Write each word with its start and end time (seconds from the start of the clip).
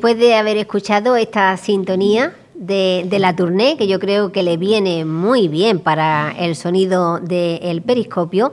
después 0.00 0.16
de 0.16 0.34
haber 0.34 0.56
escuchado 0.56 1.14
esta 1.14 1.54
sintonía 1.58 2.32
de, 2.54 3.06
la 3.18 3.36
tournée, 3.36 3.76
que 3.76 3.86
yo 3.86 4.00
creo 4.00 4.32
que 4.32 4.42
le 4.42 4.56
viene 4.56 5.04
muy 5.04 5.46
bien 5.46 5.78
para 5.78 6.34
el 6.38 6.56
sonido 6.56 7.20
del 7.20 7.82
periscopio, 7.82 8.50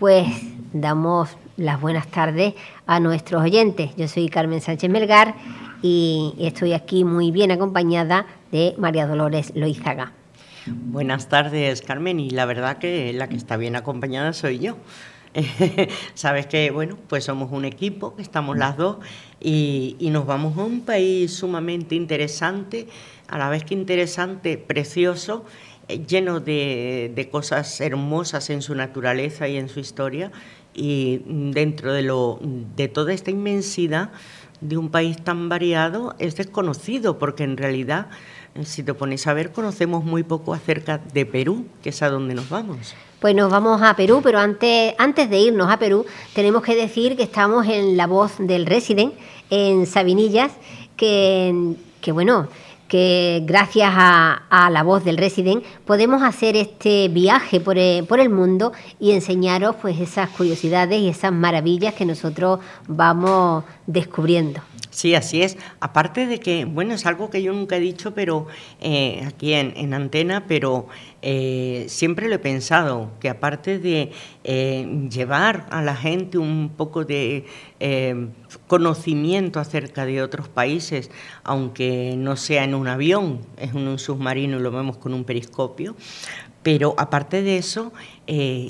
pues 0.00 0.26
damos 0.72 1.36
las 1.56 1.80
buenas 1.80 2.08
tardes 2.08 2.54
a 2.88 2.98
nuestros 2.98 3.44
oyentes. 3.44 3.92
Yo 3.96 4.08
soy 4.08 4.28
Carmen 4.28 4.60
Sánchez 4.60 4.90
Melgar 4.90 5.36
y 5.82 6.34
estoy 6.40 6.72
aquí 6.72 7.04
muy 7.04 7.30
bien 7.30 7.52
acompañada 7.52 8.26
de 8.50 8.74
María 8.76 9.06
Dolores 9.06 9.52
Loizaga. 9.54 10.10
Buenas 10.66 11.28
tardes, 11.28 11.80
Carmen, 11.80 12.18
y 12.18 12.30
la 12.30 12.44
verdad 12.44 12.78
que 12.78 13.12
la 13.12 13.28
que 13.28 13.36
está 13.36 13.56
bien 13.56 13.76
acompañada 13.76 14.32
soy 14.32 14.58
yo. 14.58 14.74
Sabes 16.14 16.46
que, 16.46 16.70
bueno, 16.70 16.96
pues 17.08 17.24
somos 17.24 17.52
un 17.52 17.64
equipo, 17.64 18.14
estamos 18.18 18.56
las 18.56 18.76
dos 18.76 18.96
y, 19.40 19.96
nos 20.00 20.26
vamos 20.26 20.56
a 20.58 20.64
un 20.64 20.82
país 20.82 21.32
sumamente 21.32 21.94
interesante, 21.94 22.88
a 23.28 23.38
la 23.38 23.48
vez 23.48 23.64
que 23.64 23.74
interesante, 23.74 24.58
precioso, 24.58 25.44
eh, 25.88 26.04
lleno 26.06 26.40
de, 26.40 27.28
cosas 27.30 27.80
hermosas 27.80 28.50
en 28.50 28.62
su 28.62 28.74
naturaleza 28.74 29.48
y 29.48 29.56
en 29.56 29.68
su 29.68 29.80
historia 29.80 30.32
y 30.74 31.22
dentro 31.26 31.92
de, 31.92 32.02
lo, 32.02 32.38
de 32.76 32.88
toda 32.88 33.12
esta 33.12 33.30
inmensidad 33.30 34.10
de 34.60 34.76
un 34.76 34.90
país 34.90 35.22
tan 35.22 35.48
variado 35.48 36.14
es 36.18 36.36
desconocido 36.36 37.18
porque 37.18 37.44
en 37.44 37.56
realidad 37.56 38.08
si 38.64 38.82
te 38.82 38.94
pones 38.94 39.26
a 39.26 39.34
ver 39.34 39.52
conocemos 39.52 40.04
muy 40.04 40.22
poco 40.22 40.54
acerca 40.54 40.98
de 40.98 41.26
Perú, 41.26 41.66
que 41.82 41.90
es 41.90 42.02
a 42.02 42.10
donde 42.10 42.34
nos 42.34 42.48
vamos. 42.48 42.94
Pues 43.20 43.34
nos 43.34 43.50
vamos 43.50 43.82
a 43.82 43.94
Perú, 43.94 44.20
pero 44.22 44.38
antes, 44.38 44.94
antes 44.98 45.28
de 45.28 45.40
irnos 45.40 45.70
a 45.70 45.78
Perú 45.78 46.06
tenemos 46.34 46.62
que 46.62 46.76
decir 46.76 47.16
que 47.16 47.24
estamos 47.24 47.66
en 47.66 47.96
la 47.96 48.06
voz 48.06 48.34
del 48.38 48.66
Resident, 48.66 49.12
en 49.50 49.86
Sabinillas, 49.86 50.52
que, 50.96 51.74
que 52.00 52.12
bueno, 52.12 52.48
que 52.88 53.42
gracias 53.44 53.92
a, 53.94 54.70
la 54.70 54.82
voz 54.82 55.04
del 55.04 55.18
Resident 55.18 55.62
podemos 55.84 56.22
hacer 56.22 56.56
este 56.56 57.08
viaje 57.08 57.60
por 57.60 57.78
el, 57.78 58.04
por 58.06 58.18
el, 58.18 58.30
mundo 58.30 58.72
y 58.98 59.12
enseñaros 59.12 59.76
pues 59.80 60.00
esas 60.00 60.30
curiosidades 60.30 61.00
y 61.00 61.08
esas 61.08 61.32
maravillas 61.32 61.94
que 61.94 62.06
nosotros 62.06 62.60
vamos 62.86 63.64
descubriendo. 63.86 64.60
Sí, 64.98 65.14
así 65.14 65.42
es. 65.42 65.56
Aparte 65.78 66.26
de 66.26 66.40
que, 66.40 66.64
bueno, 66.64 66.92
es 66.92 67.06
algo 67.06 67.30
que 67.30 67.40
yo 67.40 67.52
nunca 67.52 67.76
he 67.76 67.80
dicho, 67.80 68.14
pero 68.14 68.48
eh, 68.80 69.22
aquí 69.24 69.54
en, 69.54 69.94
antena, 69.94 70.48
pero 70.48 70.88
eh, 71.22 71.84
siempre 71.86 72.28
lo 72.28 72.34
he 72.34 72.40
pensado, 72.40 73.12
que 73.20 73.28
aparte 73.28 73.78
de 73.78 74.10
eh, 74.42 75.06
llevar 75.08 75.68
a 75.70 75.82
la 75.82 75.94
gente 75.94 76.36
un 76.36 76.72
poco 76.76 77.04
de 77.04 77.44
conocimiento 78.66 79.60
acerca 79.60 80.04
de 80.04 80.20
otros 80.20 80.48
países, 80.48 81.12
aunque 81.44 82.16
no 82.18 82.34
sea 82.34 82.64
en 82.64 82.74
un 82.74 82.88
avión, 82.88 83.42
es 83.56 83.70
en 83.70 83.86
un 83.86 84.00
submarino 84.00 84.58
y 84.58 84.62
lo 84.62 84.72
vemos 84.72 84.96
con 84.96 85.14
un 85.14 85.22
periscopio, 85.22 85.94
pero 86.64 86.96
aparte 86.98 87.42
de 87.42 87.58
eso, 87.58 87.92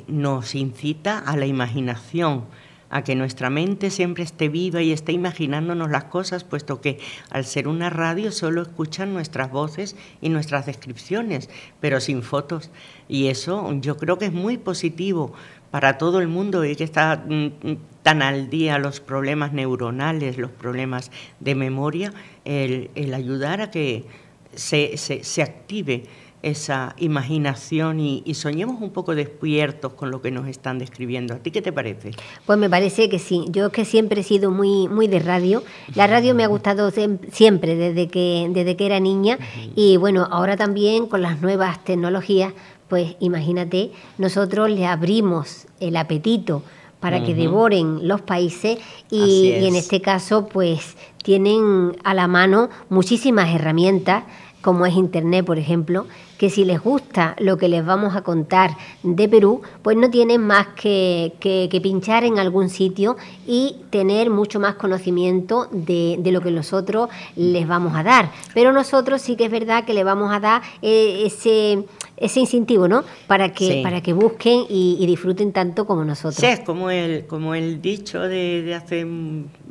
nos 0.09 0.55
incita 0.55 1.21
a 1.21 1.39
la 1.39 1.47
imaginación 1.47 2.45
a 2.91 3.03
que 3.03 3.15
nuestra 3.15 3.51
mente 3.51 3.91
siempre 3.91 4.25
esté 4.25 4.49
viva 4.49 4.83
y 4.83 4.93
esté 4.93 5.13
imaginándonos 5.13 5.91
las 5.91 6.05
cosas, 6.05 6.45
puesto 6.45 6.81
que 6.81 6.99
al 7.31 7.45
ser 7.45 7.69
una 7.69 7.91
radio 7.91 8.33
solo 8.33 8.63
escuchan 8.63 9.13
nuestras 9.13 9.51
voces 9.51 9.97
y 10.21 10.29
nuestras 10.29 10.67
descripciones, 10.67 11.51
pero 11.81 12.01
sin 12.01 12.23
fotos. 12.23 12.71
Y 13.09 13.29
eso 13.29 13.73
yo 13.81 13.97
creo 13.97 14.19
que 14.19 14.27
es 14.27 14.33
muy 14.33 14.57
positivo 14.57 15.33
para 15.71 15.99
todo 15.99 16.21
el 16.21 16.29
mundo 16.29 16.65
y 16.65 16.77
que 16.77 16.85
está 16.85 17.25
mm, 17.27 17.47
mm, 17.63 17.77
tan 18.03 18.23
al 18.23 18.49
día 18.49 18.79
los 18.79 19.01
problemas 19.01 19.53
neuronales, 19.53 20.39
los 20.39 20.51
problemas 20.51 21.11
de 21.41 21.55
memoria, 21.55 22.13
el, 22.45 22.91
ayudar 23.15 23.61
a 23.61 23.71
que 23.71 24.07
se, 24.55 24.97
se, 24.97 25.25
se 25.25 25.43
active 25.43 26.05
esa 26.43 26.95
imaginación 26.99 28.01
y, 28.01 28.23
soñemos 28.35 28.81
un 28.81 28.91
poco 28.91 29.15
despiertos 29.15 29.93
con 29.95 30.11
lo 30.11 30.23
que 30.23 30.31
nos 30.31 30.47
están 30.47 30.79
describiendo. 30.79 31.35
¿A 31.35 31.39
ti 31.39 31.51
qué 31.51 31.63
te 31.63 31.73
parece? 31.73 32.13
Pues 32.47 32.59
me 32.59 32.71
parece 32.71 33.09
que 33.09 33.19
sí. 33.19 33.47
Yo 33.49 33.71
que 33.71 33.85
siempre 33.85 34.21
he 34.21 34.25
sido 34.25 34.51
muy, 34.51 34.89
muy 34.89 35.09
de 35.09 35.19
radio. 35.19 35.65
La 35.95 36.07
radio 36.07 36.35
me 36.35 36.45
ha 36.45 36.47
gustado 36.47 36.91
siempre 37.33 37.75
desde 37.75 38.09
que, 38.09 38.49
desde 38.51 38.77
que 38.77 38.87
era 38.87 39.01
niña 39.01 39.39
y 39.75 39.97
bueno, 39.97 40.29
ahora 40.31 40.57
también 40.57 41.07
con 41.07 41.23
las 41.23 41.41
nuevas 41.41 41.83
tecnologías, 41.85 42.53
pues 42.89 43.17
imagínate, 43.21 43.93
nosotros 44.17 44.71
le 44.71 44.87
abrimos 44.87 45.67
el 45.81 45.97
apetito 45.97 46.63
para 47.01 47.23
que 47.23 47.35
devoren 47.35 48.09
los 48.09 48.23
países 48.23 48.79
y, 49.09 49.53
y 49.61 49.67
en 49.67 49.77
este 49.77 50.01
caso 50.01 50.49
pues 50.49 50.97
tienen 51.23 51.97
a 52.03 52.15
la 52.15 52.27
mano 52.27 52.71
muchísimas 52.89 53.55
herramientas 53.55 54.25
como 54.61 54.87
es 54.87 54.95
Internet, 54.95 55.45
por 55.45 55.59
ejemplo, 55.59 56.07
que 56.39 56.51
si 56.51 56.65
les 56.65 56.81
gusta 56.81 57.35
lo 57.39 57.59
que 57.59 57.69
les 57.69 57.85
vamos 57.85 58.17
a 58.17 58.23
contar 58.23 58.77
de 59.03 59.29
Perú, 59.29 59.63
pues 59.83 59.97
no 59.97 60.09
tienen 60.09 60.41
más 60.41 60.69
que, 60.69 61.33
que, 61.41 61.81
pinchar 61.81 62.25
en 62.25 62.39
algún 62.39 62.69
sitio 62.69 63.17
y 63.47 63.77
tener 63.91 64.31
mucho 64.31 64.61
más 64.61 64.77
conocimiento 64.77 65.69
de, 65.73 66.17
de, 66.19 66.33
lo 66.33 66.41
que 66.41 66.51
nosotros 66.51 67.09
les 67.37 67.67
vamos 67.67 67.95
a 67.97 68.03
dar. 68.03 68.31
Pero 68.55 68.73
nosotros 68.73 69.21
sí 69.21 69.37
que 69.37 69.47
es 69.47 69.51
verdad 69.51 69.85
que 69.85 69.95
le 69.95 70.05
vamos 70.05 70.33
a 70.33 70.41
dar 70.41 70.63
eh, 70.83 71.23
ese 71.27 71.85
ese 72.21 72.41
incentivo, 72.41 72.89
¿no? 72.89 73.05
Para 73.27 73.53
que, 73.53 73.81
para 73.83 74.01
que 74.01 74.13
busquen 74.13 74.65
y, 74.69 75.05
disfruten 75.07 75.53
tanto 75.53 75.87
como 75.87 76.05
nosotros. 76.05 76.37
Sí, 76.37 76.47
es 76.47 76.61
como 76.61 76.91
el, 76.91 77.27
como 77.27 77.55
el 77.55 77.81
dicho 77.81 78.21
de, 78.23 78.63
de, 78.63 78.75
hace 78.75 79.07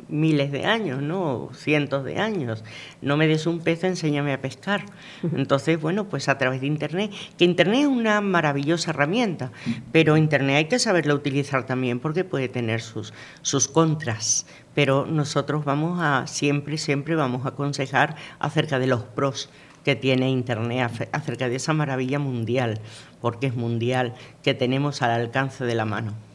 miles 0.08 0.50
de 0.52 0.64
años, 0.64 1.02
¿no? 1.02 1.50
Cientos 1.54 2.04
de 2.04 2.18
años. 2.18 2.64
No 3.00 3.16
me 3.16 3.26
des 3.26 3.46
un 3.46 3.60
pez, 3.60 3.84
enséñame 3.84 4.32
a 4.32 4.40
pescar. 4.40 4.84
Entonces, 5.22 5.80
bueno, 5.80 6.08
pues 6.08 6.28
a 6.28 6.38
través 6.38 6.60
de 6.60 6.66
Internet, 6.66 7.10
que 7.36 7.44
Internet 7.44 7.80
es 7.80 7.86
una 7.86 8.20
maravillosa 8.20 8.90
herramienta, 8.90 9.52
pero 9.92 10.16
Internet 10.16 10.56
hay 10.56 10.64
que 10.66 10.78
saberla 10.78 11.14
utilizar 11.14 11.66
también 11.66 12.00
porque 12.00 12.24
puede 12.24 12.48
tener 12.48 12.80
sus, 12.80 13.12
sus 13.42 13.68
contras. 13.68 14.46
Pero 14.74 15.06
nosotros 15.06 15.64
vamos 15.64 15.98
a, 16.00 16.26
siempre, 16.26 16.78
siempre 16.78 17.14
vamos 17.14 17.44
a 17.44 17.50
aconsejar 17.50 18.16
acerca 18.38 18.78
de 18.78 18.86
los 18.86 19.02
pros 19.02 19.50
que 19.84 19.96
tiene 19.96 20.30
Internet 20.30 21.08
acerca 21.12 21.48
de 21.48 21.56
esa 21.56 21.72
maravilla 21.72 22.18
mundial, 22.18 22.80
porque 23.20 23.46
es 23.46 23.54
mundial, 23.54 24.14
que 24.42 24.54
tenemos 24.54 25.02
al 25.02 25.12
alcance 25.12 25.64
de 25.64 25.74
la 25.74 25.84
mano. 25.84 26.27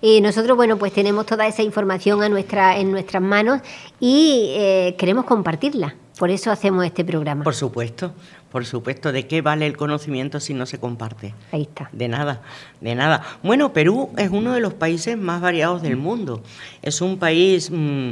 Y 0.00 0.20
nosotros, 0.20 0.56
bueno, 0.56 0.76
pues 0.76 0.92
tenemos 0.92 1.26
toda 1.26 1.46
esa 1.46 1.62
información 1.62 2.22
a 2.22 2.28
nuestra, 2.28 2.78
en 2.78 2.90
nuestras 2.90 3.22
manos 3.22 3.60
y 3.98 4.52
eh, 4.56 4.94
queremos 4.98 5.24
compartirla. 5.24 5.94
Por 6.18 6.30
eso 6.30 6.50
hacemos 6.50 6.84
este 6.84 7.02
programa. 7.02 7.44
Por 7.44 7.54
supuesto, 7.54 8.12
por 8.52 8.66
supuesto. 8.66 9.10
¿De 9.10 9.26
qué 9.26 9.40
vale 9.40 9.66
el 9.66 9.74
conocimiento 9.74 10.38
si 10.38 10.52
no 10.52 10.66
se 10.66 10.78
comparte? 10.78 11.34
Ahí 11.50 11.62
está. 11.62 11.88
De 11.92 12.08
nada, 12.08 12.42
de 12.82 12.94
nada. 12.94 13.22
Bueno, 13.42 13.72
Perú 13.72 14.10
es 14.18 14.28
uno 14.28 14.52
de 14.52 14.60
los 14.60 14.74
países 14.74 15.16
más 15.16 15.40
variados 15.40 15.80
del 15.80 15.96
mundo. 15.96 16.42
Es 16.82 17.00
un 17.00 17.18
país 17.18 17.70
mm, 17.70 18.10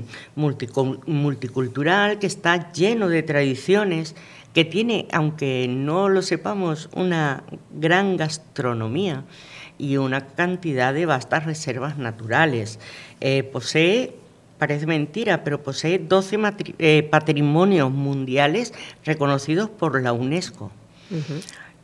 multicultural 1.05 2.19
que 2.19 2.27
está 2.27 2.73
lleno 2.73 3.09
de 3.09 3.23
tradiciones 3.23 4.15
que 4.55 4.65
tiene, 4.65 5.07
aunque 5.13 5.67
no 5.69 6.09
lo 6.09 6.23
sepamos, 6.23 6.89
una 6.95 7.45
gran 7.71 8.17
gastronomía 8.17 9.25
y 9.79 9.97
una 9.97 10.27
cantidad 10.27 10.93
de 10.93 11.07
vastas 11.07 11.47
reservas 11.47 11.99
naturales. 11.99 12.79
Eh, 13.21 13.45
posee, 13.45 14.15
parece 14.59 14.87
mentira, 14.87 15.45
pero 15.45 15.63
posee 15.63 15.99
12 15.99 16.39
eh, 16.79 17.09
patrimonios 17.11 17.91
mundiales 17.91 18.75
reconocidos 19.05 19.71
por 19.71 20.03
la 20.03 20.13
UNESCO. 20.13 20.71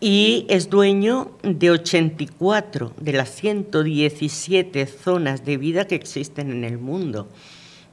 Y 0.00 0.44
es 0.50 0.69
dueño 0.69 1.31
de 1.43 1.70
84 1.70 2.93
de 3.00 3.12
las 3.14 3.31
117 3.31 4.87
zonas 4.87 5.47
de 5.47 5.56
vida 5.56 5.87
que 5.87 5.94
existen 5.94 6.50
en 6.50 6.64
el 6.64 6.79
mundo. 6.79 7.29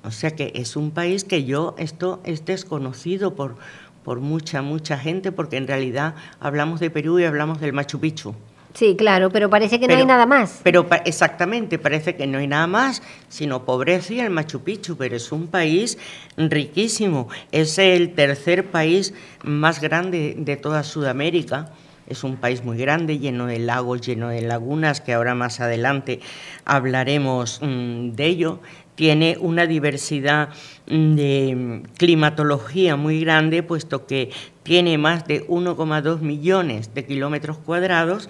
O 0.03 0.11
sea 0.11 0.31
que 0.31 0.51
es 0.55 0.75
un 0.75 0.91
país 0.91 1.23
que 1.23 1.45
yo, 1.45 1.75
esto 1.77 2.19
es 2.25 2.43
desconocido 2.43 3.35
por, 3.35 3.55
por 4.03 4.19
mucha, 4.19 4.61
mucha 4.61 4.97
gente, 4.97 5.31
porque 5.31 5.57
en 5.57 5.67
realidad 5.67 6.15
hablamos 6.39 6.79
de 6.79 6.89
Perú 6.89 7.19
y 7.19 7.23
hablamos 7.23 7.61
del 7.61 7.71
Machu 7.71 7.99
Picchu. 7.99 8.35
Sí, 8.73 8.95
claro, 8.95 9.29
pero 9.29 9.49
parece 9.49 9.79
que 9.79 9.87
no 9.87 9.95
hay 9.95 10.05
nada 10.05 10.25
más. 10.25 10.61
Pero 10.63 10.87
exactamente, 11.05 11.77
parece 11.77 12.15
que 12.15 12.27
no 12.27 12.37
hay 12.37 12.47
nada 12.47 12.67
más, 12.67 13.01
sino 13.27 13.65
pobreza 13.65 14.13
y 14.13 14.19
el 14.19 14.29
Machu 14.29 14.61
Picchu, 14.61 14.97
pero 14.97 15.15
es 15.15 15.31
un 15.31 15.47
país 15.47 15.97
riquísimo. 16.37 17.27
Es 17.51 17.77
el 17.77 18.13
tercer 18.13 18.71
país 18.71 19.13
más 19.43 19.81
grande 19.81 20.35
de 20.37 20.57
toda 20.57 20.83
Sudamérica. 20.83 21.71
Es 22.07 22.23
un 22.23 22.37
país 22.37 22.63
muy 22.63 22.77
grande, 22.77 23.19
lleno 23.19 23.45
de 23.45 23.59
lagos, 23.59 24.01
lleno 24.01 24.29
de 24.29 24.41
lagunas, 24.41 25.01
que 25.01 25.13
ahora 25.13 25.35
más 25.35 25.59
adelante 25.59 26.19
hablaremos 26.65 27.59
mm, 27.61 28.11
de 28.11 28.25
ello 28.25 28.59
tiene 28.95 29.37
una 29.39 29.65
diversidad 29.65 30.49
mm, 30.87 31.15
de 31.15 31.83
climatología 31.97 32.95
muy 32.95 33.21
grande, 33.21 33.63
puesto 33.63 34.05
que 34.05 34.29
tiene 34.63 34.97
más 34.97 35.25
de 35.25 35.47
1,2 35.47 36.19
millones 36.19 36.93
de 36.93 37.05
kilómetros 37.05 37.57
cuadrados, 37.57 38.29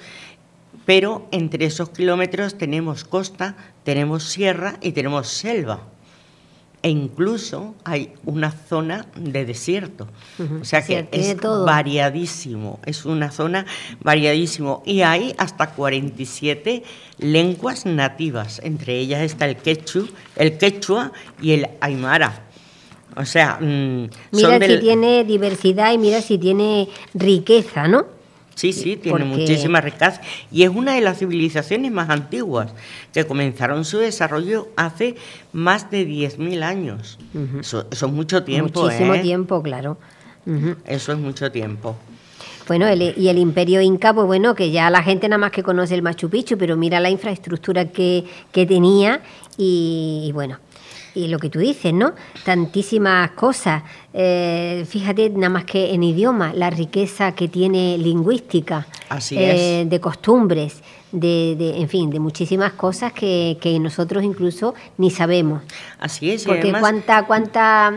pero 0.85 1.27
entre 1.31 1.65
esos 1.65 1.89
kilómetros 1.89 2.57
tenemos 2.57 3.03
costa, 3.03 3.55
tenemos 3.83 4.23
sierra 4.23 4.77
y 4.81 4.91
tenemos 4.91 5.27
selva. 5.27 5.87
e 6.83 6.89
incluso 6.89 7.75
hay 7.83 8.13
una 8.25 8.49
zona 8.49 9.05
de 9.15 9.45
desierto. 9.45 10.07
O 10.61 10.65
sea 10.65 10.83
que 10.83 11.07
es 11.11 11.37
variadísimo, 11.39 12.79
es 12.87 13.05
una 13.05 13.29
zona 13.29 13.67
variadísimo 14.01 14.81
y 14.83 15.01
hay 15.01 15.35
hasta 15.37 15.73
47 15.73 16.81
lenguas 17.19 17.85
nativas, 17.85 18.59
entre 18.63 18.97
ellas 18.97 19.21
está 19.21 19.45
el 19.45 19.57
quechua, 19.57 20.07
el 20.35 20.57
quechua 20.57 21.11
y 21.39 21.51
el 21.51 21.67
aymara. 21.81 22.47
O 23.15 23.25
sea, 23.25 23.59
mm, 23.61 24.09
mira 24.31 24.59
si 24.59 24.79
tiene 24.79 25.23
diversidad 25.23 25.93
y 25.93 25.97
mira 25.99 26.21
si 26.21 26.39
tiene 26.39 26.87
riqueza, 27.13 27.87
¿no? 27.87 28.20
Sí, 28.55 28.73
sí, 28.73 28.97
tiene 28.97 29.23
muchísima 29.23 29.81
riqueza 29.81 30.21
y 30.51 30.63
es 30.63 30.69
una 30.69 30.93
de 30.93 31.01
las 31.01 31.19
civilizaciones 31.19 31.91
más 31.91 32.09
antiguas 32.09 32.73
que 33.13 33.25
comenzaron 33.25 33.85
su 33.85 33.97
desarrollo 33.97 34.67
hace 34.75 35.15
más 35.53 35.89
de 35.89 36.07
10.000 36.07 36.63
años. 36.63 37.17
eso, 37.59 37.87
es 37.89 38.03
mucho 38.03 38.43
tiempo. 38.43 38.83
Muchísimo 38.83 39.15
¿eh? 39.15 39.19
tiempo, 39.19 39.61
claro. 39.63 39.97
Eso 40.85 41.11
es 41.13 41.17
mucho 41.17 41.51
tiempo. 41.51 41.95
Bueno, 42.67 42.85
y 42.93 43.27
el 43.27 43.37
imperio 43.37 43.81
inca, 43.81 44.13
pues 44.13 44.27
bueno, 44.27 44.55
que 44.55 44.71
ya 44.71 44.89
la 44.89 45.03
gente 45.03 45.27
nada 45.27 45.39
más 45.39 45.51
que 45.51 45.63
conoce 45.63 45.95
el 45.95 46.01
Machu 46.01 46.29
Picchu, 46.29 46.57
pero 46.57 46.77
mira 46.77 46.99
la 46.99 47.09
infraestructura 47.09 47.85
que, 47.85 48.25
que 48.51 48.65
tenía 48.65 49.21
y 49.57 50.31
bueno, 50.33 50.57
y 51.13 51.27
lo 51.27 51.39
que 51.39 51.49
tú 51.49 51.59
dices, 51.59 51.93
¿no? 51.93 52.13
Tantísimas 52.45 53.31
cosas. 53.31 53.83
Eh, 54.13 54.85
fíjate, 54.87 55.29
nada 55.29 55.49
más 55.49 55.65
que 55.65 55.93
en 55.93 56.03
idioma, 56.03 56.53
la 56.53 56.69
riqueza 56.69 57.33
que 57.33 57.47
tiene 57.47 57.97
lingüística, 57.97 58.87
eh, 59.31 59.85
de 59.87 59.99
costumbres, 59.99 60.81
de, 61.11 61.75
en 61.77 61.89
fin, 61.89 62.09
de 62.09 62.19
muchísimas 62.19 62.73
cosas 62.73 63.13
que, 63.13 63.77
nosotros 63.81 64.23
incluso 64.23 64.73
ni 64.97 65.11
sabemos. 65.11 65.63
Así 65.99 66.31
es. 66.31 66.45
Porque 66.45 66.71
cuánta, 66.71 67.25
cuánta, 67.25 67.93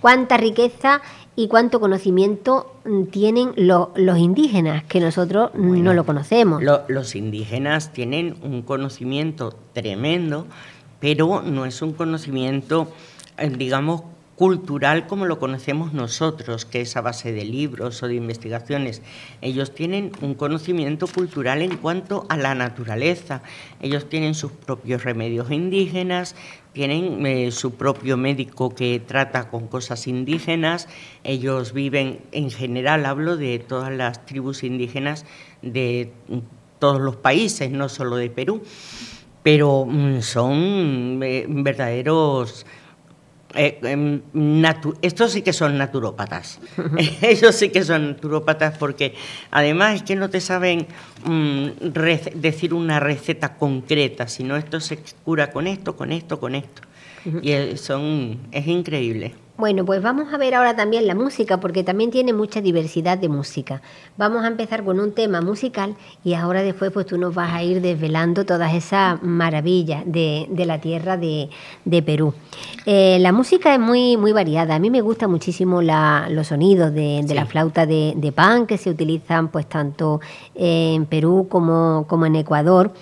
cuánta 0.00 0.36
riqueza 0.36 1.02
y 1.36 1.48
cuánto 1.48 1.78
conocimiento 1.80 2.74
tienen 3.10 3.52
los 3.56 4.18
indígenas, 4.18 4.84
que 4.84 5.00
nosotros 5.00 5.52
no 5.54 5.94
lo 5.94 6.04
conocemos. 6.04 6.62
los 6.88 7.14
indígenas 7.14 7.92
tienen 7.92 8.36
un 8.42 8.62
conocimiento 8.62 9.56
tremendo 9.72 10.46
pero 11.00 11.42
no 11.42 11.64
es 11.66 11.82
un 11.82 11.92
conocimiento, 11.92 12.92
eh, 13.38 13.48
digamos, 13.48 14.02
cultural 14.40 15.06
como 15.06 15.26
lo 15.26 15.38
conocemos 15.38 15.92
nosotros, 15.92 16.64
que 16.64 16.80
es 16.80 16.96
a 16.96 17.02
base 17.02 17.30
de 17.30 17.44
libros 17.44 18.02
o 18.02 18.08
de 18.08 18.14
investigaciones. 18.14 19.02
Ellos 19.42 19.74
tienen 19.74 20.12
un 20.22 20.32
conocimiento 20.32 21.06
cultural 21.06 21.60
en 21.60 21.76
cuanto 21.76 22.24
a 22.30 22.38
la 22.38 22.54
naturaleza. 22.54 23.42
Ellos 23.82 24.08
tienen 24.08 24.34
sus 24.34 24.50
propios 24.50 25.04
remedios 25.04 25.50
indígenas, 25.50 26.36
tienen 26.72 27.26
eh, 27.26 27.50
su 27.50 27.74
propio 27.74 28.16
médico 28.16 28.74
que 28.74 28.98
trata 29.06 29.50
con 29.50 29.68
cosas 29.68 30.06
indígenas. 30.06 30.88
Ellos 31.22 31.74
viven, 31.74 32.20
en 32.32 32.50
general, 32.50 33.04
hablo 33.04 33.36
de 33.36 33.58
todas 33.58 33.92
las 33.92 34.24
tribus 34.24 34.64
indígenas 34.64 35.26
de 35.60 36.12
todos 36.78 36.98
los 36.98 37.16
países, 37.16 37.70
no 37.70 37.90
solo 37.90 38.16
de 38.16 38.30
Perú 38.30 38.62
pero 39.42 39.84
mm, 39.86 40.20
son 40.22 41.20
eh, 41.22 41.46
verdaderos... 41.48 42.66
Eh, 43.52 43.80
em, 43.82 44.22
estos 45.02 45.32
sí 45.32 45.42
que 45.42 45.52
son 45.52 45.76
naturópatas. 45.76 46.60
Ellos 47.20 47.56
sí 47.56 47.70
que 47.70 47.82
son 47.82 48.10
naturópatas 48.10 48.78
porque 48.78 49.14
además 49.50 49.96
es 49.96 50.02
que 50.04 50.14
no 50.14 50.30
te 50.30 50.40
saben 50.40 50.86
mm, 51.24 51.66
decir 52.36 52.72
una 52.72 53.00
receta 53.00 53.56
concreta, 53.56 54.28
sino 54.28 54.56
esto 54.56 54.78
se 54.78 55.00
cura 55.24 55.50
con 55.50 55.66
esto, 55.66 55.96
con 55.96 56.12
esto, 56.12 56.38
con 56.38 56.54
esto. 56.54 56.82
Y 57.24 57.76
son, 57.76 58.38
es 58.52 58.66
increíble. 58.66 59.34
Bueno, 59.60 59.84
pues 59.84 60.00
vamos 60.00 60.32
a 60.32 60.38
ver 60.38 60.54
ahora 60.54 60.74
también 60.74 61.06
la 61.06 61.14
música, 61.14 61.60
porque 61.60 61.84
también 61.84 62.10
tiene 62.10 62.32
mucha 62.32 62.62
diversidad 62.62 63.18
de 63.18 63.28
música. 63.28 63.82
Vamos 64.16 64.42
a 64.42 64.46
empezar 64.46 64.82
con 64.84 64.98
un 64.98 65.12
tema 65.12 65.42
musical 65.42 65.96
y 66.24 66.32
ahora 66.32 66.62
después 66.62 66.90
pues 66.92 67.04
tú 67.04 67.18
nos 67.18 67.34
vas 67.34 67.52
a 67.52 67.62
ir 67.62 67.82
desvelando 67.82 68.46
todas 68.46 68.72
esas 68.72 69.22
maravillas 69.22 70.02
de, 70.06 70.48
la 70.64 70.80
tierra 70.80 71.18
de, 71.18 71.50
Perú. 72.06 72.32
Eh, 72.86 73.18
la 73.20 73.32
música 73.32 73.74
es 73.74 73.80
muy, 73.80 74.16
muy 74.16 74.32
variada. 74.32 74.76
A 74.76 74.78
mí 74.78 74.88
me 74.88 75.02
gustan 75.02 75.30
muchísimo 75.30 75.82
los 75.82 76.46
sonidos 76.46 76.94
de, 76.94 77.22
la 77.28 77.44
flauta 77.44 77.84
de, 77.84 78.32
pan 78.34 78.66
que 78.66 78.78
se 78.78 78.88
utilizan 78.88 79.48
pues 79.48 79.68
tanto 79.68 80.22
en 80.54 81.04
Perú 81.04 81.48
como, 81.50 82.06
como 82.08 82.24
en 82.24 82.36
Ecuador. 82.36 82.94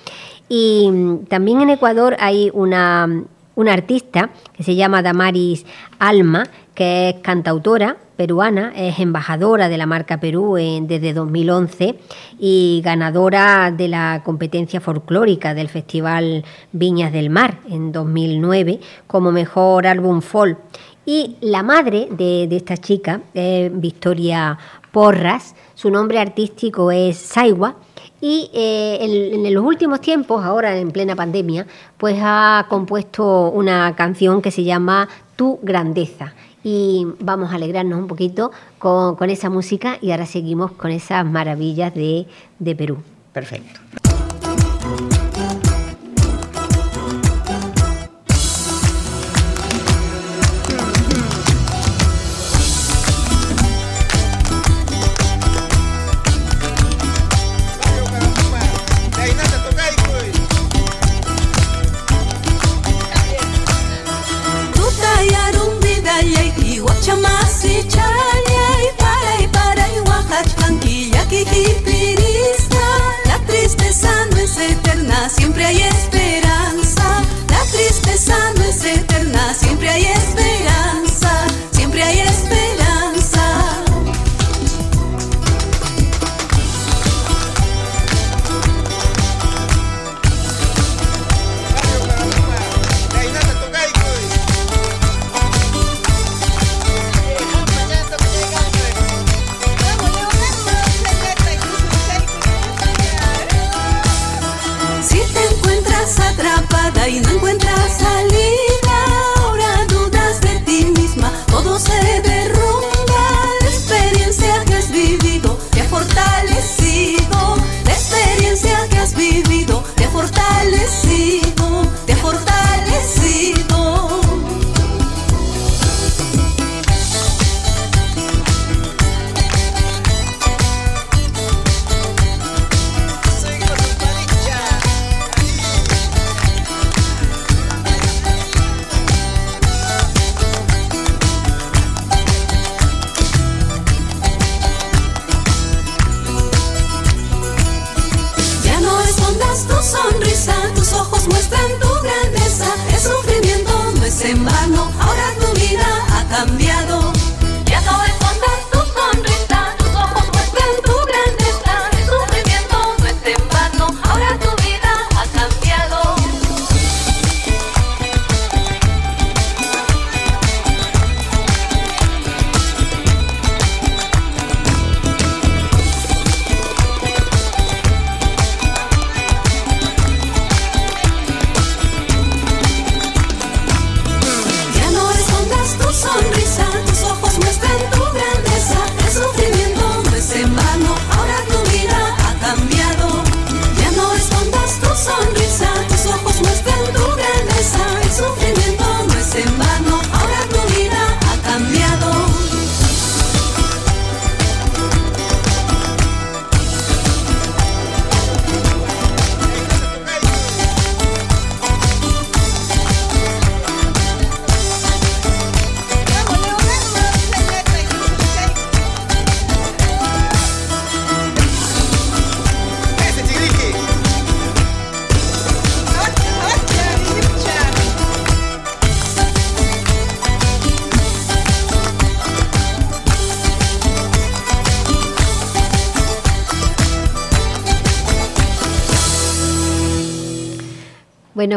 Y 0.49 0.91
también 1.29 1.61
en 1.61 1.71
Ecuador 1.71 2.17
hay 2.19 2.51
una 2.53 3.27
una 3.59 3.73
artista 3.73 4.31
que 4.53 4.63
se 4.63 4.77
llama 4.77 5.03
Damaris 5.03 5.67
Alma, 5.99 6.45
que 6.77 7.09
es 7.09 7.17
cantautora 7.23 7.97
peruana, 8.17 8.73
es 8.77 9.01
embajadora 9.01 9.69
de 9.69 9.77
la 9.77 9.85
marca 9.85 10.21
Perú 10.21 10.55
desde 10.83 11.13
2011 11.13 11.99
y 12.39 12.81
ganadora 12.85 13.73
de 13.73 13.89
la 13.89 14.23
competencia 14.25 14.81
folclórica 14.81 15.55
del 15.55 15.69
Festival 15.69 16.45
Viñas 16.71 17.13
del 17.13 17.31
Mar 17.31 17.59
en 17.69 17.91
2009 17.91 18.79
como 19.09 19.33
mejor 19.33 19.89
álbum 19.89 20.21
folk. 20.21 20.57
Y 21.05 21.35
la 21.41 21.65
madre 21.65 22.07
de, 22.13 22.45
esta 22.55 22.77
chica 22.77 23.23
es 23.35 23.73
Victoria 23.75 24.57
Porras, 24.93 25.57
su 25.75 25.91
nombre 25.91 26.21
artístico 26.21 26.93
es 26.93 27.17
Saiwa 27.17 27.75
y 28.21 28.51
eh, 28.53 28.99
en, 29.01 29.55
los 29.55 29.65
últimos 29.65 30.01
tiempos, 30.01 30.45
ahora 30.45 30.77
en 30.77 30.91
plena 30.91 31.15
pandemia, 31.15 31.67
pues 31.97 32.19
ha 32.21 32.67
compuesto 32.69 33.51
una 33.51 33.95
canción 33.95 34.43
que 34.43 34.51
se 34.51 34.65
llama 34.65 35.09
Tu 35.37 35.59
Grandeza. 35.63 36.35
Y 36.65 37.07
vamos 37.21 37.53
a 37.53 37.55
alegrarnos 37.55 37.99
un 37.99 38.09
poquito 38.09 38.51
con, 38.79 39.31
esa 39.31 39.49
música 39.49 39.99
y 40.01 40.11
ahora 40.11 40.27
seguimos 40.27 40.73
con 40.73 40.91
esas 40.91 41.25
maravillas 41.25 41.95
de, 41.95 42.27
de 42.59 42.75
Perú. 42.75 42.99
Perfecto. 43.33 44.08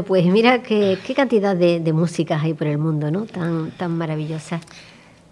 Bueno, 0.01 0.08
pues 0.08 0.25
mira 0.34 0.63
qué, 0.63 0.98
cantidad 1.15 1.55
de, 1.55 1.93
músicas 1.93 2.41
hay 2.43 2.55
por 2.55 2.65
el 2.65 2.79
mundo, 2.79 3.12
¿no? 3.12 3.25
Tan, 3.25 3.70
tan 3.72 3.96
maravillosas. 3.98 4.62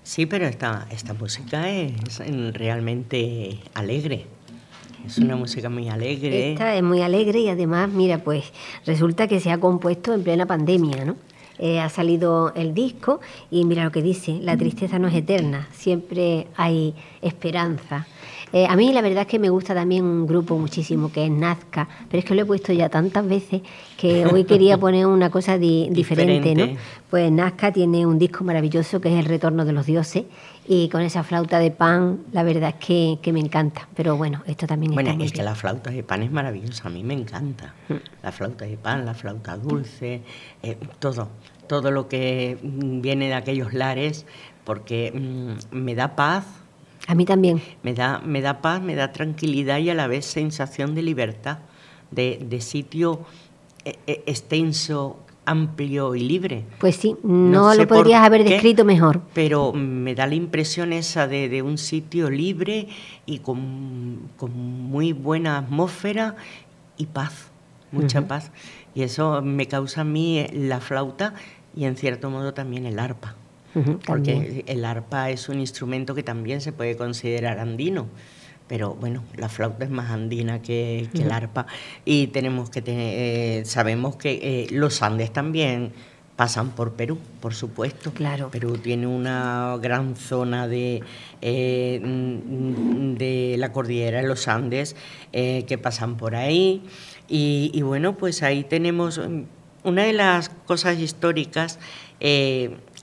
Sí, 0.03 0.27
pero 0.27 0.45
esta, 0.45 0.88
esta 0.91 1.15
música 1.15 1.69
es 1.71 2.19
realmente 2.53 3.57
alegre. 3.73 4.27
Es 5.07 5.17
una 5.17 5.35
música 5.35 5.69
muy 5.69 5.89
alegre. 5.89 6.51
Esta 6.51 6.75
es 6.75 6.83
muy 6.83 7.01
alegre 7.01 7.39
y 7.39 7.49
además, 7.49 7.89
mira, 7.89 8.19
pues 8.19 8.51
resulta 8.85 9.27
que 9.27 9.39
se 9.39 9.49
ha 9.49 9.57
compuesto 9.57 10.13
en 10.13 10.23
plena 10.23 10.45
pandemia, 10.45 11.03
¿no? 11.03 11.15
Eh, 11.57 11.79
ha 11.79 11.89
salido 11.89 12.53
el 12.53 12.75
disco 12.75 13.21
y 13.49 13.65
mira 13.65 13.83
lo 13.83 13.91
que 13.91 14.03
dice, 14.03 14.39
la 14.41 14.55
tristeza 14.55 14.99
no 14.99 15.07
es 15.07 15.15
eterna, 15.15 15.67
siempre 15.73 16.47
hay 16.55 16.93
esperanza. 17.21 18.05
Eh, 18.51 18.65
a 18.68 18.75
mí 18.75 18.91
la 18.94 19.01
verdad 19.01 19.22
es 19.22 19.27
que 19.27 19.39
me 19.39 19.50
gusta 19.50 19.74
también 19.74 20.03
un 20.03 20.25
grupo 20.25 20.58
muchísimo 20.58 21.12
que 21.12 21.25
es 21.25 21.32
Nazca, 21.32 21.88
pero 22.10 22.20
es 22.20 22.25
que 22.25 22.34
lo 22.34 22.41
he 22.41 22.46
puesto 22.46 22.74
ya 22.74 22.89
tantas 22.89 23.27
veces 23.27 23.62
que 23.98 24.25
hoy 24.25 24.44
quería 24.46 24.77
poner 24.79 25.06
una 25.06 25.29
cosa 25.29 25.58
diferente, 25.58 26.56
¿no? 26.56 26.77
Pues 27.10 27.32
Nazca 27.32 27.72
tiene 27.72 28.06
un 28.06 28.18
disco 28.18 28.44
maravilloso 28.44 29.00
que 29.01 29.10
es 29.10 29.20
El 29.20 29.25
Retorno 29.25 29.65
de 29.65 29.74
los 29.74 29.86
Dioses 29.86 30.25
y 30.68 30.89
con 30.89 31.01
esa 31.01 31.24
flauta 31.24 31.60
de 31.60 31.72
pan 31.72 32.20
la 32.32 32.44
verdad 32.44 32.75
es 32.79 33.20
que, 33.22 33.32
me 33.32 33.39
encanta. 33.39 33.88
Pero 33.96 34.18
bueno, 34.18 34.44
esto 34.46 34.68
también 34.68 34.94
bueno, 34.94 35.10
Bueno, 35.10 35.24
es 35.24 35.32
que 35.32 35.44
la 35.44 35.56
flauta 35.56 35.91
de 35.91 36.03
pan 36.03 36.24
es 36.24 36.32
maravillosa, 36.32 36.88
a 36.88 36.91
mí 36.91 37.03
me 37.03 37.13
encanta. 37.13 37.74
Mm. 37.88 37.94
La 38.24 38.32
flauta 38.32 38.65
de 38.65 38.77
pan, 38.77 39.06
la 39.06 39.13
flauta 39.13 39.58
dulce, 39.58 40.22
eh, 40.63 40.77
todo, 41.00 41.29
todo 41.68 41.91
lo 41.91 42.08
que 42.08 42.58
viene 42.62 43.27
de 43.27 43.34
aquellos 43.34 43.74
lares 43.74 44.25
porque 44.63 45.12
mm, 45.12 45.75
me 45.75 45.96
da 45.96 46.15
paz 46.15 46.46
a 47.10 47.16
mí 47.16 47.25
también. 47.25 47.60
Me 47.82 47.96
da, 47.96 48.22
me 48.24 48.39
da 48.39 48.62
paz, 48.62 48.84
me 48.84 48.94
da 48.94 49.12
tranquilidad 49.12 49.80
y 49.80 49.89
a 49.89 49.96
la 49.96 50.06
vez 50.06 50.25
sensación 50.25 50.94
de 50.94 51.01
libertad, 51.01 51.58
de, 52.12 52.62
sitio 52.62 53.22
eh, 53.84 53.96
eh, 54.06 54.22
extenso, 54.28 55.18
amplio 55.44 56.13
y 56.13 56.20
libre. 56.20 56.66
Pues 56.78 56.98
sí, 56.98 57.16
no, 57.24 57.74
lo 57.74 57.88
podrías 57.88 58.24
haber 58.24 58.44
descrito 58.44 58.86
mejor. 58.86 59.22
Pero 59.34 59.74
me 59.74 60.13
da 60.13 60.28
la 60.28 60.36
impresión 60.36 60.94
esa 60.94 61.25
de, 61.25 61.63
un 61.63 61.80
sitio 61.80 62.30
libre 62.30 62.89
y 63.25 63.39
con, 63.39 64.30
muy 64.39 65.12
buena 65.12 65.58
atmósfera 65.58 66.36
y 66.96 67.08
paz, 67.08 67.50
mucha 67.92 68.28
paz. 68.28 68.51
Y 68.94 69.01
eso 69.01 69.42
me 69.42 69.68
causa 69.68 70.01
a 70.01 70.04
mí 70.04 70.46
la 70.54 70.80
flauta 70.80 71.34
y 71.75 71.86
en 71.86 71.96
cierto 71.96 72.30
modo 72.30 72.54
también 72.54 72.86
el 72.86 73.00
arpa 73.00 73.36
porque 74.05 74.63
el 74.67 74.85
arpa 74.85 75.29
es 75.29 75.49
un 75.49 75.59
instrumento 75.59 76.15
que 76.15 76.23
también 76.23 76.61
se 76.61 76.71
puede 76.71 76.97
considerar 76.97 77.59
andino, 77.59 78.07
pero 78.69 78.93
bueno, 78.93 79.23
la 79.35 79.49
flauta 79.49 79.83
es 79.83 79.89
más 79.89 80.11
andina 80.11 80.61
que, 80.61 81.09
el 81.11 81.31
arpa 81.31 81.65
y 82.05 82.27
tenemos 82.27 82.69
que 82.69 82.83
tener, 82.83 83.13
eh, 83.17 83.65
sabemos 83.65 84.15
que 84.15 84.39
eh, 84.41 84.67
los 84.69 85.01
Andes 85.01 85.33
también 85.33 85.91
pasan 86.35 86.69
por 86.69 86.93
Perú, 86.93 87.17
por 87.41 87.55
supuesto. 87.55 88.11
Claro. 88.13 88.49
Perú 88.51 88.77
tiene 88.77 89.07
una 89.07 89.75
gran 89.81 90.15
zona 90.15 90.67
de, 90.67 91.01
eh, 91.41 91.99
de 93.17 93.55
la 93.57 93.71
cordillera 93.73 94.21
de 94.21 94.27
los 94.27 94.47
Andes 94.47 94.95
que 95.33 95.79
pasan 95.81 96.15
por 96.15 96.35
ahí. 96.35 96.83
Y, 97.27 97.71
y, 97.73 97.81
bueno, 97.81 98.17
pues 98.17 98.41
ahí 98.41 98.63
tenemos 98.63 99.17
mm, 99.17 99.41
una 99.83 100.03
de 100.03 100.13
las 100.13 100.49
cosas 100.49 100.99
históricas 100.99 101.79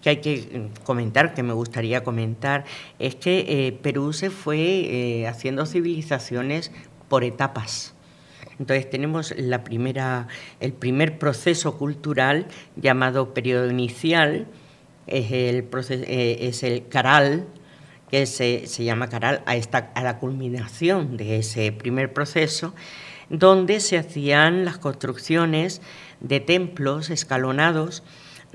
que 0.06 0.10
hay 0.10 0.16
que 0.18 0.36
mm, 0.36 0.84
comentar, 0.84 1.34
que 1.34 1.42
me 1.42 1.52
gustaría 1.52 2.04
comentar, 2.04 2.64
es 3.00 3.16
que 3.16 3.44
eh, 3.48 3.72
Perú 3.72 4.12
se 4.12 4.30
fue 4.30 4.60
eh, 4.60 5.26
haciendo 5.26 5.66
civilizaciones 5.66 6.70
por 7.08 7.24
etapas. 7.24 7.92
Entonces 8.60 8.88
tenemos 8.88 9.34
la 9.36 9.64
primera, 9.64 10.28
el 10.60 10.72
primer 10.72 11.18
proceso 11.18 11.76
cultural 11.76 12.46
llamado 12.76 13.34
periodo 13.34 13.68
inicial, 13.68 14.46
es 15.08 15.32
el, 15.32 15.68
eh, 15.90 16.38
es 16.40 16.62
el 16.62 16.86
Caral, 16.86 17.48
que 18.08 18.26
se, 18.26 18.68
se 18.68 18.84
llama 18.84 19.08
Caral 19.08 19.42
a, 19.44 19.56
esta, 19.56 19.90
a 19.96 20.04
la 20.04 20.20
culminación 20.20 21.16
de 21.16 21.38
ese 21.38 21.72
primer 21.72 22.12
proceso, 22.12 22.76
donde 23.28 23.80
se 23.80 23.98
hacían 23.98 24.64
las 24.64 24.78
construcciones 24.78 25.82
de 26.20 26.38
templos 26.38 27.10
escalonados 27.10 28.04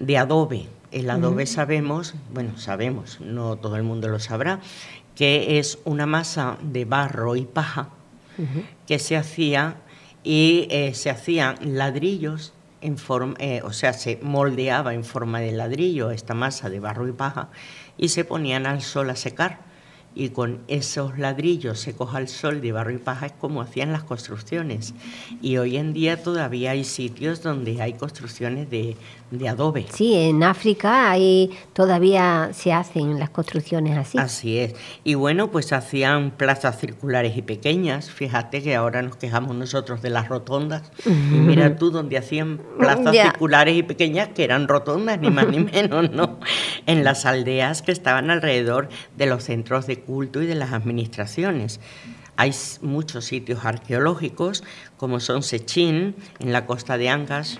de 0.02 0.18
adobe, 0.18 0.68
el 0.92 1.10
adobe 1.10 1.46
sabemos, 1.46 2.16
bueno, 2.34 2.58
sabemos, 2.58 3.20
no 3.22 3.56
todo 3.56 3.78
el 3.78 3.84
mundo 3.84 4.10
lo 4.10 4.20
sabrá, 4.20 4.60
que 5.16 5.60
es 5.60 5.80
una 5.86 6.06
masa 6.06 6.58
de 6.62 6.86
barro 6.86 7.36
y 7.36 7.46
paja 7.46 7.90
que 8.88 8.98
se 8.98 9.16
hacía 9.16 9.76
y 10.24 10.68
eh, 10.72 10.94
se 10.94 11.10
hacían 11.10 11.58
ladrillos 11.62 12.54
en 12.82 12.98
forma, 12.98 13.36
eh, 13.38 13.62
o 13.64 13.72
sea, 13.72 13.94
se 13.94 14.20
moldeaba 14.22 14.94
en 14.94 15.04
forma 15.04 15.40
de 15.40 15.52
ladrillo 15.52 16.10
esta 16.10 16.34
masa 16.34 16.70
de 16.70 16.80
barro 16.80 17.08
y 17.08 17.12
paja 17.12 17.50
y 17.98 18.10
se 18.10 18.26
ponían 18.26 18.66
al 18.66 18.82
sol 18.82 19.10
a 19.12 19.16
secar 19.16 19.60
y 20.14 20.30
con 20.30 20.60
esos 20.68 21.18
ladrillos 21.18 21.80
secos 21.80 22.14
al 22.14 22.28
sol 22.28 22.62
de 22.62 22.72
barro 22.72 22.92
y 22.92 22.98
paja 22.98 23.28
es 23.28 23.32
como 23.34 23.62
hacían 23.62 23.92
las 23.92 24.04
construcciones. 24.04 24.94
Y 25.42 25.58
hoy 25.58 25.78
en 25.78 25.94
día 25.94 26.22
todavía 26.22 26.72
hay 26.72 26.84
sitios 26.84 27.42
donde 27.42 27.82
hay 27.82 27.94
construcciones 27.94 28.70
de, 28.70 28.98
de 29.32 29.50
adobe. 29.50 29.86
Sí, 29.90 30.14
en 30.16 30.44
África 30.44 31.10
hay, 31.10 31.52
todavía 31.74 32.50
se 32.54 32.74
hacen 32.74 33.20
las 33.20 33.30
construcciones 33.30 33.98
así. 33.98 34.18
Así 34.18 34.60
es. 34.60 34.76
Y 35.04 35.16
bueno, 35.16 35.50
pues 35.50 35.72
hacían 35.72 36.32
plazas 36.32 36.80
circulares 36.80 37.38
y 37.38 37.42
pequeñas. 37.42 38.12
Fíjate 38.12 38.62
que 38.62 38.76
ahora 38.76 39.02
nos 39.02 39.16
quejamos 39.16 39.56
nosotros 39.56 40.02
de 40.02 40.10
las 40.10 40.28
rotondas. 40.28 40.92
Mira 41.06 41.78
tú 41.78 41.90
donde 41.90 42.18
hacían 42.18 42.60
plazas 42.78 43.16
circulares 43.16 43.78
y 43.78 43.84
pequeñas 43.84 44.30
que 44.30 44.44
eran 44.44 44.68
rotondas, 44.68 45.20
ni 45.20 45.30
más 45.30 45.48
ni 45.48 45.60
menos, 45.64 46.12
¿no? 46.12 46.40
En 46.86 47.04
las 47.06 47.26
aldeas 47.26 47.82
que 47.82 47.94
estaban 47.94 48.30
alrededor 48.30 48.90
de 49.16 49.26
los 49.26 49.46
centros 49.46 49.88
de 49.88 50.01
culto 50.02 50.42
y 50.42 50.46
de 50.46 50.56
las 50.56 50.74
administraciones. 50.74 51.80
Hay 52.38 52.54
muchos 52.82 53.26
sitios 53.26 53.66
arqueológicos, 53.66 54.64
como 54.98 55.20
son 55.20 55.44
Sechín, 55.44 56.16
en 56.40 56.52
la 56.52 56.66
costa 56.66 56.98
de 56.98 57.10
Angas, 57.10 57.60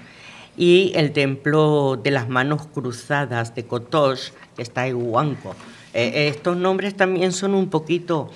y 0.58 0.92
el 0.96 1.12
templo 1.12 2.00
de 2.02 2.12
las 2.12 2.30
manos 2.30 2.68
cruzadas 2.68 3.56
de 3.56 3.66
Kotosh, 3.66 4.32
que 4.56 4.62
está 4.62 4.88
en 4.88 4.96
Huanco. 4.96 5.56
Eh, 5.94 6.30
estos 6.30 6.58
nombres 6.58 6.96
también 6.96 7.32
son 7.32 7.54
un 7.54 7.70
poquito 7.70 8.30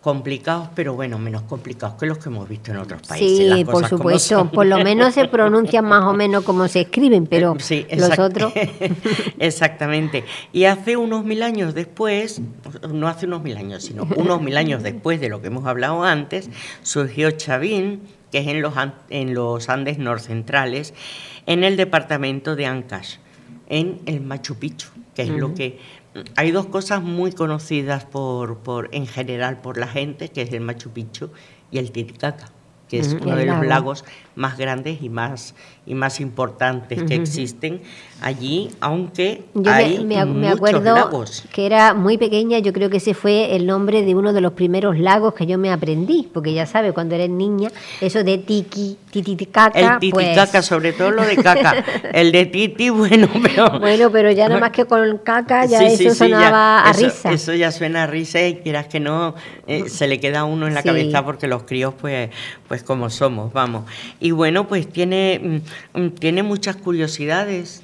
complicados, 0.00 0.68
pero 0.74 0.94
bueno, 0.94 1.18
menos 1.18 1.42
complicados 1.42 1.96
que 1.96 2.06
los 2.06 2.18
que 2.18 2.30
hemos 2.30 2.48
visto 2.48 2.70
en 2.70 2.78
otros 2.78 3.02
países. 3.02 3.54
Sí, 3.54 3.64
por 3.64 3.86
supuesto, 3.86 4.50
por 4.50 4.64
lo 4.64 4.78
menos 4.78 5.14
se 5.14 5.26
pronuncian 5.28 5.84
más 5.84 6.04
o 6.04 6.14
menos 6.14 6.42
como 6.44 6.68
se 6.68 6.82
escriben, 6.82 7.26
pero 7.26 7.56
sí, 7.58 7.86
los 7.94 8.18
otros... 8.18 8.52
Exactamente. 9.38 10.24
Y 10.52 10.64
hace 10.64 10.96
unos 10.96 11.24
mil 11.24 11.42
años 11.42 11.74
después, 11.74 12.40
no 12.90 13.08
hace 13.08 13.26
unos 13.26 13.42
mil 13.42 13.58
años, 13.58 13.84
sino 13.84 14.08
unos 14.16 14.40
mil 14.40 14.56
años 14.56 14.82
después 14.82 15.20
de 15.20 15.28
lo 15.28 15.42
que 15.42 15.48
hemos 15.48 15.66
hablado 15.66 16.02
antes, 16.02 16.48
surgió 16.82 17.30
Chavín, 17.32 18.00
que 18.32 18.38
es 18.38 18.46
en 18.46 18.62
los, 18.62 18.72
en 19.10 19.34
los 19.34 19.68
Andes 19.68 19.98
norcentrales, 19.98 20.94
en 21.44 21.62
el 21.62 21.76
departamento 21.76 22.56
de 22.56 22.64
Ancash, 22.64 23.16
en 23.68 24.00
el 24.06 24.22
Machu 24.22 24.54
Picchu, 24.54 24.88
que 25.14 25.22
es 25.22 25.28
lo 25.28 25.54
que 25.54 25.78
hay 26.36 26.50
dos 26.50 26.66
cosas 26.66 27.02
muy 27.02 27.32
conocidas 27.32 28.04
por, 28.04 28.58
por, 28.58 28.88
en 28.92 29.06
general 29.06 29.60
por 29.60 29.78
la 29.78 29.86
gente, 29.86 30.28
que 30.28 30.42
es 30.42 30.52
el 30.52 30.60
Machu 30.60 30.90
Picchu 30.90 31.30
y 31.70 31.78
el 31.78 31.92
Titicaca, 31.92 32.50
que 32.88 32.98
es 32.98 33.14
uno 33.20 33.36
de 33.36 33.46
los 33.46 33.64
lagos 33.66 34.04
más 34.40 34.56
grandes 34.56 35.02
y 35.02 35.10
más, 35.10 35.54
y 35.84 35.94
más 35.94 36.18
importantes 36.18 37.02
que 37.02 37.14
existen 37.14 37.82
allí, 38.22 38.70
aunque 38.80 39.44
hay 39.66 40.02
me, 40.04 40.24
me, 40.24 40.48
acuerdo 40.48 41.24
que 41.52 41.66
era 41.66 41.92
muy 41.92 42.16
pequeña, 42.16 42.58
yo 42.58 42.72
creo 42.72 42.88
que 42.88 42.96
ese 42.96 43.12
fue 43.12 43.54
el 43.54 43.66
nombre 43.66 44.02
de 44.02 44.14
uno 44.14 44.32
de 44.32 44.40
los 44.40 44.52
primeros 44.52 44.98
lagos 44.98 45.34
que 45.34 45.46
yo 45.46 45.58
me 45.58 45.70
aprendí, 45.70 46.28
porque 46.32 46.54
ya 46.54 46.64
sabes, 46.64 46.92
cuando 46.92 47.14
eres 47.14 47.28
niña, 47.28 47.70
eso 48.00 48.24
de 48.24 48.38
tiki, 48.38 48.96
titicaca. 49.10 49.78
El 49.78 49.98
titicaca, 49.98 50.52
pues... 50.52 50.66
sobre 50.66 50.92
todo 50.94 51.10
lo 51.10 51.22
de 51.22 51.36
caca. 51.36 51.84
el 52.12 52.32
de 52.32 52.46
titi, 52.46 52.88
bueno, 52.88 53.28
pero. 53.42 53.78
Bueno, 53.78 54.10
pero 54.10 54.30
ya 54.30 54.48
nada 54.48 54.60
más 54.60 54.70
que 54.70 54.86
con 54.86 55.18
caca 55.18 55.66
ya 55.66 55.82
eso 55.84 56.14
sonaba 56.14 56.80
a 56.80 56.92
risa. 56.94 57.30
Eso 57.32 57.52
ya 57.52 57.70
suena 57.72 58.04
a 58.04 58.06
risa 58.06 58.40
y 58.46 58.56
quieras 58.56 58.86
que 58.86 59.00
no, 59.00 59.34
eh, 59.66 59.88
se 59.88 60.08
le 60.08 60.18
queda 60.18 60.40
a 60.40 60.44
uno 60.44 60.66
en 60.66 60.74
la 60.74 60.82
cabeza 60.82 61.24
porque 61.24 61.46
los 61.46 61.64
críos, 61.64 61.94
pues, 62.00 62.30
pues 62.68 62.82
como 62.82 63.10
somos, 63.10 63.52
vamos. 63.52 63.84
Y 64.18 64.29
bueno, 64.30 64.68
pues 64.68 64.88
tiene, 64.88 65.62
mm, 65.94 66.00
mm, 66.00 66.10
tiene 66.10 66.42
muchas 66.42 66.76
curiosidades 66.76 67.82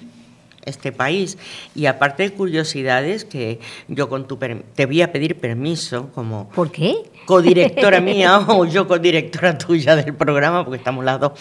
este 0.66 0.92
país. 0.92 1.38
Y 1.74 1.86
aparte 1.86 2.24
de 2.24 2.32
curiosidades, 2.32 3.24
que 3.24 3.60
yo 3.88 4.08
con 4.08 4.26
tu 4.26 4.36
te 4.36 4.86
voy 4.86 5.00
a 5.00 5.12
pedir 5.12 5.36
permiso 5.36 6.10
como... 6.14 6.50
¿Por 6.50 6.70
qué? 6.70 6.94
Codirectora 7.24 8.00
mía 8.00 8.38
o 8.48 8.66
yo 8.66 8.86
codirectora 8.86 9.56
tuya 9.56 9.96
del 9.96 10.14
programa, 10.14 10.64
porque 10.64 10.78
estamos 10.78 11.04
las 11.04 11.20
dos. 11.20 11.32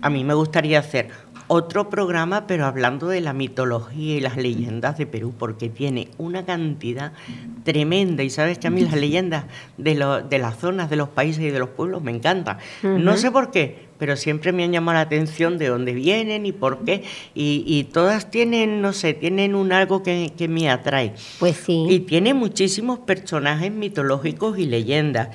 A 0.00 0.08
mí 0.08 0.24
me 0.24 0.34
gustaría 0.34 0.78
hacer 0.78 1.10
otro 1.52 1.90
programa, 1.90 2.46
pero 2.46 2.64
hablando 2.64 3.08
de 3.08 3.20
la 3.20 3.32
mitología 3.32 4.16
y 4.16 4.20
las 4.20 4.36
leyendas 4.36 4.96
de 4.98 5.04
Perú, 5.04 5.34
porque 5.36 5.68
tiene 5.68 6.06
una 6.16 6.44
cantidad 6.44 7.12
tremenda. 7.64 8.22
Y 8.22 8.30
sabes 8.30 8.60
que 8.60 8.68
a 8.68 8.70
mí 8.70 8.82
las 8.82 8.94
leyendas 8.94 9.46
de, 9.76 9.96
de 10.28 10.38
las 10.38 10.58
zonas, 10.58 10.88
de 10.90 10.94
los 10.94 11.08
países 11.08 11.42
y 11.42 11.50
de 11.50 11.58
los 11.58 11.70
pueblos 11.70 12.02
me 12.02 12.12
encantan. 12.12 12.58
No 12.84 13.16
sé 13.16 13.32
por 13.32 13.50
qué, 13.50 13.88
pero 13.98 14.16
siempre 14.16 14.52
me 14.52 14.62
han 14.62 14.70
llamado 14.70 14.94
la 14.94 15.00
atención 15.00 15.58
de 15.58 15.66
dónde 15.66 15.92
vienen 15.92 16.46
y 16.46 16.52
por 16.52 16.84
qué. 16.84 17.02
Y, 17.34 17.88
todas 17.92 18.30
tienen, 18.30 18.80
no 18.80 18.92
sé, 18.92 19.14
tienen 19.14 19.56
un 19.56 19.72
algo 19.72 20.04
que, 20.04 20.32
que 20.38 20.46
me 20.46 20.70
atrae. 20.70 21.14
Pues 21.40 21.56
sí. 21.56 21.84
Y 21.90 21.98
tiene 22.00 22.32
muchísimos 22.32 23.00
personajes 23.00 23.72
mitológicos 23.72 24.56
y 24.56 24.66
leyendas 24.66 25.30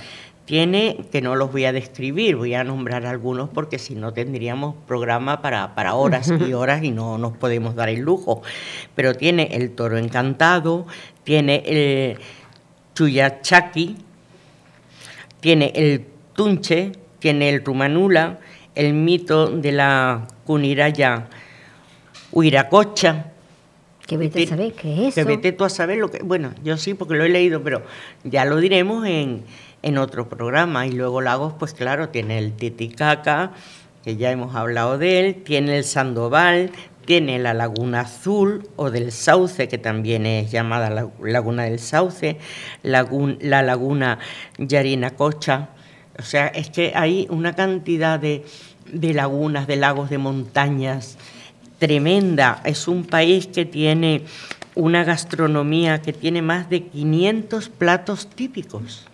tiene, 0.46 1.06
que 1.12 1.22
no 1.22 1.36
los 1.36 1.52
voy 1.52 1.66
a 1.66 1.74
describir, 1.74 2.36
voy 2.36 2.54
a 2.54 2.64
nombrar 2.64 3.06
algunos 3.06 3.50
porque 3.50 3.80
si 3.80 3.96
no 3.96 4.14
tendríamos 4.14 4.76
programa 4.88 5.42
para, 5.42 5.74
para 5.74 5.96
horas 5.96 6.32
y 6.48 6.54
horas 6.54 6.84
y 6.84 6.92
no 6.92 7.18
nos 7.18 7.36
podemos 7.36 7.76
dar 7.76 7.90
el 7.90 8.02
lujo. 8.02 8.44
Pero 8.94 9.16
tiene 9.16 9.50
el 9.52 9.72
toro 9.72 9.98
encantado, 9.98 10.86
tiene 11.24 11.64
el 11.66 12.20
chuyachaki, 12.94 13.98
tiene 15.40 15.72
el 15.76 16.06
tunche, 16.34 16.92
tiene 17.18 17.50
el 17.50 17.66
rumanula, 17.66 18.40
el 18.76 18.94
mito 18.94 19.48
de 19.48 19.72
la 19.72 20.28
cuniraya 20.46 21.28
huiracocha. 22.32 23.32
Que 24.06 24.18
vete 24.18 24.44
a 24.44 24.48
saber 24.48 24.74
qué 24.74 24.94
es 24.94 25.00
eso. 25.00 25.16
Que 25.16 25.24
vete 25.24 25.52
tú 25.52 25.64
a 25.64 25.70
saber 25.70 25.98
lo 25.98 26.12
que... 26.12 26.20
Bueno, 26.20 26.54
yo 26.64 26.78
sí 26.78 26.94
porque 26.94 27.16
lo 27.16 27.24
he 27.24 27.30
leído, 27.30 27.64
pero 27.64 27.82
ya 28.24 28.46
lo 28.46 28.58
diremos 28.58 29.08
en 29.08 29.44
en 29.86 30.00
otro 30.00 30.28
programa. 30.28 30.88
Y 30.88 30.92
luego 30.92 31.22
Lagos, 31.22 31.54
pues 31.58 31.74
claro, 31.74 32.10
tiene 32.10 32.40
el 32.40 32.54
Titicaca, 32.54 33.52
que 34.04 34.18
ya 34.18 34.32
hemos 34.32 34.56
hablado 34.56 34.98
de 34.98 35.20
él, 35.20 35.44
tiene 35.44 35.78
el 35.78 35.84
Sandoval, 35.84 36.72
tiene 37.06 37.38
la 37.38 37.54
Laguna 37.54 38.02
Azul 38.02 38.68
o 38.76 38.90
del 38.90 39.12
Sauce, 39.12 39.68
que 39.68 39.78
también 39.78 40.26
es 40.26 40.52
llamada 40.52 41.10
Laguna 41.22 41.64
del 41.64 41.80
Sauce, 41.80 42.38
la 42.82 43.62
Laguna 43.62 44.20
Yarinacocha. 44.58 45.70
O 46.18 46.24
sea, 46.24 46.48
es 46.48 46.72
que 46.72 46.94
hay 46.96 47.28
una 47.30 47.54
cantidad 47.54 48.20
de, 48.20 48.44
de 48.92 49.14
lagunas, 49.14 49.68
de 49.68 49.76
lagos, 49.76 50.10
de 50.10 50.18
montañas 50.18 51.18
tremenda. 51.78 52.62
Es 52.66 52.88
un 52.88 53.04
país 53.04 53.48
que 53.48 53.66
tiene 53.66 54.24
una 54.74 55.04
gastronomía 55.04 56.02
que 56.02 56.12
tiene 56.12 56.42
más 56.42 56.70
de 56.72 56.88
500 56.88 57.70
platos 57.70 58.28
típicos. 58.28 59.06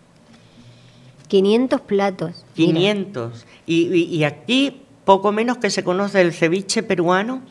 500 1.32 1.80
platos. 1.80 2.46
500. 2.56 3.46
Y, 3.65 4.22
aquí 4.26 4.82
poco 5.06 5.32
menos 5.32 5.60
que 5.60 5.70
se 5.70 5.82
conoce 5.82 6.20
el 6.20 6.34
ceviche 6.34 6.84
peruano. 6.84 7.41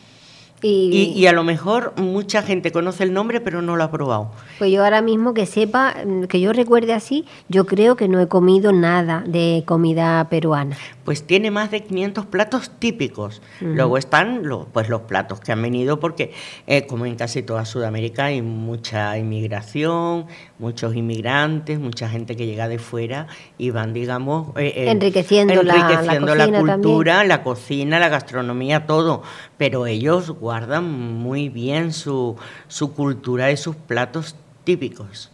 Y, 0.63 1.27
a 1.27 1.33
lo 1.33 1.45
mejor 1.45 1.95
mucha 1.97 2.43
gente 2.43 2.73
conoce 2.73 3.05
el 3.05 3.13
nombre, 3.13 3.41
pero 3.41 3.63
no 3.63 3.77
lo 3.77 3.85
ha 3.85 3.91
probado. 3.91 4.31
Pues 4.59 4.71
yo 4.71 4.85
ahora 4.85 5.01
mismo 5.01 5.33
que 5.35 5.47
sepa, 5.47 5.95
que 6.29 6.41
yo 6.41 6.53
recuerde 6.53 6.93
así, 6.93 7.25
yo 7.49 7.67
creo 7.67 7.97
que 7.97 8.09
no 8.09 8.21
he 8.21 8.29
comido 8.29 8.73
nada 8.73 9.25
de 9.27 9.63
comida 9.67 10.29
peruana 10.29 10.77
pues 11.11 11.25
tiene 11.25 11.51
más 11.51 11.73
de 11.73 11.83
500 11.83 12.27
platos 12.27 12.71
típicos. 12.79 13.43
Luego 13.61 13.99
están 13.99 14.47
los, 14.47 14.67
pues 14.73 14.89
los 14.89 15.01
platos 15.01 15.41
que 15.41 15.51
han 15.51 15.61
venido 15.61 15.99
porque, 15.99 16.33
eh, 16.69 16.87
como 16.87 17.05
en 17.05 17.17
casi 17.17 17.43
toda 17.43 17.65
Sudamérica, 17.65 18.27
hay 18.27 18.43
mucha 18.43 19.19
inmigración, 19.19 20.27
muchos 20.61 20.95
inmigrantes, 20.95 21.81
mucha 21.81 22.09
gente 22.09 22.37
que 22.37 22.47
llega 22.47 22.69
de 22.69 22.79
fuera 22.79 23.27
y 23.59 23.71
van, 23.71 23.93
digamos, 23.93 24.57
eh, 24.57 24.73
eh, 24.77 24.91
enriqueciendo, 24.93 25.55
enriqueciendo, 25.55 26.37
la, 26.37 26.61
cultura, 26.61 27.25
la 27.25 27.43
cocina, 27.43 27.99
la 27.99 28.09
gastronomía, 28.09 28.87
todo. 28.87 29.25
Pero 29.57 29.87
ellos 29.87 30.39
guardan 30.51 30.91
muy 30.91 31.49
bien 31.49 31.93
su, 31.93 32.35
su 32.67 32.93
cultura 32.93 33.53
y 33.53 33.57
sus 33.57 33.77
platos 33.77 34.35
típicos. 34.65 35.31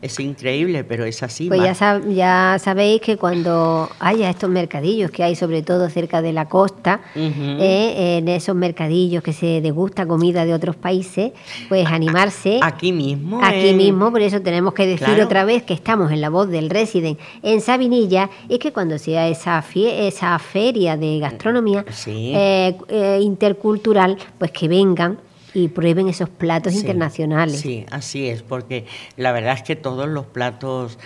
Es 0.00 0.18
increíble, 0.20 0.84
pero 0.84 1.04
es 1.04 1.22
así. 1.22 1.48
Pues 1.48 1.62
ya, 1.62 2.00
ya, 2.08 2.58
sabéis 2.58 3.00
que 3.00 3.16
cuando 3.16 3.88
haya 4.00 4.30
estos 4.30 4.50
mercadillos 4.50 5.10
que 5.10 5.22
hay, 5.22 5.36
sobre 5.36 5.62
todo 5.62 5.88
cerca 5.90 6.22
de 6.22 6.32
la 6.32 6.48
costa, 6.48 7.00
eh, 7.14 8.18
en 8.18 8.28
esos 8.28 8.54
mercadillos 8.54 9.22
que 9.22 9.32
se 9.32 9.60
degusta 9.60 10.06
comida 10.06 10.44
de 10.44 10.54
otros 10.54 10.76
países, 10.76 11.32
pues 11.68 11.86
animarse. 11.86 12.60
Aquí 12.62 12.92
mismo. 12.92 13.40
Aquí 13.42 13.74
mismo, 13.74 14.10
por 14.10 14.22
eso 14.22 14.40
tenemos 14.40 14.74
que 14.74 14.86
decir 14.86 15.20
otra 15.20 15.44
vez 15.44 15.62
que 15.62 15.74
estamos 15.74 16.10
en 16.12 16.20
la 16.20 16.30
voz 16.30 16.48
del 16.48 16.70
Resident 16.70 17.18
en 17.42 17.60
Sabinilla, 17.60 18.30
y 18.48 18.58
que 18.58 18.72
cuando 18.72 18.98
sea 18.98 19.28
esa, 19.28 19.64
esa 19.74 20.38
feria 20.38 20.96
de 20.96 21.18
gastronomía 21.18 21.84
eh, 22.06 22.76
eh, 22.88 23.18
intercultural, 23.22 24.16
pues 24.38 24.50
que 24.50 24.68
vengan 24.68 25.18
y 25.54 25.68
prueben 25.68 26.08
esos 26.08 26.28
platos 26.28 26.74
internacionales. 26.74 27.60
Sí, 27.60 27.84
así 27.90 28.28
es, 28.28 28.42
porque 28.42 28.86
la 29.16 29.32
verdad 29.32 29.54
es 29.54 29.62
que 29.62 29.76
todos 29.76 30.08
los 30.08 30.26
platos, 30.26 30.98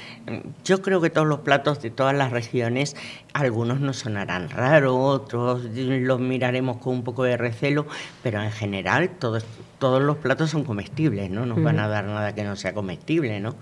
yo 0.65 0.83
creo 0.83 1.01
que 1.01 1.11
todos 1.11 1.27
los 1.27 1.41
platos 1.41 1.83
de 1.83 1.91
todas 1.91 2.15
las 2.15 2.31
regiones, 2.31 2.97
algunos 3.33 3.81
nos 3.81 3.99
sonarán 3.99 4.49
raros, 4.51 4.97
otros 4.97 5.65
los 5.75 6.21
miraremos 6.21 6.79
con 6.79 6.95
un 6.95 7.05
poco 7.05 7.25
de 7.25 7.37
recelo, 7.37 7.87
pero 8.23 8.43
en 8.43 8.53
general 8.53 9.11
todos, 9.19 9.45
todos 9.79 10.01
los 10.03 10.17
platos 10.19 10.51
son 10.51 10.65
comestibles, 10.65 11.31
¿no? 11.31 11.45
Nos 11.45 11.63
van 11.63 11.81
a 11.81 11.89
dar 11.89 12.05
nada 12.05 12.35
que 12.35 12.45
no 12.45 12.57
sea 12.57 12.73
comestible, 12.73 13.41
¿no? 13.41 13.57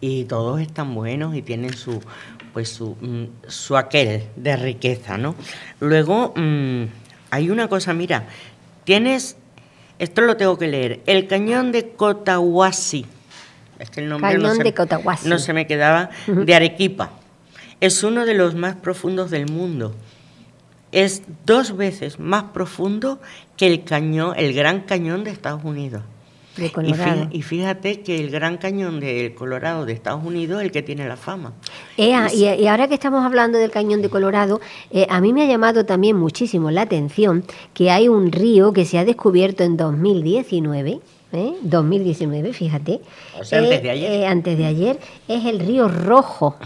Y 0.00 0.24
todos 0.24 0.60
están 0.60 0.94
buenos 0.94 1.34
y 1.36 1.42
tienen 1.42 1.74
su, 1.74 2.00
pues 2.52 2.68
su, 2.68 2.96
mm, 3.00 3.48
su 3.48 3.76
aquel 3.76 4.24
de 4.36 4.56
riqueza, 4.56 5.16
¿no? 5.16 5.34
Luego, 5.80 6.34
mm, 6.36 6.84
hay 7.30 7.50
una 7.50 7.68
cosa, 7.68 7.94
mira, 7.94 8.26
tienes 8.84 9.36
esto 9.98 10.22
lo 10.22 10.36
tengo 10.36 10.58
que 10.58 10.68
leer. 10.68 11.00
El 11.06 11.26
cañón 11.26 11.72
de 11.72 11.90
Cotahuasi. 11.90 13.06
Es 13.78 13.90
que 13.90 14.00
el 14.00 14.08
nombre 14.08 14.38
no, 14.38 14.54
se, 14.54 15.28
no 15.28 15.38
se 15.38 15.52
me 15.52 15.66
quedaba. 15.66 16.10
De 16.26 16.54
Arequipa. 16.54 17.10
Es 17.80 18.02
uno 18.02 18.24
de 18.24 18.34
los 18.34 18.54
más 18.54 18.76
profundos 18.76 19.30
del 19.30 19.50
mundo. 19.50 19.94
Es 20.92 21.22
dos 21.44 21.76
veces 21.76 22.20
más 22.20 22.44
profundo 22.44 23.20
que 23.56 23.66
el 23.66 23.84
cañón, 23.84 24.34
el 24.36 24.52
Gran 24.52 24.82
Cañón 24.82 25.24
de 25.24 25.30
Estados 25.30 25.64
Unidos. 25.64 26.02
Y 27.30 27.42
fíjate, 27.42 28.00
que 28.00 28.20
el 28.20 28.30
Gran 28.30 28.58
Cañón 28.58 29.00
del 29.00 29.34
Colorado 29.34 29.84
de 29.84 29.92
Estados 29.92 30.24
Unidos 30.24 30.60
es 30.60 30.66
el 30.66 30.72
que 30.72 30.82
tiene 30.82 31.06
la 31.08 31.16
fama. 31.16 31.52
y, 31.96 32.12
ahora 32.66 32.88
que 32.88 32.94
estamos 32.94 33.24
hablando 33.24 33.58
del 33.58 33.70
Cañón 33.70 34.02
de 34.02 34.08
Colorado, 34.08 34.60
eh, 34.90 35.06
a 35.10 35.20
mí 35.20 35.32
me 35.32 35.42
ha 35.42 35.46
llamado 35.46 35.84
también 35.84 36.16
muchísimo 36.16 36.70
la 36.70 36.82
atención 36.82 37.44
que 37.72 37.90
hay 37.90 38.08
un 38.08 38.30
río 38.32 38.72
que 38.72 38.84
se 38.84 38.98
ha 38.98 39.04
descubierto 39.04 39.64
en 39.64 39.76
2019. 39.76 41.00
2019, 41.62 42.48
¿eh? 42.48 42.52
fíjate. 42.52 43.00
O 43.40 43.44
sea, 43.44 43.58
antes 43.58 43.82
de 43.82 43.90
ayer. 43.90 44.12
Eh, 44.12 44.26
antes 44.26 44.58
de 44.58 44.66
ayer 44.66 45.00
es 45.28 45.44
el 45.44 45.58
río 45.60 45.88
Rojo. 45.88 46.56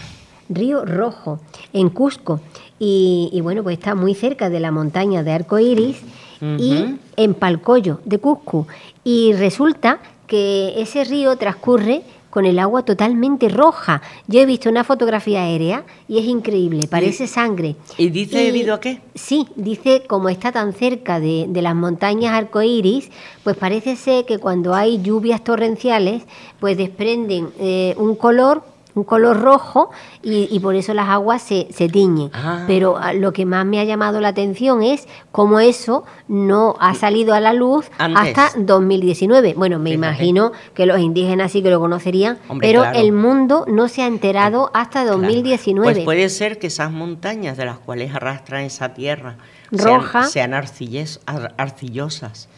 Río 0.50 0.84
Rojo, 0.84 1.40
en 1.72 1.90
Cusco. 1.90 2.40
Y, 2.78 3.40
bueno, 3.42 3.62
pues 3.62 3.78
está 3.78 3.94
muy 3.94 4.14
cerca 4.14 4.50
de 4.50 4.60
la 4.60 4.70
montaña 4.70 5.22
de 5.22 5.32
Arco 5.32 5.58
Iris 5.58 5.96
y 6.40 6.96
en 7.16 7.34
Palcoyo, 7.34 8.00
de 8.04 8.18
Cusco. 8.18 8.66
Y 9.04 9.32
resulta 9.32 10.00
que 10.26 10.80
ese 10.80 11.04
río 11.04 11.36
transcurre 11.36 12.02
con 12.30 12.44
el 12.44 12.58
agua 12.58 12.84
totalmente 12.84 13.48
roja. 13.48 14.02
Yo 14.26 14.40
he 14.40 14.46
visto 14.46 14.68
una 14.68 14.84
fotografía 14.84 15.42
aérea 15.42 15.84
y 16.06 16.18
es 16.18 16.24
increíble, 16.26 16.86
parece 16.88 17.26
sangre. 17.26 17.76
¿Y 17.96 18.10
dice 18.10 18.38
debido 18.38 18.74
a 18.74 18.80
qué? 18.80 19.00
Sí, 19.14 19.48
dice 19.56 20.02
como 20.06 20.28
está 20.28 20.52
tan 20.52 20.72
cerca 20.72 21.20
de, 21.20 21.48
las 21.52 21.74
montañas 21.74 22.34
arcoíris, 22.34 23.10
pues 23.42 23.56
parece 23.56 23.96
ser 23.96 24.24
que 24.24 24.38
cuando 24.38 24.74
hay 24.74 25.02
lluvias 25.02 25.42
torrenciales, 25.42 26.22
pues 26.60 26.76
desprenden 26.76 27.48
eh, 27.58 27.94
un 27.96 28.14
color 28.14 28.62
un 28.98 29.04
color 29.04 29.40
rojo 29.40 29.90
y, 30.22 30.58
por 30.60 30.74
eso 30.74 30.92
las 30.92 31.08
aguas 31.08 31.42
se, 31.42 31.68
se 31.70 31.88
tiñen. 31.88 32.30
Ah. 32.34 32.64
Pero 32.66 32.96
ah, 32.98 33.12
lo 33.12 33.32
que 33.32 33.46
más 33.46 33.64
me 33.64 33.80
ha 33.80 33.84
llamado 33.84 34.20
la 34.20 34.28
atención 34.28 34.82
es 34.82 35.06
cómo 35.32 35.60
eso 35.60 36.04
no 36.26 36.76
ha 36.80 36.94
salido 36.94 37.34
a 37.34 37.40
la 37.40 37.52
luz 37.52 37.90
hasta 37.98 38.50
2019. 38.56 39.54
Bueno, 39.56 39.78
me 39.78 39.90
imagino 39.90 40.52
que 40.74 40.86
los 40.86 40.98
indígenas 40.98 41.52
sí 41.52 41.62
que 41.62 41.70
lo 41.70 41.80
conocerían, 41.80 42.38
pero 42.60 42.84
el 42.84 43.12
mundo 43.12 43.64
no 43.68 43.88
se 43.88 44.02
ha 44.02 44.06
enterado 44.06 44.70
hasta 44.74 45.04
2019. 45.04 45.92
Pues 45.92 46.04
puede 46.04 46.28
ser 46.28 46.58
que 46.58 46.66
esas 46.66 46.90
montañas 46.90 47.56
de 47.56 47.64
las 47.64 47.78
cuales 47.78 48.14
arrastran 48.14 48.64
esa 48.64 48.94
tierra 48.94 49.36
roja 49.70 50.24
sean, 50.24 50.66
sean 50.66 51.52
arcillosas 51.56 52.48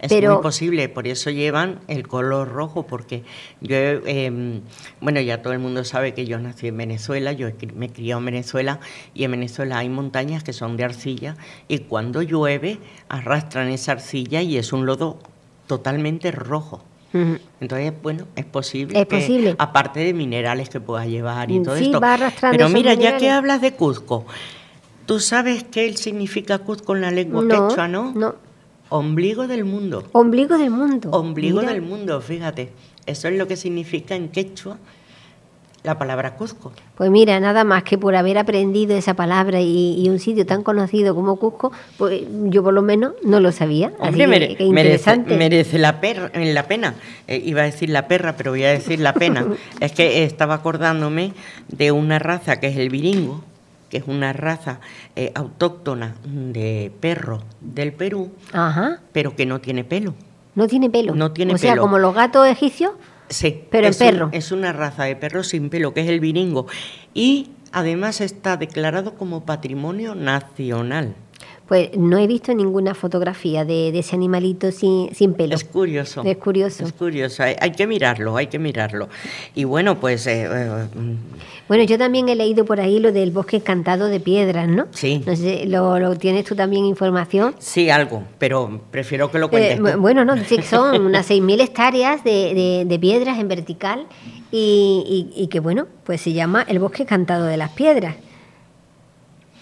es 0.00 0.12
muy 0.12 0.42
posible, 0.42 0.88
por 0.88 1.06
eso 1.06 1.30
llevan 1.30 1.80
el 1.88 2.06
color 2.06 2.48
rojo, 2.48 2.86
porque 2.86 3.22
yo, 3.60 3.76
em, 3.76 4.60
bueno, 5.00 5.20
ya 5.20 5.42
todo 5.42 5.52
el 5.52 5.58
mundo 5.58 5.84
sabe 5.84 6.14
que 6.14 6.26
yo 6.26 6.38
nací 6.38 6.68
en 6.68 6.76
Venezuela, 6.76 7.32
yo 7.32 7.48
me 7.74 7.90
crié 7.90 8.12
en 8.12 8.24
Venezuela 8.24 8.80
y 9.14 9.24
en 9.24 9.32
Venezuela 9.32 9.78
hay 9.78 9.88
montañas 9.88 10.44
que 10.44 10.52
son 10.52 10.76
de 10.76 10.84
arcilla 10.84 11.36
y 11.68 11.78
cuando 11.80 12.22
llueve 12.22 12.78
arrastran 13.08 13.68
esa 13.68 13.92
arcilla 13.92 14.42
y 14.42 14.56
es 14.56 14.72
un 14.72 14.86
lodo 14.86 15.18
totalmente 15.66 16.30
rojo. 16.30 16.82
Entonces, 17.60 17.92
bueno, 18.02 18.26
es 18.36 18.44
posible. 18.44 19.00
Es 19.00 19.06
posible. 19.06 19.54
Aparte 19.58 20.00
de 20.00 20.12
minerales 20.12 20.68
que 20.68 20.80
pueda 20.80 21.06
llevar 21.06 21.50
y 21.50 21.62
todo 21.62 21.76
esto. 21.76 22.00
Pero 22.50 22.68
mira, 22.68 22.94
ya 22.94 23.16
que 23.16 23.30
hablas 23.30 23.60
de 23.60 23.72
Cuzco, 23.72 24.26
¿tú 25.06 25.20
sabes 25.20 25.64
qué 25.64 25.96
significa 25.96 26.58
Cuzco 26.58 26.94
en 26.94 27.02
la 27.02 27.10
lengua 27.10 27.42
quechua, 27.42 27.88
no? 27.88 28.12
No. 28.14 28.45
Ombligo 28.88 29.46
del 29.46 29.64
mundo. 29.64 30.04
Ombligo 30.12 30.58
del 30.58 30.70
mundo. 30.70 31.10
Ombligo 31.10 31.60
del 31.60 31.82
mundo, 31.82 32.20
fíjate. 32.20 32.70
Eso 33.06 33.28
es 33.28 33.38
lo 33.38 33.46
que 33.46 33.56
significa 33.56 34.14
en 34.14 34.28
quechua 34.28 34.78
la 35.86 35.98
palabra 35.98 36.34
Cusco. 36.34 36.72
Pues 36.96 37.10
mira, 37.10 37.38
nada 37.38 37.62
más 37.62 37.84
que 37.84 37.96
por 37.96 38.16
haber 38.16 38.38
aprendido 38.38 38.96
esa 38.96 39.14
palabra 39.14 39.60
y, 39.60 40.04
un 40.08 40.18
sitio 40.18 40.44
tan 40.44 40.64
conocido 40.64 41.14
como 41.14 41.36
Cusco, 41.36 41.70
pues 41.96 42.22
yo 42.46 42.62
por 42.64 42.74
lo 42.74 42.82
menos 42.82 43.12
no 43.22 43.38
lo 43.38 43.52
sabía. 43.52 43.92
Hombre, 44.00 44.26
merece, 44.26 45.78
la, 45.78 46.00
la 46.34 46.66
pena. 46.66 46.94
Eh, 47.28 47.40
iba 47.44 47.62
a 47.62 47.64
decir 47.64 47.88
la 47.88 48.08
perra, 48.08 48.36
pero 48.36 48.50
voy 48.50 48.64
a 48.64 48.70
decir 48.70 48.98
la 48.98 49.14
pena. 49.14 49.46
es 49.80 49.92
que 49.92 50.24
estaba 50.24 50.54
acordándome 50.54 51.32
de 51.68 51.92
una 51.92 52.18
raza 52.18 52.58
que 52.58 52.66
es 52.66 52.76
el 52.76 52.90
viringo 52.90 53.44
que 53.88 53.98
es 53.98 54.04
una 54.06 54.32
raza 54.32 54.80
eh, 55.14 55.32
autóctona 55.34 56.14
de 56.24 56.92
perro 57.00 57.42
del 57.60 57.92
Perú, 57.92 58.32
pero 59.12 59.36
que 59.36 59.46
no 59.46 59.60
tiene 59.60 59.84
pelo. 59.84 60.14
No 60.54 60.66
tiene 60.66 60.90
pelo. 60.90 61.14
No 61.14 61.32
tiene 61.32 61.54
o 61.54 61.58
sea, 61.58 61.76
como 61.76 61.98
los 61.98 62.14
gatos 62.14 62.46
egipcios. 62.46 62.92
Sí. 63.28 63.64
Pero 63.70 63.88
en 63.88 63.94
perro. 63.94 64.28
es 64.32 64.52
una 64.52 64.72
raza 64.72 65.04
de 65.04 65.16
perro 65.16 65.42
sin 65.42 65.68
pelo, 65.68 65.92
que 65.92 66.00
es 66.00 66.08
el 66.08 66.20
viringo. 66.20 66.66
Y 67.12 67.50
además 67.72 68.20
está 68.20 68.56
declarado 68.56 69.14
como 69.14 69.44
patrimonio 69.44 70.14
nacional. 70.14 71.14
Pues 71.66 71.96
no 71.96 72.16
he 72.18 72.28
visto 72.28 72.54
ninguna 72.54 72.94
fotografía 72.94 73.64
de, 73.64 73.96
ese 73.98 74.14
animalito 74.14 74.70
sin, 74.70 75.12
sin, 75.14 75.34
pelo. 75.34 75.56
Es 75.56 75.64
curioso. 75.64 76.22
Es 76.24 76.36
curioso. 76.36 76.84
Es 76.84 76.92
curioso. 76.92 77.42
Hay, 77.42 77.72
que 77.72 77.88
mirarlo, 77.88 78.36
hay 78.36 78.46
que 78.46 78.60
mirarlo. 78.60 79.08
Y 79.54 79.64
bueno, 79.64 79.98
pues... 79.98 80.28
Eh, 80.28 80.48
eh, 80.48 80.86
bueno, 81.66 81.82
yo 81.82 81.98
también 81.98 82.28
he 82.28 82.36
leído 82.36 82.64
por 82.64 82.80
ahí 82.80 83.00
lo 83.00 83.10
del 83.10 83.32
bosque 83.32 83.56
encantado 83.56 84.06
de 84.06 84.20
piedras, 84.20 84.68
¿no? 84.68 84.86
Sí. 84.92 85.20
No 85.26 85.34
sé, 85.34 85.66
¿lo, 85.66 86.16
tienes 86.16 86.44
tú 86.44 86.54
también 86.54 86.84
información? 86.84 87.56
Sí, 87.58 87.90
algo, 87.90 88.22
pero 88.38 88.82
prefiero 88.92 89.32
que 89.32 89.40
lo 89.40 89.50
cuentes 89.50 89.80
eh, 89.80 89.96
Bueno, 89.96 90.24
no, 90.24 90.36
son 90.62 91.06
unas 91.06 91.28
6.000 91.28 91.60
hectáreas 91.62 92.22
de, 92.22 92.84
de, 92.86 92.98
piedras 93.00 93.40
en 93.40 93.48
vertical 93.48 94.06
y, 94.52 95.32
y 95.34 95.48
que, 95.48 95.58
bueno, 95.58 95.88
pues 96.04 96.20
se 96.20 96.32
llama 96.32 96.64
el 96.68 96.78
bosque 96.78 97.02
encantado 97.02 97.46
de 97.46 97.56
las 97.56 97.72
piedras. 97.72 98.14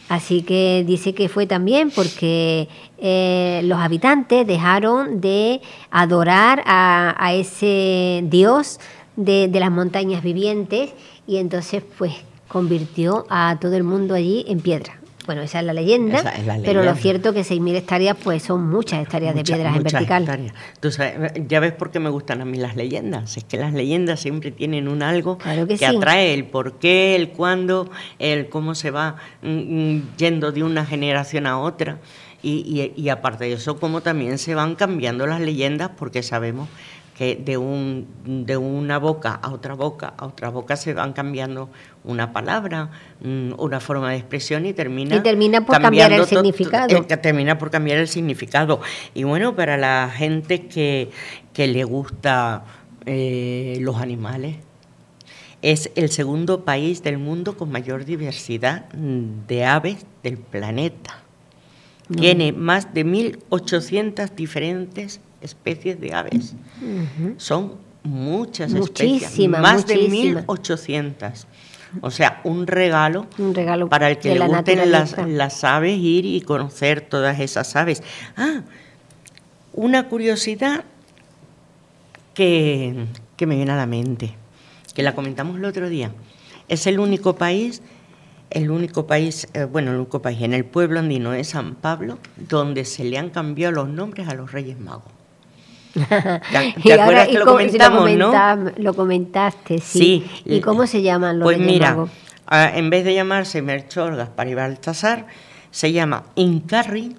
Así 0.09 0.43
que 0.43 0.85
dice 0.87 1.15
que 1.15 1.29
fue 1.29 1.47
también 1.47 1.91
porque 1.91 2.69
eh, 2.99 3.63
los 3.65 3.79
habitantes 3.79 4.47
dejaron 4.47 5.21
de 5.21 5.63
adorar 5.91 6.63
a, 6.67 7.33
ese 7.35 8.23
dios 8.25 8.81
de, 9.17 9.49
de, 9.49 9.61
las 9.61 9.71
montañas 9.71 10.23
vivientes 10.23 10.93
y 11.27 11.39
entonces 11.39 11.83
pues 11.97 12.13
convirtió 12.49 13.25
a 13.31 13.59
todo 13.61 13.75
el 13.77 13.85
mundo 13.85 14.15
allí 14.15 14.45
en 14.47 14.61
piedra. 14.61 15.04
Bueno, 15.27 15.41
esa 15.41 15.61
es 15.61 15.65
la 15.65 15.73
leyenda, 15.73 16.23
pero 16.65 16.83
lo 16.83 16.95
cierto 16.95 17.33
que 17.33 17.41
6.000 17.41 17.77
hectáreas 17.77 18.17
pues 18.23 18.43
son 18.43 18.69
muchas 18.69 19.03
hectáreas 19.03 19.35
de 19.35 19.43
piedras 19.43 19.77
en 19.77 19.83
vertical. 19.83 20.53
Tú 20.81 20.91
ya 21.49 21.61
ves 21.61 21.73
por 21.73 21.91
qué 21.91 21.99
me 21.99 22.11
gustan 22.11 22.43
a 22.43 22.45
mí 22.45 22.59
las 22.59 22.77
leyendas. 22.77 23.37
Es 23.37 23.45
que 23.45 23.57
las 23.57 23.73
leyendas 23.73 24.21
siempre 24.21 24.51
tienen 24.51 24.87
un 24.87 25.03
algo 25.03 25.39
que, 25.39 25.87
atrae 25.87 26.35
el 26.35 26.45
por 26.45 26.79
qué, 26.79 27.17
el 27.17 27.31
cuándo, 27.31 27.91
el 28.19 28.49
cómo 28.51 28.75
se 28.75 28.91
va 28.91 29.17
mm, 29.43 29.49
mm, 29.49 30.17
yendo 30.19 30.53
de 30.53 30.63
una 30.63 30.85
generación 30.85 31.47
a 31.47 31.59
otra. 31.59 31.99
Y, 32.43 32.93
y 32.95 33.09
aparte 33.09 33.45
de 33.45 33.55
eso, 33.55 33.79
cómo 33.81 34.03
también 34.03 34.37
se 34.37 34.55
van 34.55 34.75
cambiando 34.75 35.27
las 35.27 35.41
leyendas 35.41 35.93
porque 35.97 36.23
sabemos 36.23 36.69
que 37.17 37.37
de, 37.37 37.57
un, 37.57 38.07
de 38.25 38.57
una 38.57 38.99
boca 38.99 39.39
a 39.41 39.53
otra 39.53 39.75
boca 39.75 40.15
a 40.17 40.27
otra 40.27 40.49
boca 40.49 40.77
se 40.77 40.95
van 40.95 41.13
cambiando 41.13 41.71
una 42.03 42.33
palabra, 42.33 42.91
mm, 43.21 43.53
una 43.57 43.81
forma 43.81 44.11
de 44.11 44.17
expresión 44.17 44.67
y 44.67 44.73
termina, 44.73 45.17
y 45.17 45.21
termina 45.21 45.65
por 45.65 45.81
cambiar 45.81 46.13
el 46.13 46.27
significado. 46.27 46.97
Eh, 46.97 47.17
termina 47.17 47.57
por 47.57 47.71
cambiar 47.71 47.99
el 47.99 48.09
significado. 48.09 48.81
Y 49.15 49.23
bueno, 49.23 49.55
para 49.55 49.77
la 49.77 50.11
gente 50.15 50.67
que, 50.67 51.11
que 51.53 51.69
le 51.69 51.85
gusta 51.85 52.65
eh, 53.07 53.79
los 53.81 53.97
animales, 53.97 54.57
es 55.63 55.91
el 55.95 56.11
segundo 56.11 56.65
país 56.65 57.03
del 57.03 57.19
mundo 57.19 57.57
con 57.57 57.71
mayor 57.71 58.05
diversidad 58.05 58.85
de 58.93 59.65
aves 59.65 60.05
del 60.23 60.37
planeta. 60.37 61.23
Tiene 62.15 62.53
más 62.53 62.93
de 62.93 63.07
1.800 63.07 64.31
diferentes 64.35 65.21
especies 65.45 66.01
de 66.01 66.15
aves. 66.15 66.55
Son 67.37 67.75
muchas 68.03 68.73
especies, 68.73 69.49
más 69.49 69.87
de 69.87 69.97
1.800. 69.97 71.47
O 72.01 72.11
sea, 72.11 72.41
un 72.43 72.67
regalo, 72.67 73.27
un 73.39 73.55
regalo 73.55 73.89
para 73.89 74.11
el 74.11 74.19
que 74.19 74.35
le 74.35 74.47
gusten 74.47 74.91
las, 74.91 75.17
las, 75.29 75.63
aves, 75.63 75.97
ir 75.97 76.25
y 76.25 76.41
conocer 76.41 77.03
todas 77.03 77.39
esas 77.39 77.77
aves. 77.77 78.03
Ah, 78.37 78.63
una 79.73 80.09
curiosidad 80.09 80.85
que, 82.35 83.07
que 83.37 83.47
me 83.47 83.55
viene 83.55 83.73
a 83.73 83.77
la 83.77 83.87
mente, 83.87 84.35
que 84.93 85.05
la 85.05 85.15
comentamos 85.15 85.57
el 85.57 85.65
otro 85.65 85.89
día. 85.89 86.11
Es 86.69 86.89
el 86.89 86.99
único 86.99 87.37
país 87.37 87.81
el 88.55 88.71
único 88.71 89.07
país, 89.07 89.49
eh, 89.53 89.65
bueno, 89.65 89.91
el 89.91 89.97
único 89.99 90.23
país 90.23 90.41
en 90.43 90.55
el 90.55 90.65
pueblo 90.65 91.01
andino 91.01 91.33
de 91.33 91.43
San 91.45 91.75
Pablo, 91.75 92.19
donde 92.37 92.85
se 92.85 93.05
le 93.05 93.19
han 93.19 93.31
cambiado 93.31 93.73
los 93.73 93.89
nombres 93.89 94.29
a 94.29 94.35
los 94.35 94.53
Reyes 94.53 94.79
Magos. 94.79 95.13
¿Te, 96.83 96.93
acuerdas 96.93 97.29
que 97.29 97.39
lo 97.39 97.47
comentamos, 97.47 98.11
lo, 98.11 98.33
no? 98.33 98.73
lo 98.77 98.95
comentaste, 98.95 99.79
sí. 99.79 100.27
¿Y 100.45 100.61
cómo 100.61 100.87
se 100.87 101.03
llaman 101.03 101.39
los 101.39 101.47
Pues 101.47 101.59
mira, 101.59 101.97
en 102.51 102.91
vez 102.91 103.05
de 103.05 103.15
llamarse 103.15 103.63
Melchor, 103.63 104.17
Gaspar 104.17 104.49
y 104.49 104.55
Baltasar, 104.55 105.27
se 105.71 105.93
llama 105.93 106.25
Incarri, 106.35 107.17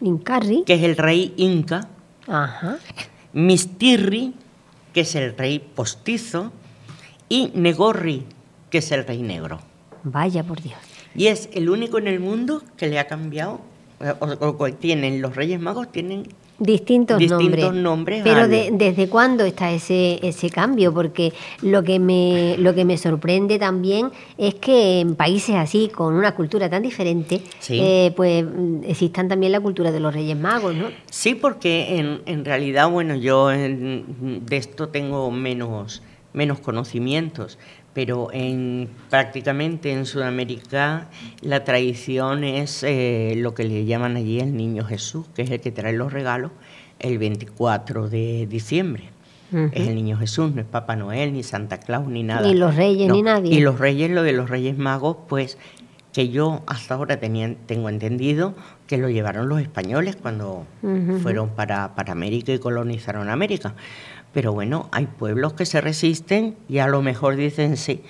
Incarri, 0.00 0.64
que 0.64 0.74
es 0.74 0.82
el 0.82 0.96
rey 0.96 1.34
inca, 1.36 1.88
Ajá. 2.26 2.78
Mistirri, 3.32 4.34
que 4.92 5.00
es 5.02 5.14
el 5.14 5.36
rey 5.36 5.58
postizo, 5.58 6.52
y 7.28 7.52
Negorri, 7.54 8.26
que 8.70 8.78
es 8.78 8.90
el 8.92 9.06
rey 9.06 9.22
negro. 9.22 9.60
Vaya 10.02 10.42
por 10.42 10.60
Dios. 10.60 10.78
Y 11.14 11.28
es 11.28 11.48
el 11.52 11.70
único 11.70 11.98
en 11.98 12.08
el 12.08 12.20
mundo 12.20 12.62
que 12.76 12.88
le 12.88 12.98
ha 12.98 13.06
cambiado, 13.06 13.60
eh, 14.00 14.12
o 14.20 14.72
tienen, 14.74 15.22
los 15.22 15.34
Reyes 15.34 15.60
Magos 15.60 15.90
tienen 15.90 16.28
Distintos, 16.58 17.20
nombres. 17.74 18.22
Pero 18.24 18.48
¿desde 18.48 19.08
cuándo 19.08 19.44
está 19.44 19.72
ese, 19.72 20.18
ese 20.26 20.48
cambio? 20.48 20.92
Porque 20.92 21.32
lo 21.62 21.82
que, 21.82 21.98
me, 21.98 22.56
lo 22.58 22.74
que 22.74 22.84
me 22.84 22.96
sorprende 22.96 23.58
también 23.58 24.10
es 24.38 24.54
que 24.54 25.00
en 25.00 25.16
países 25.16 25.56
así, 25.56 25.88
con 25.88 26.14
una 26.14 26.34
cultura 26.34 26.70
tan 26.70 26.82
diferente, 26.82 27.42
eh, 27.68 28.12
pues 28.16 28.44
existan 28.86 29.28
también 29.28 29.52
la 29.52 29.60
cultura 29.60 29.92
de 29.92 30.00
los 30.00 30.14
Reyes 30.14 30.36
Magos, 30.36 30.74
¿no? 30.74 30.86
Sí, 31.10 31.34
porque 31.34 31.98
en, 31.98 32.22
en 32.26 32.44
realidad, 32.44 32.90
bueno, 32.90 33.14
yo 33.16 33.48
de 33.48 34.56
esto 34.56 34.88
tengo 34.88 35.30
menos 35.30 36.02
menos 36.36 36.60
conocimientos, 36.60 37.58
pero 37.96 38.28
en, 38.30 38.90
prácticamente 39.08 39.90
en 39.90 40.04
Sudamérica 40.04 41.08
la 41.40 41.64
tradición 41.64 42.44
es 42.44 42.82
eh, 42.82 43.32
lo 43.38 43.54
que 43.54 43.64
le 43.64 43.86
llaman 43.86 44.16
allí 44.16 44.38
el 44.38 44.54
Niño 44.54 44.84
Jesús, 44.84 45.24
que 45.34 45.40
es 45.40 45.50
el 45.50 45.62
que 45.62 45.72
trae 45.72 45.94
los 45.94 46.12
regalos 46.12 46.50
el 46.98 47.16
24 47.16 48.10
de 48.10 48.46
diciembre. 48.50 49.04
Es 49.72 49.88
el 49.88 49.94
Niño 49.94 50.18
Jesús, 50.18 50.54
no 50.54 50.60
es 50.60 50.66
Papá 50.66 50.94
Noel, 50.94 51.32
ni 51.32 51.42
Santa 51.42 51.78
Claus, 51.78 52.06
ni 52.06 52.22
nada. 52.22 52.46
Ni 52.46 52.54
los 52.54 52.76
reyes, 52.76 53.10
ni 53.10 53.22
nadie. 53.22 53.54
Y 53.54 53.60
los 53.60 53.78
reyes, 53.78 54.10
lo 54.10 54.22
de 54.22 54.32
los 54.32 54.50
reyes 54.50 54.76
magos, 54.76 55.16
pues 55.26 55.56
que 56.12 56.28
yo 56.28 56.62
hasta 56.66 56.94
ahora 56.96 57.18
tenía, 57.18 57.54
tengo 57.66 57.88
entendido 57.88 58.54
que 58.86 58.98
lo 58.98 59.08
llevaron 59.08 59.48
los 59.48 59.60
españoles 59.60 60.16
cuando 60.16 60.66
fueron 61.22 61.50
para, 61.50 61.94
para 61.94 62.12
América 62.12 62.52
y 62.52 62.58
colonizaron 62.58 63.30
América. 63.30 63.74
Pero 64.36 64.52
bueno, 64.52 64.90
hay 64.92 65.06
pueblos 65.06 65.54
que 65.54 65.64
se 65.64 65.80
resisten 65.80 66.56
y 66.68 66.76
a 66.76 66.88
lo 66.88 67.00
mejor 67.00 67.36
dicen 67.36 67.78
sí. 67.78 68.02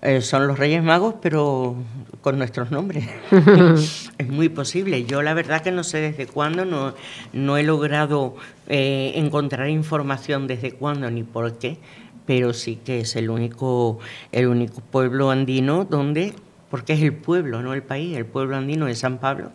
Eh, 0.00 0.22
son 0.22 0.46
los 0.46 0.58
Reyes 0.58 0.82
Magos, 0.82 1.16
pero 1.20 1.76
con 2.22 2.38
nuestros 2.38 2.70
nombres. 2.70 3.06
es 4.16 4.26
muy 4.26 4.48
posible. 4.48 5.04
Yo 5.04 5.20
la 5.20 5.34
verdad 5.34 5.60
que 5.60 5.72
no 5.72 5.84
sé 5.84 5.98
desde 5.98 6.26
cuándo, 6.26 6.64
no, 6.64 6.94
no 7.34 7.58
he 7.58 7.62
logrado 7.62 8.36
eh, 8.68 9.12
encontrar 9.16 9.68
información 9.68 10.46
desde 10.46 10.72
cuándo 10.72 11.10
ni 11.10 11.24
por 11.24 11.58
qué, 11.58 11.76
pero 12.24 12.54
sí 12.54 12.76
que 12.82 13.00
es 13.00 13.14
el 13.14 13.28
único, 13.28 13.98
el 14.32 14.46
único 14.46 14.80
pueblo 14.80 15.30
andino 15.30 15.84
donde, 15.84 16.32
porque 16.70 16.94
es 16.94 17.02
el 17.02 17.12
pueblo, 17.12 17.60
no 17.60 17.74
el 17.74 17.82
país, 17.82 18.16
el 18.16 18.24
pueblo 18.24 18.56
andino 18.56 18.86
de 18.86 18.94
San 18.94 19.18
Pablo, 19.18 19.52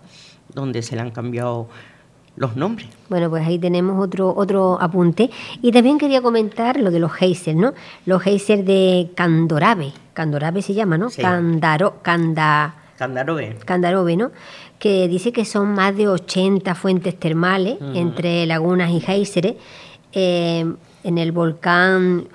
donde 0.53 0.83
se 0.83 0.95
le 0.95 1.01
han 1.01 1.09
cambiado 1.09 1.67
los 2.35 2.55
nombres. 2.55 2.87
Bueno, 3.09 3.29
pues 3.29 3.45
ahí 3.45 3.59
tenemos 3.59 4.03
otro 4.03 4.33
otro 4.35 4.77
apunte. 4.81 5.29
Y 5.61 5.71
también 5.71 5.97
quería 5.97 6.21
comentar 6.21 6.79
lo 6.79 6.91
de 6.91 6.99
los 6.99 7.13
geysers, 7.13 7.57
¿no? 7.57 7.73
Los 8.05 8.21
geysers 8.23 8.65
de 8.65 9.11
Candorabe, 9.15 9.93
Candorabe 10.13 10.61
se 10.61 10.73
llama, 10.73 10.97
¿no? 10.97 11.09
Candaro, 11.09 12.01
Canda, 12.01 12.75
Candarobe. 12.97 13.57
Candarobe, 13.65 14.15
¿no? 14.15 14.31
Que 14.77 15.07
dice 15.07 15.31
que 15.31 15.43
son 15.43 15.73
más 15.73 15.95
de 15.97 16.07
80 16.07 16.75
fuentes 16.75 17.19
termales 17.19 17.77
entre 17.95 18.45
lagunas 18.45 18.91
y 18.91 18.99
géiseres 18.99 19.55
eh, 20.13 20.71
en 21.03 21.17
el 21.17 21.31
volcán 21.31 22.27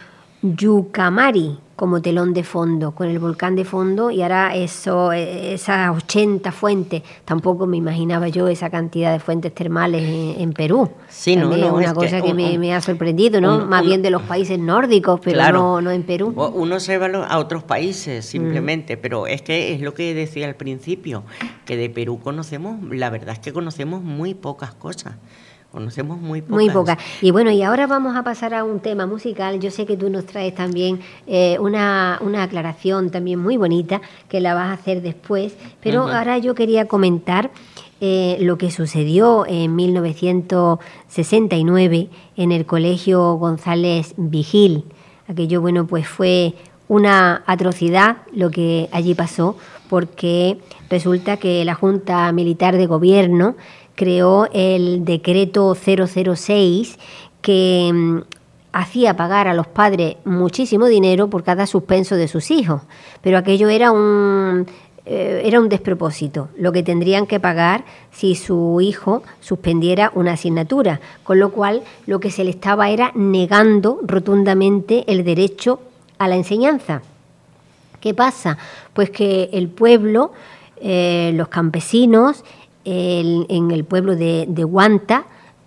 Yucamari, 0.43 1.59
como 1.77 2.01
telón 2.01 2.33
de 2.33 2.43
fondo, 2.43 2.93
con 2.93 3.09
el 3.09 3.19
volcán 3.19 3.55
de 3.55 3.65
fondo 3.65 4.11
y 4.11 4.23
ahora 4.23 4.57
eso, 4.57 5.13
e, 5.13 5.53
esas 5.55 5.95
80 5.95 6.51
fuentes, 6.51 7.03
tampoco 7.25 7.67
me 7.67 7.77
imaginaba 7.77 8.29
yo 8.29 8.49
esa 8.49 8.71
cantidad 8.71 9.13
de 9.13 9.21
fuentes 9.21 9.55
termales 9.55 10.03
en, 10.39 10.53
Perú. 10.55 10.91
Sí, 11.09 11.37
no, 11.37 11.55
no, 11.55 11.75
una 11.75 11.93
cosa 11.93 12.23
que, 12.23 12.33
me, 12.33 12.75
ha 12.75 12.81
sorprendido, 12.81 13.43
¿no? 13.43 13.67
Más 13.67 13.85
bien 13.85 14.01
de 14.01 14.11
los 14.11 14.23
países 14.23 14.59
nórdicos, 14.59 15.21
pero 15.23 15.53
no, 15.53 15.81
no 15.83 15.91
en 15.91 16.03
Perú. 16.03 16.33
Uno 16.55 16.81
se 16.81 16.97
va 16.97 17.07
a 17.07 17.39
otros 17.39 17.63
países 17.63 18.25
simplemente, 18.25 18.97
mm. 18.97 19.01
pero 19.03 19.27
es 19.27 19.43
que 19.43 19.75
es 19.75 19.83
lo 19.83 19.93
que 19.93 20.15
decía 20.15 20.47
al 20.47 20.55
principio, 20.55 21.25
que 21.67 21.77
de 21.77 21.91
Perú 21.91 22.21
conocemos, 22.21 22.83
la 22.91 23.11
verdad 23.11 23.35
es 23.35 23.41
que 23.41 23.53
conocemos 23.53 24.03
muy 24.03 24.33
pocas 24.35 24.75
cosas. 24.75 25.17
Conocemos 25.77 26.19
muy 26.19 26.41
pocas. 26.41 26.55
Muy 26.55 26.71
pocas. 26.71 26.97
Y 27.21 27.33
bueno, 27.33 27.51
y 27.51 27.63
ahora 27.63 27.87
vamos 27.87 28.17
a 28.17 28.23
pasar 28.23 28.55
a 28.55 28.65
un 28.65 28.81
tema 28.81 29.05
musical. 29.05 29.61
Yo 29.61 29.71
sé 29.71 29.85
que 29.85 29.99
tú 29.99 30.09
nos 30.09 30.25
traes 30.25 30.55
también 30.55 31.01
eh, 31.27 31.59
una, 31.61 32.19
una, 32.23 32.45
aclaración 32.45 33.11
también 33.11 33.41
muy 33.41 33.59
bonita 33.59 34.01
que 34.27 34.41
la 34.41 34.55
vas 34.55 34.71
a 34.71 34.73
hacer 34.73 35.03
después, 35.03 35.55
pero 35.83 36.09
ahora 36.09 36.39
yo 36.39 36.55
quería 36.55 36.89
comentar 36.89 37.51
eh, 38.01 38.39
lo 38.41 38.57
que 38.57 38.71
sucedió 38.71 39.45
en 39.47 39.77
1969 39.77 42.09
en 42.39 42.53
el 42.53 42.65
Colegio 42.65 43.35
González 43.35 44.15
Vigil. 44.17 44.87
Aquello, 45.29 45.61
bueno, 45.61 45.87
pues 45.87 46.09
fue 46.09 46.55
una 46.89 47.43
atrocidad 47.47 48.23
lo 48.33 48.51
que 48.51 48.89
allí 48.93 49.15
pasó, 49.15 49.59
porque 49.91 50.57
resulta 50.89 51.37
que 51.37 51.67
la 51.67 51.75
Junta 51.75 52.33
Militar 52.33 52.79
de 52.79 52.87
Gobierno 52.87 53.57
creó 53.97 54.49
el 54.53 55.05
decreto 55.05 55.75
006 55.75 56.99
que 57.43 57.91
mm, 57.93 58.19
hacía 58.73 59.17
pagar 59.17 59.49
a 59.49 59.55
los 59.55 59.67
padres 59.67 60.17
muchísimo 60.25 60.87
dinero 60.87 61.29
por 61.29 61.43
cada 61.43 61.67
suspenso 61.67 62.15
de 62.15 62.29
sus 62.29 62.51
hijos, 62.53 62.83
pero 63.23 63.39
aquello 63.39 63.69
era 63.69 63.91
un 63.91 64.67
eh, 65.09 65.43
era 65.45 65.61
un 65.61 65.69
despropósito, 65.69 66.49
lo 66.59 66.73
que 66.73 66.83
tendrían 66.83 67.29
que 67.29 67.39
pagar 67.39 67.85
si 68.11 68.35
su 68.35 68.81
hijo 68.81 69.23
suspendiera 69.41 70.11
una 70.17 70.33
asignatura, 70.33 71.01
con 71.23 71.39
lo 71.39 71.53
cual 71.53 71.83
lo 72.07 72.19
que 72.19 72.33
se 72.33 72.43
le 72.43 72.51
estaba 72.51 72.91
era 72.91 73.13
negando 73.15 74.01
rotundamente 74.03 75.05
el 75.07 75.25
derecho 75.25 75.81
a 76.19 76.27
la 76.27 76.35
enseñanza. 76.35 77.03
¿Qué 78.01 78.15
pasa? 78.15 78.59
Pues 78.95 79.11
que 79.11 79.49
el 79.53 79.69
pueblo, 79.69 80.33
eh, 80.81 81.31
los 81.35 81.47
campesinos, 81.47 82.43
en 82.87 83.71
el 83.71 83.85
pueblo 83.85 84.17
de, 84.17 84.47
de 84.49 84.65
Guanta, 84.65 85.27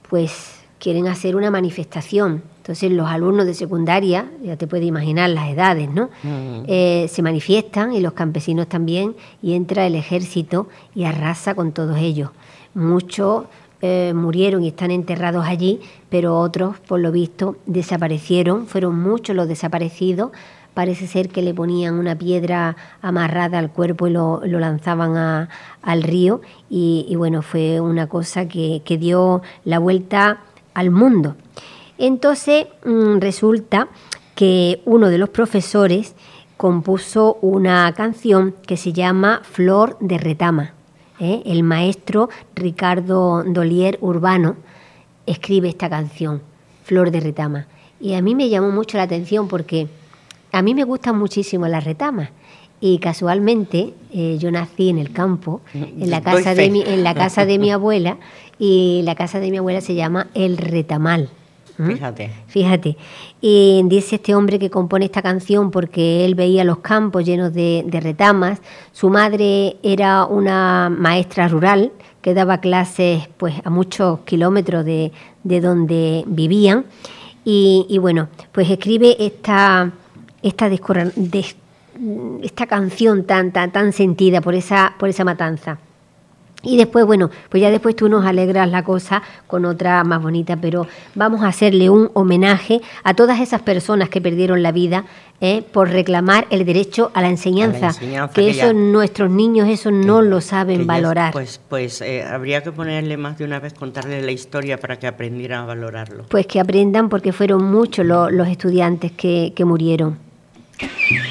pues 0.10 0.60
quieren 0.80 1.08
hacer 1.08 1.36
una 1.36 1.52
manifestación. 1.52 2.42
Entonces 2.58 2.92
los 2.92 3.08
alumnos 3.08 3.46
de 3.46 3.54
secundaria, 3.54 4.30
ya 4.44 4.56
te 4.56 4.68
puedes 4.68 4.86
imaginar 4.86 5.30
las 5.32 5.50
edades, 5.50 5.90
¿no? 5.90 6.10
Mm. 6.24 6.66
Eh, 6.68 7.08
se 7.10 7.22
manifiestan 7.22 7.94
y 7.94 8.00
los 8.00 8.14
campesinos 8.14 8.68
también 8.68 9.16
y 9.42 9.54
entra 9.54 9.86
el 9.86 9.96
ejército 9.96 10.68
y 10.94 11.04
arrasa 11.06 11.56
con 11.56 11.72
todos 11.72 11.98
ellos. 11.98 12.30
Muchos 12.76 13.46
eh, 13.82 14.14
murieron 14.16 14.64
y 14.64 14.68
están 14.68 14.92
enterrados 14.92 15.46
allí, 15.48 15.80
pero 16.10 16.40
otros, 16.40 16.80
por 16.80 17.00
lo 17.00 17.12
visto, 17.12 17.58
desaparecieron. 17.66 18.68
Fueron 18.68 19.02
muchos 19.02 19.36
los 19.36 19.48
desaparecidos 19.48 20.32
parece 20.80 21.08
ser 21.08 21.28
que 21.28 21.42
le 21.42 21.54
ponían 21.54 22.00
una 22.00 22.18
piedra 22.18 22.78
amarrada 23.02 23.60
al 23.60 23.70
cuerpo 23.70 24.08
y 24.08 24.12
lo, 24.12 24.40
lanzaban 24.46 25.50
al 25.82 26.04
río 26.04 26.40
y, 26.70 27.14
bueno, 27.18 27.42
fue 27.42 27.82
una 27.82 28.08
cosa 28.08 28.48
que, 28.48 28.82
dio 28.98 29.42
la 29.66 29.80
vuelta 29.80 30.40
al 30.74 30.90
mundo. 30.90 31.36
Entonces 31.98 32.68
mm, 32.86 33.18
resulta 33.20 33.90
que 34.36 34.82
uno 34.86 35.10
de 35.10 35.18
los 35.18 35.28
profesores 35.28 36.16
compuso 36.56 37.38
una 37.42 37.92
canción 37.92 38.56
que 38.66 38.78
se 38.78 38.94
llama 38.94 39.42
Flor 39.44 39.98
de 40.00 40.18
Retama. 40.18 40.72
¿eh? 41.20 41.42
El 41.46 41.64
maestro 41.64 42.30
Ricardo 42.56 43.44
Dolier 43.44 43.98
Urbano 44.00 44.56
escribe 45.26 45.68
esta 45.68 45.90
canción, 45.90 46.42
Flor 46.86 47.12
de 47.12 47.20
Retama. 47.20 47.68
Y 48.00 48.14
a 48.14 48.22
mí 48.22 48.34
me 48.34 48.48
llamó 48.48 48.72
mucho 48.72 48.96
la 48.96 49.04
atención 49.04 49.50
porque 49.50 49.90
a 50.52 50.62
mí 50.62 50.74
me 50.74 50.84
gustan 50.84 51.18
muchísimo 51.18 51.68
las 51.68 51.84
retamas 51.84 52.30
y 52.82 53.00
casualmente 53.00 53.94
eh, 54.14 54.38
yo 54.40 54.52
nací 54.52 54.90
en 54.90 55.00
el 55.00 55.12
campo, 55.12 55.62
en 55.74 56.10
la 56.10 56.22
casa 56.24 56.56
de 56.56 56.70
mi, 56.70 56.82
en 56.82 57.04
la 57.04 57.14
casa 57.14 57.46
de 57.46 57.60
mi 57.60 57.72
abuela 57.72 58.18
y 58.58 59.02
la 59.04 59.16
casa 59.16 59.40
de 59.40 59.52
mi 59.52 59.58
abuela 59.58 59.82
se 59.82 59.96
llama 59.96 60.28
El 60.34 60.58
Retamal. 60.58 61.30
Fíjate. 61.86 62.30
Fíjate. 62.48 62.98
Y 63.40 63.82
dice 63.86 64.16
este 64.16 64.36
hombre 64.36 64.60
que 64.60 64.70
compone 64.70 65.06
esta 65.06 65.22
canción 65.22 65.72
porque 65.72 66.26
él 66.26 66.36
veía 66.36 66.66
los 66.66 66.80
campos 66.80 67.24
llenos 67.24 67.54
de, 67.54 67.86
retamas. 67.90 68.60
Su 68.92 69.10
madre 69.10 69.78
era 69.82 70.26
una 70.26 70.90
maestra 70.90 71.48
rural 71.48 71.94
que 72.22 72.34
daba 72.34 72.60
clases 72.60 73.30
pues 73.38 73.56
a 73.64 73.70
muchos 73.70 74.20
kilómetros 74.26 74.84
de, 74.84 75.14
donde 75.44 76.26
vivían. 76.28 76.86
Y, 77.46 77.86
y 77.88 77.98
bueno, 77.98 78.28
pues 78.52 78.70
escribe 78.70 79.16
esta, 79.18 79.94
esta, 80.42 80.68
esta 82.42 82.68
canción 82.68 83.26
tan, 83.26 83.52
tan, 83.52 83.72
tan 83.72 83.94
sentida 83.94 84.42
por 84.42 84.56
esa, 84.56 84.96
por 84.98 85.10
esa 85.10 85.24
matanza. 85.24 85.80
Y 86.62 86.76
después, 86.76 87.06
bueno, 87.06 87.30
pues 87.50 87.62
ya 87.62 87.72
después 87.72 87.96
tú 87.96 88.10
nos 88.10 88.26
alegras 88.26 88.70
la 88.70 88.84
cosa 88.84 89.22
con 89.48 89.64
otra 89.64 90.04
más 90.04 90.22
bonita, 90.22 90.58
pero 90.58 90.88
vamos 91.16 91.42
a 91.42 91.48
hacerle 91.48 91.90
un 91.90 92.12
homenaje 92.14 92.82
a 93.04 93.14
todas 93.14 93.40
esas 93.40 93.62
personas 93.62 94.10
que 94.10 94.20
perdieron 94.20 94.62
la 94.62 94.74
vida 94.74 95.06
¿eh? 95.40 95.62
por 95.62 95.90
reclamar 95.90 96.48
el 96.50 96.66
derecho 96.66 97.12
a 97.14 97.22
la 97.22 97.30
enseñanza, 97.30 97.92
que, 98.34 98.50
eso 98.50 98.74
nuestros 98.74 99.32
niños 99.32 99.70
eso 99.70 99.90
no 99.90 100.22
lo 100.22 100.42
saben 100.42 100.86
valorar. 100.86 101.32
pues 101.32 101.62
pues 101.70 102.02
eh, 102.02 102.24
habría 102.24 102.62
que 102.62 102.74
ponerle 102.74 103.16
más 103.16 103.38
de 103.38 103.46
una 103.46 103.62
vez, 103.62 103.74
contarle 103.74 104.22
la 104.22 104.32
historia 104.32 104.78
para 104.78 105.00
que 105.00 105.08
aprendieran 105.08 105.64
a 105.64 105.66
valorarlo. 105.66 106.26
Pues 106.28 106.46
que 106.46 106.60
aprendan 106.60 107.08
porque 107.08 107.32
fueron 107.32 107.72
muchos 107.72 108.06
los 108.06 108.48
estudiantes 108.50 109.14
que, 109.14 109.54
que 109.56 109.64
murieron. 109.64 110.29
you 110.82 111.29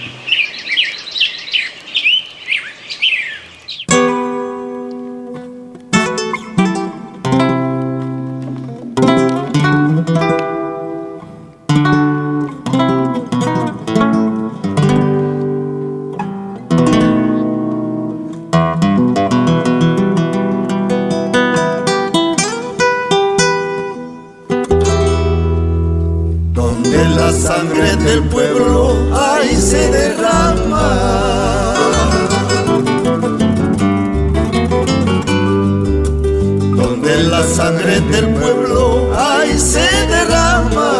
Donde 37.18 37.30
la 37.30 37.42
sangre 37.42 38.00
del 38.00 38.28
pueblo 38.28 39.10
ahí 39.16 39.58
se 39.58 39.88
derrama. 40.06 40.92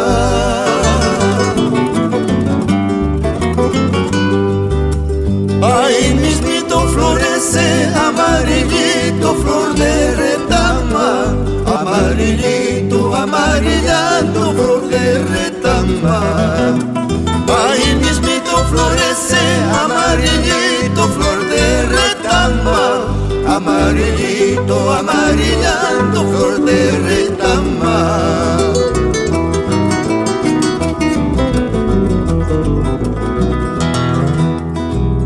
Ahí 5.63 6.15
mismito 6.15 6.81
florece 6.89 7.89
amarillito 7.95 9.35
flor 9.43 9.75
de 9.77 10.17
retama, 10.17 11.37
amarillito, 11.67 13.15
amarillando 13.15 14.53
flor 14.55 14.89
de 14.89 15.19
retama. 15.23 16.21
Ahí 17.47 17.95
mismito 17.95 18.57
florece 18.71 19.39
amarillito 19.85 20.68
amarillito, 23.59 24.77
amarillando 24.93 26.19
flor 26.31 26.55
de 26.65 26.81
retama. 27.09 27.99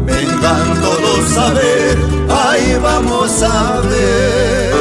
Vengan 0.07 0.69
todos 0.87 1.27
a 1.47 1.49
ver, 1.61 1.97
ahí 2.45 2.79
vamos 2.89 3.43
a 3.43 3.81
ver. 3.91 4.73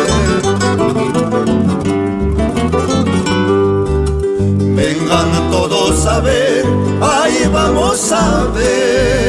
Vengan 4.79 5.31
todos 5.51 6.05
a 6.07 6.19
ver, 6.21 6.65
ahí 7.01 7.49
vamos 7.51 8.11
a 8.11 8.45
ver. 8.55 9.20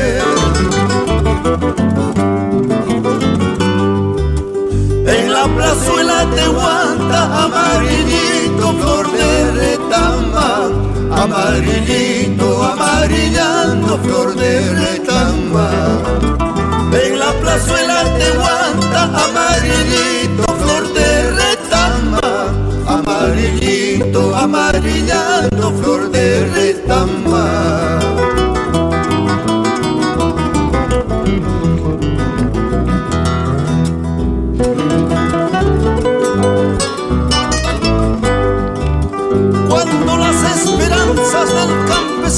Te 6.27 6.49
guanta 6.49 7.45
amarillito, 7.45 8.73
flor 8.81 9.11
de 9.13 9.51
retama, 9.53 10.71
amarillito, 11.23 12.63
amarillando, 12.63 13.99
flor 13.99 14.35
de 14.35 14.75
retama. 14.75 15.69
En 16.93 17.19
la 17.19 17.33
plazuela 17.41 18.05
te 18.19 18.31
guanta 18.39 19.03
amarillito, 19.25 20.45
flor 20.63 20.93
de 20.93 21.31
retama, 21.41 22.27
amarillito, 22.87 24.37
amarillando, 24.37 25.73
flor 25.83 26.11
de 26.11 26.12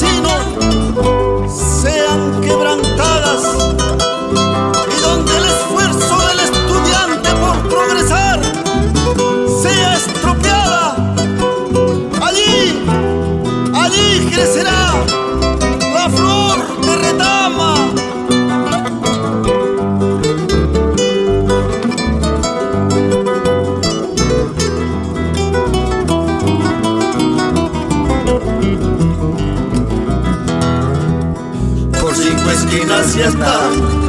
del 0.00 0.23
campesino 0.23 0.23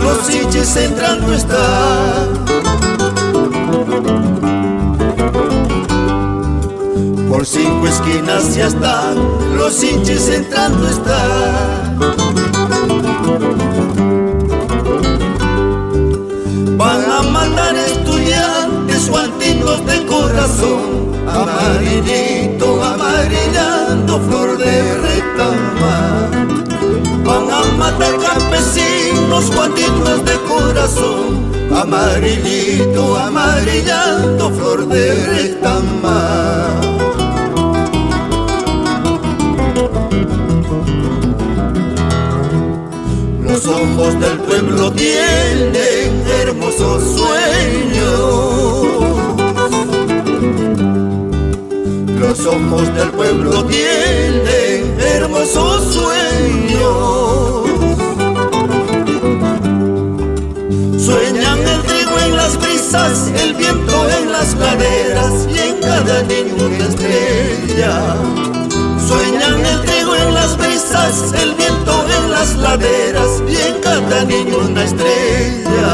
los 0.02 0.30
hinches 0.30 0.76
entrando 0.78 1.34
está. 1.34 1.66
Por 7.30 7.46
cinco 7.46 7.88
esquinas 7.88 8.56
ya 8.56 8.68
está, 8.68 9.14
los 9.58 9.84
hinches 9.84 10.30
entrando 10.30 10.88
está. 10.88 11.22
Van 16.78 17.12
a 17.12 17.22
matar 17.24 17.76
estudiantes 17.76 19.10
guantinos 19.10 19.86
de 19.86 20.06
corazón, 20.06 21.12
amarillito, 21.28 22.84
amarillando 22.84 24.20
flor 24.20 24.58
de 24.58 24.94
retama. 25.06 26.30
Van 27.24 27.50
a 27.50 27.64
matar 27.78 28.18
campesinos 29.26 29.56
guantinos 29.56 30.26
de 30.26 30.38
corazón, 30.48 31.52
amarillito, 31.76 33.18
amarillando 33.18 34.50
flor 34.52 34.88
de 34.88 35.16
retama. 35.26 36.70
Los 43.42 43.66
ojos 43.68 44.20
del 44.20 44.38
pueblo 44.40 44.92
tienen 44.92 46.24
hermosos 46.42 47.04
sueños. 47.18 48.86
Los 52.20 52.46
ojos 52.46 52.96
del 52.96 53.10
pueblo 53.12 53.66
tienen 53.66 55.00
hermosos 55.00 55.94
sueños. 55.94 57.35
Cada 66.16 66.28
niño 66.28 66.56
una 66.66 66.86
estrella. 66.88 68.16
Sueñan 69.08 69.66
el 69.66 69.82
trigo 69.82 70.16
en 70.16 70.34
las 70.34 70.58
brisas, 70.58 71.34
el 71.34 71.54
viento 71.56 72.06
en 72.18 72.32
las 72.32 72.56
laderas 72.56 73.44
y 73.48 73.56
en 73.56 73.82
cada 73.82 74.24
niño 74.24 74.60
una 74.60 74.84
estrella. 74.84 75.92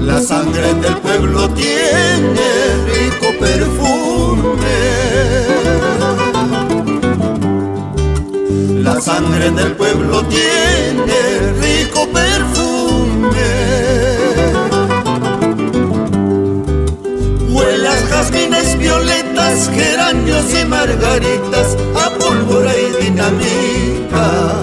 La 0.00 0.20
sangre 0.20 0.74
del 0.74 0.96
pueblo 0.98 1.48
tiene 1.50 2.48
rico 2.92 3.28
perfume. 3.40 4.76
La 8.82 9.00
sangre 9.00 9.50
del 9.50 9.72
pueblo 9.72 10.22
tiene 10.24 11.52
rico 11.60 11.65
violetas, 19.56 19.70
geranios 19.74 20.54
y 20.54 20.64
margaritas, 20.66 21.76
a 21.94 22.10
pólvora 22.18 22.72
y 22.76 23.04
dinamita. 23.04 24.54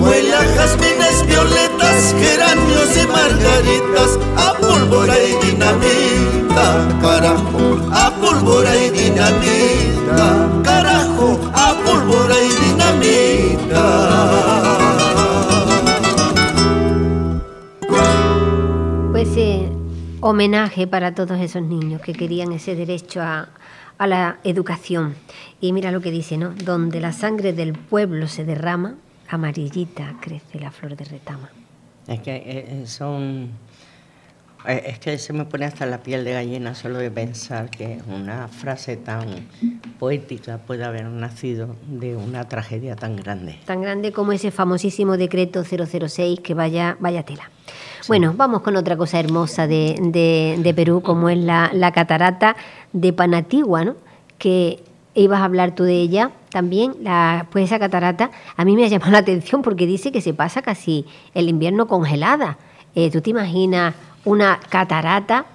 Huele 0.00 0.34
a 0.34 0.44
jazmines, 0.56 1.26
violetas, 1.26 2.14
geranios 2.18 2.96
y 2.96 3.06
margaritas, 3.06 4.18
a 4.36 4.54
pólvora 4.54 5.14
y 5.18 5.46
dinamita. 5.46 6.88
Carajo, 7.00 7.78
a 7.92 8.10
pólvora 8.20 8.76
y 8.76 8.90
dinamita. 8.90 10.48
Carajo, 10.64 11.40
homenaje 20.32 20.86
para 20.86 21.14
todos 21.14 21.38
esos 21.40 21.62
niños 21.62 22.00
que 22.00 22.12
querían 22.12 22.52
ese 22.52 22.74
derecho 22.74 23.20
a, 23.22 23.48
a 23.98 24.06
la 24.06 24.38
educación. 24.44 25.14
Y 25.60 25.72
mira 25.72 25.92
lo 25.92 26.00
que 26.00 26.10
dice, 26.10 26.36
¿no? 26.38 26.50
Donde 26.50 27.00
la 27.00 27.12
sangre 27.12 27.52
del 27.52 27.74
pueblo 27.74 28.26
se 28.28 28.44
derrama, 28.44 28.94
amarillita 29.28 30.16
crece 30.20 30.58
la 30.58 30.70
flor 30.70 30.96
de 30.96 31.04
retama. 31.04 31.50
Es 32.06 32.20
que 32.20 32.34
eh, 32.34 32.42
eh, 32.46 32.82
son. 32.86 33.50
eh, 34.66 34.82
Es 34.86 34.98
que 34.98 35.18
se 35.18 35.32
me 35.32 35.44
pone 35.44 35.66
hasta 35.66 35.86
la 35.86 35.98
piel 36.02 36.24
de 36.24 36.32
gallina 36.32 36.74
solo 36.74 36.98
de 36.98 37.10
pensar 37.10 37.70
que 37.70 37.98
una 38.08 38.48
frase 38.48 38.96
tan 38.96 39.28
poética 39.98 40.58
puede 40.58 40.84
haber 40.84 41.04
nacido 41.04 41.76
de 41.86 42.16
una 42.16 42.48
tragedia 42.48 42.96
tan 42.96 43.16
grande. 43.16 43.58
Tan 43.66 43.82
grande 43.82 44.12
como 44.12 44.32
ese 44.32 44.50
famosísimo 44.50 45.16
decreto 45.16 45.62
006 45.62 46.40
que 46.40 46.54
vaya, 46.54 46.96
vaya 47.00 47.22
tela. 47.22 47.50
Bueno, 48.08 48.34
vamos 48.36 48.62
con 48.62 48.76
otra 48.76 48.96
cosa 48.96 49.20
hermosa 49.20 49.66
de, 49.66 49.96
de- 50.62 50.74
Perú, 50.74 51.02
como 51.02 51.28
es 51.28 51.38
la, 51.38 51.70
la 51.72 51.92
catarata 51.92 52.56
de 52.92 53.12
Panatigua, 53.12 53.84
¿no? 53.84 53.94
que 54.38 54.82
ibas 55.14 55.40
a 55.40 55.44
hablar 55.44 55.74
tú 55.74 55.84
de 55.84 55.94
ella 56.00 56.30
también, 56.50 56.94
la, 57.00 57.46
pues 57.52 57.66
esa 57.66 57.78
catarata, 57.78 58.30
a 58.56 58.64
mí 58.64 58.74
me 58.74 58.84
ha 58.84 58.88
llamado 58.88 59.12
la 59.12 59.18
atención 59.18 59.62
porque 59.62 59.86
dice 59.86 60.10
que 60.10 60.20
se 60.20 60.34
pasa 60.34 60.62
casi 60.62 61.06
el 61.34 61.48
invierno 61.48 61.86
congelada. 61.86 62.58
Eh, 62.94 63.10
¿Tú 63.10 63.20
te 63.20 63.30
imaginas 63.30 63.94
una 64.24 64.58
catarata 64.68 65.46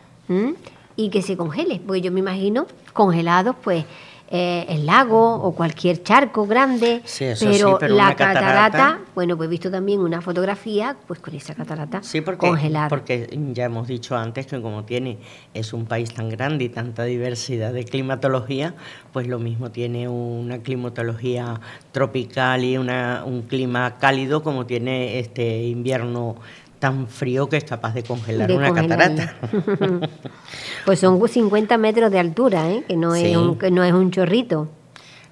y 0.95 1.09
que 1.09 1.21
se 1.21 1.35
congele? 1.37 1.81
Pues 1.85 2.01
yo 2.01 2.11
me 2.11 2.19
imagino 2.21 2.65
congelados, 2.93 3.55
pues 3.63 3.85
eh, 4.29 4.65
el 4.67 4.85
lago 4.85 5.35
o 5.35 5.53
cualquier 5.53 6.03
charco 6.03 6.45
grande, 6.45 7.01
pero, 7.39 7.79
la 7.79 8.13
catarata, 8.13 8.99
bueno, 9.15 9.37
pues 9.37 9.47
he 9.47 9.49
visto 9.49 9.71
también 9.71 10.01
una 10.01 10.19
fotografía, 10.21 10.97
pues 11.07 11.19
con 11.21 11.33
esa 11.33 11.55
catarata 11.55 12.03
sí, 12.03 12.19
porque, 12.19 12.47
congelada. 12.47 12.89
Porque 12.89 13.29
ya 13.53 13.65
hemos 13.65 13.87
dicho 13.87 14.17
antes 14.17 14.45
que 14.47 14.61
como 14.61 14.83
tiene, 14.83 15.17
es 15.53 15.71
un 15.71 15.85
país 15.85 16.13
tan 16.13 16.27
grande 16.27 16.65
y 16.65 16.69
tanta 16.69 17.05
diversidad 17.05 17.71
de 17.71 17.85
climatología, 17.85 18.75
pues 19.13 19.27
lo 19.27 19.39
mismo 19.39 19.71
tiene 19.71 20.09
una 20.09 20.59
climatología 20.59 21.61
tropical 21.93 22.65
y 22.65 22.77
una, 22.77 23.23
un 23.25 23.43
clima 23.43 23.97
cálido 23.97 24.43
como 24.43 24.65
tiene 24.65 25.19
este 25.19 25.63
invierno 25.63 26.35
tan 26.79 27.07
frío 27.07 27.49
que 27.49 27.57
es 27.57 27.63
capaz 27.63 27.93
de 27.93 28.03
congelar 28.03 28.51
una 28.51 28.73
catarata. 28.73 29.35
pues 30.85 30.99
son 30.99 31.25
50 31.27 31.77
metros 31.77 32.11
de 32.11 32.19
altura, 32.19 32.69
¿eh? 32.69 32.83
que, 32.87 32.95
no 32.95 33.15
es 33.15 33.35
un, 33.35 33.57
que 33.57 33.71
no 33.71 33.83
es 33.83 33.93
un 33.93 34.11
chorrito. 34.11 34.69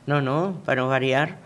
No, 0.05 0.21
no, 0.21 0.61
para 0.65 0.83
variar. 0.83 1.44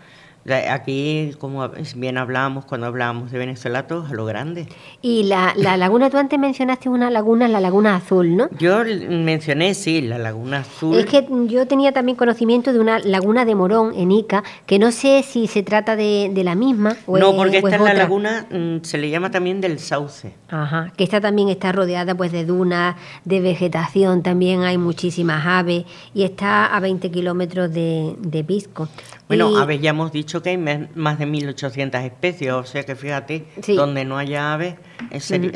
Aquí, 0.54 1.32
como 1.38 1.68
bien 1.96 2.18
hablábamos 2.18 2.64
cuando 2.64 2.86
hablábamos 2.86 3.30
de 3.30 3.38
Venezuela, 3.38 3.86
todo 3.86 4.06
a 4.06 4.12
lo 4.12 4.24
grande. 4.24 4.66
Y 5.02 5.24
la, 5.24 5.54
la, 5.56 5.76
laguna, 5.76 6.10
tú 6.10 6.18
antes 6.18 6.38
mencionaste 6.38 6.88
una 6.88 7.10
laguna, 7.10 7.48
la 7.48 7.60
Laguna 7.60 7.96
Azul, 7.96 8.36
¿no? 8.36 8.48
Yo 8.58 8.82
mencioné, 9.08 9.74
sí, 9.74 10.00
la 10.00 10.18
Laguna 10.18 10.58
Azul. 10.58 10.96
Es 10.96 11.06
que 11.06 11.26
yo 11.46 11.66
tenía 11.66 11.92
también 11.92 12.16
conocimiento 12.16 12.72
de 12.72 12.80
una 12.80 12.98
laguna 12.98 13.44
de 13.44 13.54
Morón, 13.54 13.92
en 13.94 14.10
Ica, 14.10 14.42
que 14.66 14.78
no 14.78 14.92
sé 14.92 15.22
si 15.22 15.46
se 15.46 15.62
trata 15.62 15.96
de, 15.96 16.30
de 16.32 16.44
la 16.44 16.54
misma 16.54 16.96
o 17.06 17.18
No, 17.18 17.34
porque 17.36 17.58
esta 17.58 17.76
es 17.76 17.82
la 17.82 17.94
laguna, 17.94 18.46
mm, 18.50 18.82
se 18.82 18.98
le 18.98 19.10
llama 19.10 19.30
también 19.30 19.60
del 19.60 19.78
Sauce. 19.78 20.32
Ajá, 20.48 20.92
que 20.96 21.04
esta 21.04 21.20
también 21.20 21.48
está 21.48 21.72
rodeada 21.72 22.14
pues 22.14 22.32
de 22.32 22.44
dunas, 22.44 22.96
de 23.24 23.40
vegetación, 23.40 24.22
también 24.22 24.62
hay 24.62 24.78
muchísimas 24.78 25.46
aves 25.46 25.84
y 26.14 26.24
está 26.24 26.66
a 26.66 26.80
20 26.80 27.10
kilómetros 27.10 27.72
de, 27.72 28.14
de 28.18 28.44
Pisco. 28.44 28.88
Bueno, 29.28 29.56
aves 29.56 29.80
ya 29.80 29.90
hemos 29.90 30.10
dicho 30.10 30.39
que 30.42 30.50
hay 30.50 30.58
más 30.58 31.18
de 31.18 31.26
1.800 31.26 32.04
especies, 32.04 32.52
o 32.52 32.64
sea 32.64 32.84
que 32.84 32.96
fíjate, 32.96 33.46
donde 33.68 34.04
no 34.04 34.18
haya 34.18 34.52
aves 34.52 34.74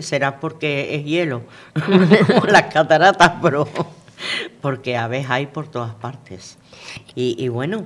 será 0.01 0.41
porque 0.41 0.95
es 0.95 1.05
hielo, 1.05 1.43
las 2.49 2.73
cataratas, 2.73 3.35
pero 3.43 3.69
porque 4.61 4.97
aves 4.97 5.27
hay 5.29 5.47
por 5.47 5.69
todas 5.69 5.95
partes. 5.95 6.59
Y, 7.15 7.49
bueno, 7.49 7.85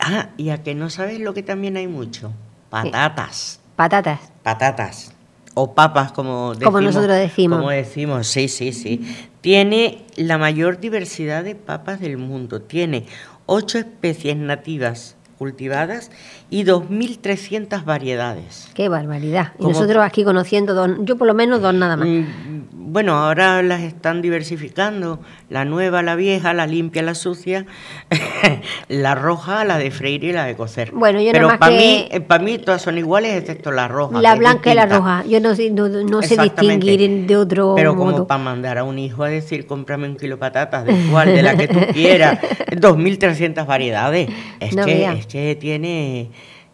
ah, 0.00 0.30
y 0.36 0.50
a 0.50 0.62
que 0.62 0.74
no 0.74 0.90
sabes 0.90 1.20
lo 1.20 1.34
que 1.34 1.42
también 1.42 1.76
hay 1.76 1.88
mucho, 1.88 2.32
patatas. 2.70 3.60
Patatas. 3.76 4.20
Patatas. 4.42 5.12
O 5.54 5.74
papas, 5.74 6.12
como 6.12 6.50
decimos. 6.50 6.64
Como 6.64 6.80
nosotros 6.80 7.16
decimos. 7.16 7.58
Como 7.58 7.70
decimos, 7.70 8.26
sí, 8.26 8.48
sí, 8.48 8.72
sí. 8.72 9.16
Tiene 9.40 10.04
la 10.16 10.38
mayor 10.38 10.80
diversidad 10.80 11.44
de 11.44 11.54
papas 11.54 12.00
del 12.00 12.18
mundo. 12.18 12.60
Tiene 12.60 13.06
ocho 13.46 13.78
especies 13.78 14.36
nativas 14.36 15.15
cultivadas 15.38 16.10
y 16.50 16.64
2.300 16.64 17.84
variedades. 17.84 18.68
¡Qué 18.74 18.88
barbaridad! 18.88 19.52
Y 19.58 19.66
nosotros 19.66 20.04
aquí 20.04 20.24
conociendo 20.24 20.74
dos, 20.74 20.90
yo 21.00 21.16
por 21.16 21.26
lo 21.26 21.34
menos 21.34 21.60
dos 21.60 21.74
nada 21.74 21.96
más. 21.96 22.08
Mm, 22.08 22.24
bueno, 22.72 23.14
ahora 23.14 23.62
las 23.62 23.82
están 23.82 24.22
diversificando, 24.22 25.20
la 25.50 25.64
nueva, 25.64 26.02
la 26.02 26.14
vieja, 26.14 26.54
la 26.54 26.66
limpia, 26.66 27.02
la 27.02 27.14
sucia, 27.14 27.66
la 28.88 29.14
roja, 29.14 29.64
la 29.64 29.76
de 29.78 29.90
freír 29.90 30.24
y 30.24 30.32
la 30.32 30.44
de 30.44 30.56
cocer. 30.56 30.92
Bueno, 30.92 31.20
yo 31.20 31.32
Pero 31.32 31.48
para 31.58 31.76
mí, 31.76 32.08
eh, 32.10 32.20
para 32.20 32.42
mí 32.42 32.58
todas 32.58 32.82
son 32.82 32.96
iguales 32.96 33.36
excepto 33.36 33.72
la 33.72 33.88
roja. 33.88 34.20
La 34.20 34.34
blanca 34.36 34.72
y 34.72 34.74
la 34.74 34.86
roja, 34.86 35.24
yo 35.26 35.40
no, 35.40 35.50
no, 35.50 36.22
sé 36.22 36.36
distinguir 36.40 37.26
de 37.26 37.36
otro 37.36 37.74
Pero 37.74 37.96
como 37.96 38.26
para 38.26 38.42
mandar 38.42 38.78
a 38.78 38.84
un 38.84 38.98
hijo 38.98 39.24
a 39.24 39.28
decir, 39.28 39.66
cómprame 39.66 40.08
un 40.08 40.16
kilo 40.16 40.36
de 40.36 40.40
patatas, 40.40 40.84
de 40.84 40.94
cual, 41.10 41.34
de 41.34 41.42
la 41.42 41.56
que 41.56 41.68
tú 41.68 41.80
quieras, 41.92 42.38
2.300 42.70 43.66
variedades. 43.66 44.30
Es, 44.60 44.74
que, 44.74 45.25
que 45.28 45.56
tiene 45.56 46.28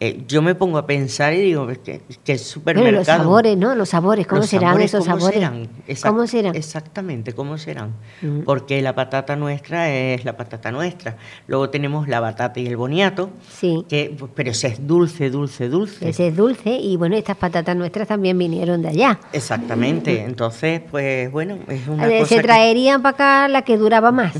eh, 0.05 0.21
yo 0.27 0.41
me 0.41 0.53
pongo 0.53 0.77
a 0.77 0.85
pensar 0.85 1.33
y 1.33 1.39
digo 1.39 1.65
que, 1.65 2.01
que 2.25 2.33
es 2.33 2.41
supermercado. 2.41 2.97
los 2.97 3.07
sabores, 3.07 3.55
¿no? 3.55 3.73
Los 3.73 3.87
sabores, 3.87 4.27
¿cómo 4.27 4.43
serán 4.43 4.81
esos 4.81 5.05
¿cómo 5.05 5.17
sabores? 5.17 5.39
Serán? 5.39 5.69
¿Cómo 6.01 6.27
serán? 6.27 6.55
Exactamente, 6.55 7.31
¿cómo 7.31 7.57
serán? 7.57 7.93
Mm. 8.21 8.41
Porque 8.41 8.81
la 8.81 8.95
patata 8.95 9.37
nuestra 9.37 9.89
es 9.89 10.25
la 10.25 10.35
patata 10.35 10.73
nuestra. 10.73 11.15
Luego 11.47 11.69
tenemos 11.69 12.09
la 12.09 12.19
batata 12.19 12.59
y 12.59 12.67
el 12.67 12.75
boniato. 12.75 13.29
Sí. 13.49 13.85
Que, 13.87 14.13
pero 14.35 14.51
ese 14.51 14.67
es 14.67 14.85
dulce, 14.85 15.29
dulce, 15.29 15.69
dulce. 15.69 16.09
Ese 16.09 16.27
es 16.27 16.35
dulce 16.35 16.71
y 16.71 16.97
bueno, 16.97 17.15
estas 17.15 17.37
patatas 17.37 17.73
nuestras 17.77 18.09
también 18.09 18.37
vinieron 18.37 18.81
de 18.81 18.89
allá. 18.89 19.21
Exactamente. 19.31 20.21
Mm. 20.21 20.27
Entonces, 20.27 20.81
pues 20.91 21.31
bueno, 21.31 21.59
es 21.69 21.87
una 21.87 22.09
eh, 22.09 22.25
Se 22.25 22.41
traerían 22.41 23.01
para 23.01 23.13
acá 23.13 23.47
la 23.47 23.61
que 23.61 23.77
duraba 23.77 24.11
más. 24.11 24.33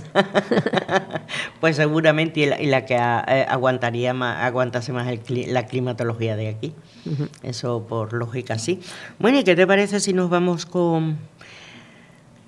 pues 1.62 1.78
seguramente 1.78 2.42
y 2.42 2.66
la, 2.66 2.84
que 2.84 2.96
eh, 2.96 3.46
aguantaría 3.48 4.14
más, 4.14 4.44
aguantase 4.44 4.92
más 4.92 5.08
el 5.08 5.20
clima 5.20 5.53
la 5.54 5.66
climatología 5.66 6.36
de 6.36 6.50
aquí. 6.50 6.74
Eso 7.42 7.86
por 7.88 8.14
lógica 8.14 8.60
sí. 8.60 8.82
Bueno, 9.20 9.40
¿y 9.40 9.44
qué 9.44 9.56
te 9.56 9.68
parece 9.68 10.00
si 10.00 10.14
nos 10.14 10.30
vamos 10.30 10.66
con 10.66 11.18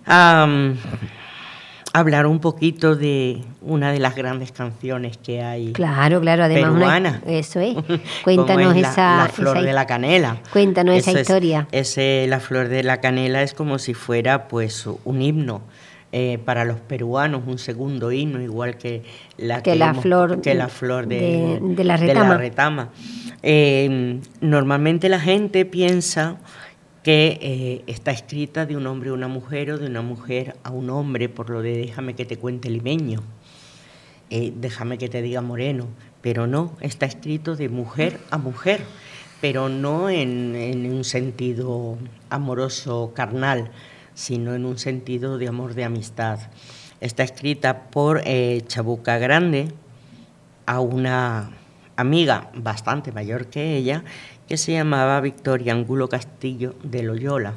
a 0.08 0.48
hablar 1.96 2.26
un 2.28 2.40
poquito 2.40 2.96
de 2.96 3.42
una 3.62 3.94
de 3.94 4.00
las 4.00 4.16
grandes 4.16 4.52
canciones 4.52 5.18
que 5.18 5.42
hay. 5.42 5.72
Claro, 5.72 6.20
claro, 6.20 6.44
además 6.44 7.22
eso 7.26 7.62
es. 7.62 7.78
Cuéntanos 8.24 8.76
esa 8.76 9.18
la 9.18 9.30
flor 9.30 9.62
de 9.62 9.72
la 9.72 9.88
canela. 9.88 10.38
Cuéntanos 10.52 10.96
esa 10.96 11.20
historia. 11.20 11.68
ese 11.72 12.26
la 12.28 12.42
flor 12.42 12.68
de 12.68 12.84
la 12.84 13.00
canela 13.00 13.44
es 13.44 13.54
como 13.54 13.80
si 13.80 13.94
fuera 13.94 14.50
pues 14.50 14.88
un 15.06 15.22
himno. 15.22 15.62
Eh, 16.12 16.38
para 16.38 16.64
los 16.64 16.80
peruanos 16.80 17.42
un 17.46 17.58
segundo 17.58 18.12
himno, 18.12 18.42
igual 18.42 18.78
que 18.78 19.04
la, 19.38 19.62
que, 19.62 19.76
la, 19.76 19.94
flor, 19.94 20.40
que 20.40 20.54
la 20.54 20.70
flor 20.70 21.08
de, 21.08 21.60
la 21.84 21.98
retama. 22.38 22.92
Eh, 23.44 24.22
normalmente 24.40 25.10
la 25.10 25.20
gente 25.20 25.66
piensa 25.66 26.38
que 27.04 27.38
eh, 27.42 27.84
está 27.88 28.12
escrita 28.12 28.66
de 28.66 28.78
un 28.78 28.88
hombre 28.88 29.10
a 29.10 29.14
una 29.14 29.28
mujer 29.28 29.72
o 29.72 29.78
de 29.78 29.88
una 29.88 30.02
mujer 30.02 30.56
a 30.64 30.70
un 30.70 30.90
hombre, 30.90 31.28
por 31.28 31.50
lo 31.50 31.62
de 31.62 31.76
déjame 31.76 32.14
que 32.14 32.24
te 32.24 32.38
cuente 32.38 32.70
limeño, 32.70 33.22
déjame 34.30 34.98
que 34.98 35.10
te 35.10 35.22
diga 35.22 35.42
moreno, 35.42 35.88
pero 36.22 36.48
no, 36.48 36.78
está 36.80 37.06
escrito 37.06 37.58
de 37.58 37.68
mujer 37.68 38.20
a 38.30 38.38
mujer, 38.38 38.82
pero 39.42 39.68
no 39.68 40.10
en 40.10 40.90
un 40.90 41.04
sentido 41.04 41.98
amoroso 42.30 43.12
carnal, 43.14 43.72
sino 44.16 44.56
en 44.56 44.66
un 44.66 44.80
sentido 44.80 45.38
de 45.38 45.48
amor 45.48 45.76
de 45.76 45.84
amistad. 45.84 46.40
Está 47.02 47.24
escrita 47.24 47.84
por 47.92 48.22
eh, 48.26 48.64
Chabuca 48.66 49.20
Grande 49.20 49.72
a 50.66 50.80
una 50.80 51.52
amiga 51.96 52.50
bastante 52.56 53.12
mayor 53.12 53.48
que 53.48 53.78
ella, 53.78 54.04
que 54.48 54.58
se 54.58 54.74
llamaba 54.74 55.22
Victoria 55.22 55.74
Angulo 55.74 56.10
Castillo 56.10 56.76
de 56.84 57.04
Loyola. 57.04 57.54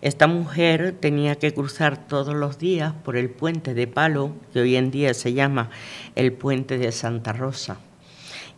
Esta 0.00 0.26
mujer 0.26 0.94
tenía 1.00 1.36
que 1.36 1.54
cruzar 1.54 2.06
todos 2.08 2.34
los 2.34 2.58
días 2.58 2.92
por 3.04 3.16
el 3.16 3.30
puente 3.30 3.72
de 3.72 3.86
Palo, 3.86 4.32
que 4.52 4.60
hoy 4.60 4.76
en 4.76 4.90
día 4.90 5.14
se 5.14 5.32
llama 5.32 5.70
el 6.14 6.32
puente 6.32 6.76
de 6.76 6.92
Santa 6.92 7.32
Rosa, 7.32 7.78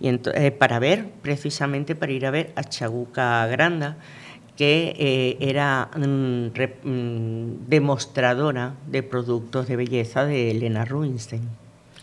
y 0.01 0.09
eh, 0.09 0.51
para 0.51 0.79
ver, 0.79 1.09
precisamente 1.22 1.95
para 1.95 2.12
ir 2.12 2.27
a 2.27 2.31
ver 2.31 2.53
a 2.57 2.64
Chabuca 2.64 3.47
Grande, 3.47 3.95
que 4.57 4.94
eh, 4.98 5.36
era 5.40 5.90
mm, 5.96 6.88
mm, 6.88 7.68
demostradora 7.68 8.74
de 8.86 9.02
productos 9.02 9.68
de 9.68 9.76
belleza 9.76 10.24
de 10.24 10.50
Elena 10.50 10.84
Rubinstein. 10.84 11.42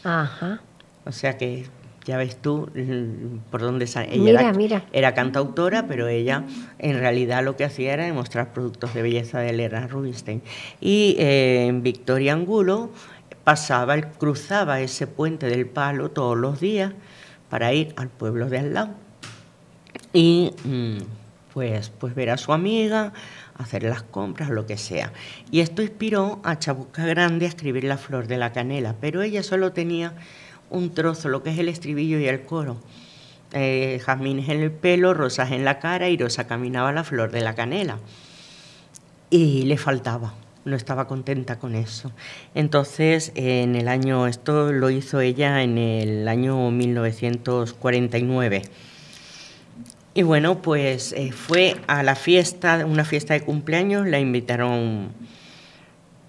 Ajá. 0.04 0.62
O 1.06 1.12
sea 1.12 1.38
que 1.38 1.66
ya 2.06 2.18
ves 2.18 2.36
tú 2.36 2.70
mm, 2.74 3.49
por 3.49 3.62
dónde 3.62 3.88
sale. 3.88 4.10
Ella 4.14 4.41
era, 4.41 4.54
mira. 4.54 4.84
era, 4.93 5.14
cantautora, 5.14 5.88
pero 5.88 6.08
ella 6.08 6.43
en 6.80 6.99
realidad 6.99 7.43
lo 7.43 7.56
que 7.56 7.64
hacía 7.64 7.93
era 7.93 8.06
demostrar 8.06 8.54
productos 8.54 8.93
de 8.93 9.01
belleza 9.01 9.39
de 9.39 9.49
Elena 9.49 9.88
Rubinstein. 9.88 10.41
Y 10.80 11.16
eh, 11.18 11.72
Victoria 11.82 12.34
Angulo 12.34 12.91
pasaba, 13.43 13.99
cruzaba 13.99 14.80
ese 14.82 15.08
puente 15.08 15.47
del 15.47 15.66
palo 15.66 16.12
todos 16.12 16.38
los 16.38 16.60
días 16.60 16.93
para 17.49 17.74
ir 17.74 17.93
al 17.97 18.10
pueblo 18.10 18.49
de 18.49 18.60
al 18.60 18.74
lado. 18.74 18.91
Y 20.14 20.51
pues, 21.54 21.89
pues 21.91 22.16
ver 22.16 22.32
a 22.32 22.38
su 22.38 22.51
amiga, 22.51 23.14
hacer 23.58 23.84
las 23.84 24.01
compras, 24.04 24.49
lo 24.49 24.66
que 24.66 24.78
sea. 24.78 25.14
Y 25.51 25.60
esto 25.60 25.82
inspiró 25.82 26.39
a 26.43 26.58
Chabuca 26.58 27.06
Grande 27.06 27.45
a 27.45 27.49
escribir 27.49 27.84
La 27.84 27.97
Flor 27.97 28.28
de 28.28 28.38
la 28.38 28.51
Canela, 28.51 28.95
pero 28.99 29.22
ella 29.22 29.43
solo 29.43 29.72
tenía 29.72 30.14
un 30.70 30.93
trozo, 30.93 31.30
lo 31.30 31.43
que 31.43 31.51
es 31.51 31.60
el 31.60 31.70
estribillo 31.70 32.20
y 32.20 32.28
el 32.28 32.41
coro. 32.41 32.78
Eh, 33.56 34.01
jazmines 34.04 34.49
en 34.49 34.62
el 34.62 34.72
pelo, 34.72 35.14
rosas 35.14 35.51
en 35.51 35.64
la 35.64 35.78
cara 35.78 36.10
y 36.10 36.18
Rosa 36.18 36.47
caminaba 36.47 36.91
la 36.91 37.04
flor 37.04 37.30
de 37.32 37.41
la 37.41 37.54
canela. 37.54 37.99
Y 39.30 39.62
le 39.64 39.78
faltaba. 39.78 40.34
no 40.66 40.76
estaba 40.76 41.08
contenta 41.08 41.60
con 41.60 41.76
eso. 41.76 42.12
Entonces, 42.56 43.32
en 43.36 43.76
el 43.76 43.89
año, 43.89 44.26
esto 44.28 44.72
lo 44.72 44.89
hizo 44.89 45.20
ella 45.20 45.62
en 45.62 45.78
el 45.78 46.28
año 46.28 46.72
1949. 46.72 48.64
Y 50.16 50.22
bueno, 50.22 50.61
pues 50.61 51.11
eh, 51.14 51.32
fue 51.32 51.76
a 51.88 52.03
la 52.03 52.16
fiesta, 52.16 52.86
una 52.86 53.03
fiesta 53.03 53.34
de 53.34 53.41
cumpleaños, 53.41 54.07
la 54.07 54.20
invitaron 54.20 55.11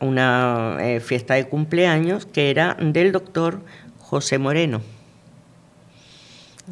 a 0.01 0.05
una 0.05 0.79
eh, 0.81 1.01
fiesta 1.01 1.35
de 1.35 1.49
cumpleaños 1.49 2.25
que 2.25 2.49
era 2.49 2.77
del 2.81 3.13
doctor 3.13 3.61
José 3.99 4.39
Moreno. 4.39 4.81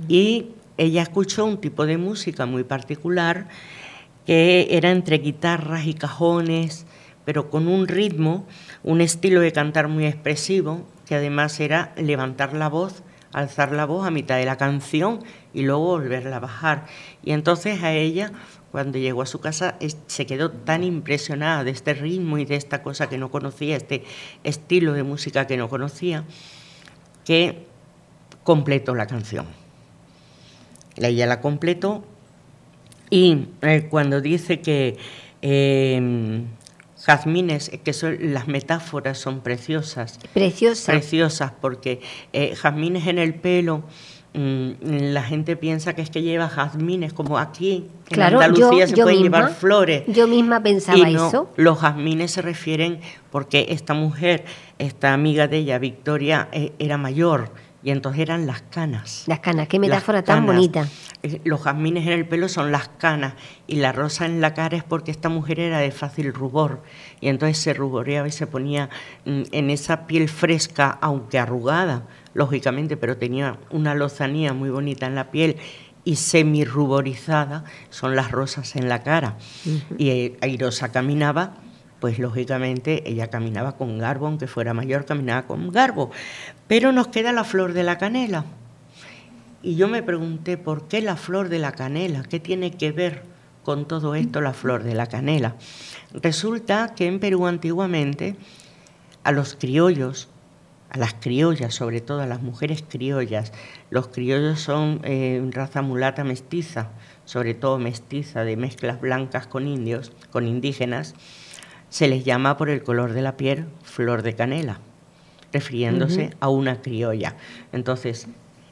Y 0.08 0.52
ella 0.78 1.02
escuchó 1.02 1.44
un 1.44 1.60
tipo 1.60 1.84
de 1.84 1.98
música 1.98 2.46
muy 2.46 2.64
particular 2.64 3.46
que 4.26 4.68
era 4.70 4.90
entre 4.90 5.18
guitarras 5.18 5.86
y 5.86 5.94
cajones, 5.94 6.86
pero 7.24 7.50
con 7.50 7.68
un 7.68 7.88
ritmo, 7.88 8.46
un 8.82 9.00
estilo 9.00 9.40
de 9.40 9.52
cantar 9.52 9.88
muy 9.88 10.06
expresivo, 10.06 10.86
que 11.06 11.16
además 11.16 11.60
era 11.60 11.92
levantar 11.96 12.54
la 12.54 12.68
voz, 12.68 13.02
alzar 13.32 13.72
la 13.72 13.86
voz 13.86 14.06
a 14.06 14.10
mitad 14.10 14.36
de 14.36 14.44
la 14.44 14.56
canción 14.56 15.20
y 15.54 15.62
luego 15.62 15.86
volverla 15.86 16.36
a 16.36 16.40
bajar. 16.40 16.86
Y 17.24 17.32
entonces 17.32 17.82
a 17.82 17.92
ella, 17.92 18.32
cuando 18.70 18.98
llegó 18.98 19.22
a 19.22 19.26
su 19.26 19.40
casa, 19.40 19.76
se 20.06 20.26
quedó 20.26 20.50
tan 20.50 20.84
impresionada 20.84 21.64
de 21.64 21.70
este 21.70 21.94
ritmo 21.94 22.38
y 22.38 22.44
de 22.44 22.56
esta 22.56 22.82
cosa 22.82 23.08
que 23.08 23.18
no 23.18 23.30
conocía, 23.30 23.76
este 23.76 24.04
estilo 24.44 24.92
de 24.92 25.02
música 25.02 25.46
que 25.46 25.56
no 25.56 25.68
conocía, 25.68 26.24
que 27.24 27.66
completó 28.44 28.94
la 28.94 29.06
canción. 29.06 29.46
Ella 30.96 31.26
la 31.26 31.40
completó 31.40 32.04
y 33.08 33.48
eh, 33.62 33.88
cuando 33.90 34.20
dice 34.20 34.60
que 34.60 34.98
eh, 35.40 36.44
jazmines, 37.04 37.70
que 37.82 37.92
son, 37.92 38.16
las 38.32 38.48
metáforas 38.48 39.18
son 39.18 39.40
preciosas. 39.40 40.18
Preciosas. 40.32 40.86
Preciosas, 40.86 41.52
porque 41.60 42.00
eh, 42.32 42.54
jazmines 42.54 43.06
en 43.06 43.18
el 43.18 43.34
pelo, 43.34 43.82
mm, 44.34 44.70
la 45.12 45.22
gente 45.22 45.56
piensa 45.56 45.94
que 45.94 46.02
es 46.02 46.10
que 46.10 46.22
lleva 46.22 46.48
jazmines, 46.48 47.12
como 47.12 47.38
aquí, 47.38 47.88
en 48.10 48.22
Andalucía 48.22 48.86
se 48.86 48.96
pueden 48.96 49.22
llevar 49.22 49.52
flores. 49.54 50.04
Yo 50.06 50.26
misma 50.26 50.62
pensaba 50.62 51.08
eso. 51.08 51.50
Los 51.56 51.80
jazmines 51.80 52.30
se 52.30 52.42
refieren 52.42 53.00
porque 53.30 53.66
esta 53.70 53.94
mujer, 53.94 54.44
esta 54.78 55.12
amiga 55.12 55.48
de 55.48 55.58
ella, 55.58 55.78
Victoria, 55.78 56.48
eh, 56.52 56.72
era 56.78 56.98
mayor 56.98 57.50
y 57.82 57.90
entonces 57.90 58.22
eran 58.22 58.46
las 58.46 58.62
canas. 58.62 59.24
Las 59.26 59.40
canas, 59.40 59.68
qué 59.68 59.78
metáfora 59.78 60.22
tan 60.22 60.46
bonita. 60.46 60.86
Los 61.44 61.62
jazmines 61.62 62.06
en 62.06 62.12
el 62.12 62.26
pelo 62.26 62.48
son 62.48 62.72
las 62.72 62.88
canas 62.88 63.34
y 63.66 63.76
la 63.76 63.92
rosa 63.92 64.26
en 64.26 64.40
la 64.40 64.54
cara 64.54 64.76
es 64.76 64.84
porque 64.84 65.10
esta 65.10 65.28
mujer 65.28 65.60
era 65.60 65.78
de 65.78 65.90
fácil 65.90 66.32
rubor 66.32 66.82
y 67.20 67.28
entonces 67.28 67.58
se 67.58 67.74
ruboreaba 67.74 68.28
y 68.28 68.32
se 68.32 68.46
ponía 68.46 68.88
mm, 69.24 69.42
en 69.52 69.70
esa 69.70 70.06
piel 70.06 70.28
fresca, 70.28 70.98
aunque 71.00 71.38
arrugada, 71.38 72.06
lógicamente, 72.34 72.96
pero 72.96 73.16
tenía 73.16 73.58
una 73.70 73.94
lozanía 73.94 74.52
muy 74.52 74.70
bonita 74.70 75.06
en 75.06 75.14
la 75.14 75.30
piel 75.30 75.56
y 76.04 76.16
semi-ruborizada 76.16 77.64
son 77.90 78.16
las 78.16 78.30
rosas 78.32 78.74
en 78.76 78.88
la 78.88 79.02
cara. 79.02 79.36
Y 79.98 80.10
eh, 80.10 80.38
Airosa 80.40 80.90
caminaba 80.90 81.54
pues 82.02 82.18
lógicamente 82.18 83.08
ella 83.08 83.30
caminaba 83.30 83.76
con 83.76 83.96
garbo, 83.96 84.26
aunque 84.26 84.48
fuera 84.48 84.74
mayor, 84.74 85.04
caminaba 85.04 85.46
con 85.46 85.70
garbo. 85.70 86.10
Pero 86.66 86.90
nos 86.90 87.06
queda 87.06 87.30
la 87.30 87.44
flor 87.44 87.74
de 87.74 87.84
la 87.84 87.96
canela. 87.96 88.44
Y 89.62 89.76
yo 89.76 89.86
me 89.86 90.02
pregunté, 90.02 90.58
¿por 90.58 90.88
qué 90.88 91.00
la 91.00 91.14
flor 91.14 91.48
de 91.48 91.60
la 91.60 91.70
canela? 91.70 92.24
¿Qué 92.24 92.40
tiene 92.40 92.72
que 92.72 92.90
ver 92.90 93.22
con 93.62 93.86
todo 93.86 94.16
esto 94.16 94.40
la 94.40 94.52
flor 94.52 94.82
de 94.82 94.94
la 94.94 95.06
canela? 95.06 95.54
Resulta 96.12 96.92
que 96.96 97.06
en 97.06 97.20
Perú 97.20 97.46
antiguamente 97.46 98.34
a 99.22 99.30
los 99.30 99.54
criollos, 99.54 100.28
a 100.90 100.98
las 100.98 101.14
criollas, 101.14 101.72
sobre 101.72 102.00
todo 102.00 102.20
a 102.20 102.26
las 102.26 102.42
mujeres 102.42 102.82
criollas, 102.82 103.52
los 103.90 104.08
criollos 104.08 104.58
son 104.58 105.02
eh, 105.04 105.40
raza 105.52 105.82
mulata 105.82 106.24
mestiza, 106.24 106.90
sobre 107.26 107.54
todo 107.54 107.78
mestiza, 107.78 108.42
de 108.42 108.56
mezclas 108.56 109.00
blancas 109.00 109.46
con 109.46 109.68
indios, 109.68 110.10
con 110.32 110.48
indígenas, 110.48 111.14
se 111.92 112.08
les 112.08 112.24
llama 112.24 112.56
por 112.56 112.70
el 112.70 112.82
color 112.82 113.12
de 113.12 113.20
la 113.20 113.36
piel 113.36 113.66
flor 113.84 114.22
de 114.22 114.34
canela, 114.34 114.78
refiriéndose 115.52 116.30
a 116.40 116.48
una 116.48 116.80
criolla. 116.80 117.36
Entonces, 117.70 118.28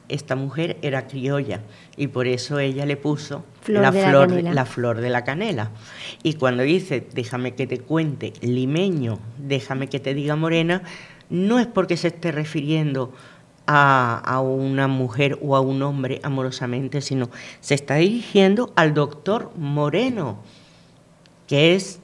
esta 0.09 0.35
mujer 0.35 0.77
era 0.81 1.05
criolla 1.05 1.61
y 1.95 2.07
por 2.07 2.25
eso 2.25 2.57
ella 2.57 2.83
le 2.87 2.97
puso 2.97 3.45
la, 3.67 3.91
flor, 3.91 4.31
la, 4.31 4.65
flor 4.65 5.01
de 5.01 5.09
la 5.11 5.23
canela. 5.23 5.69
Y 6.23 6.33
cuando 6.33 6.63
dice, 6.63 7.07
déjame 7.13 7.53
que 7.53 7.67
te 7.67 7.77
cuente 7.77 8.33
limeño, 8.41 9.19
déjame 9.37 9.87
que 9.87 9.99
te 9.99 10.15
diga 10.15 10.35
morena, 10.35 10.81
no 11.29 11.59
es 11.59 11.67
porque 11.67 11.97
se 11.97 12.07
esté 12.07 12.31
refiriendo 12.31 13.13
a, 13.67 14.17
a, 14.17 14.41
una 14.41 14.87
mujer 14.87 15.37
o 15.43 15.55
a 15.55 15.61
un 15.61 15.83
hombre 15.83 16.19
amorosamente, 16.23 17.01
sino 17.01 17.29
se 17.59 17.75
está 17.75 17.97
dirigiendo 17.97 18.73
al 18.75 18.95
doctor 18.95 19.51
Moreno, 19.55 20.39
que 21.45 21.75
es 21.75 22.00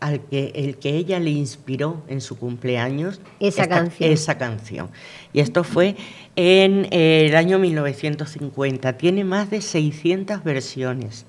al 0.00 0.20
que, 0.20 0.52
el 0.54 0.76
que 0.76 0.96
ella 0.96 1.18
le 1.18 1.30
inspiró 1.30 2.02
en 2.08 2.20
su 2.20 2.36
cumpleaños 2.36 3.20
esa, 3.40 3.66
canción. 3.68 4.10
esa 4.12 4.36
canción. 4.36 4.90
Y 5.32 5.40
esto 5.40 5.64
fue 5.64 5.96
en 6.36 6.86
el 6.90 7.34
año 7.36 7.58
1950. 7.58 8.98
Tiene 8.98 9.24
más 9.24 9.50
de 9.50 9.60
600 9.60 10.44
versiones, 10.44 11.24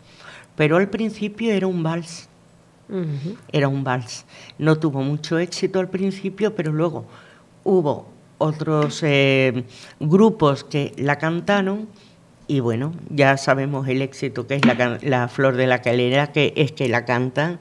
pero 0.55 0.77
al 0.77 0.89
principio 0.89 1.53
era 1.53 1.67
un 1.67 1.83
vals. 1.83 2.29
Era 3.51 3.67
un 3.67 3.83
vals. 3.83 4.25
No 4.59 4.77
tuvo 4.77 5.01
mucho 5.01 5.39
éxito 5.39 5.79
al 5.79 5.89
principio, 5.89 6.53
pero 6.53 6.71
luego 6.71 7.05
hubo 7.63 8.07
otros 8.37 9.01
eh, 9.03 9.63
grupos 9.99 10.63
que 10.63 10.93
la 10.97 11.17
cantaron 11.17 11.87
y 12.47 12.59
bueno, 12.59 12.93
ya 13.09 13.37
sabemos 13.37 13.87
el 13.87 14.01
éxito 14.01 14.45
que 14.45 14.55
es 14.55 14.65
la, 14.65 14.99
la 15.01 15.27
Flor 15.27 15.55
de 15.55 15.65
la 15.65 15.81
Calera, 15.81 16.31
que 16.31 16.53
es 16.55 16.71
que 16.71 16.87
la 16.87 17.05
cantan 17.05 17.59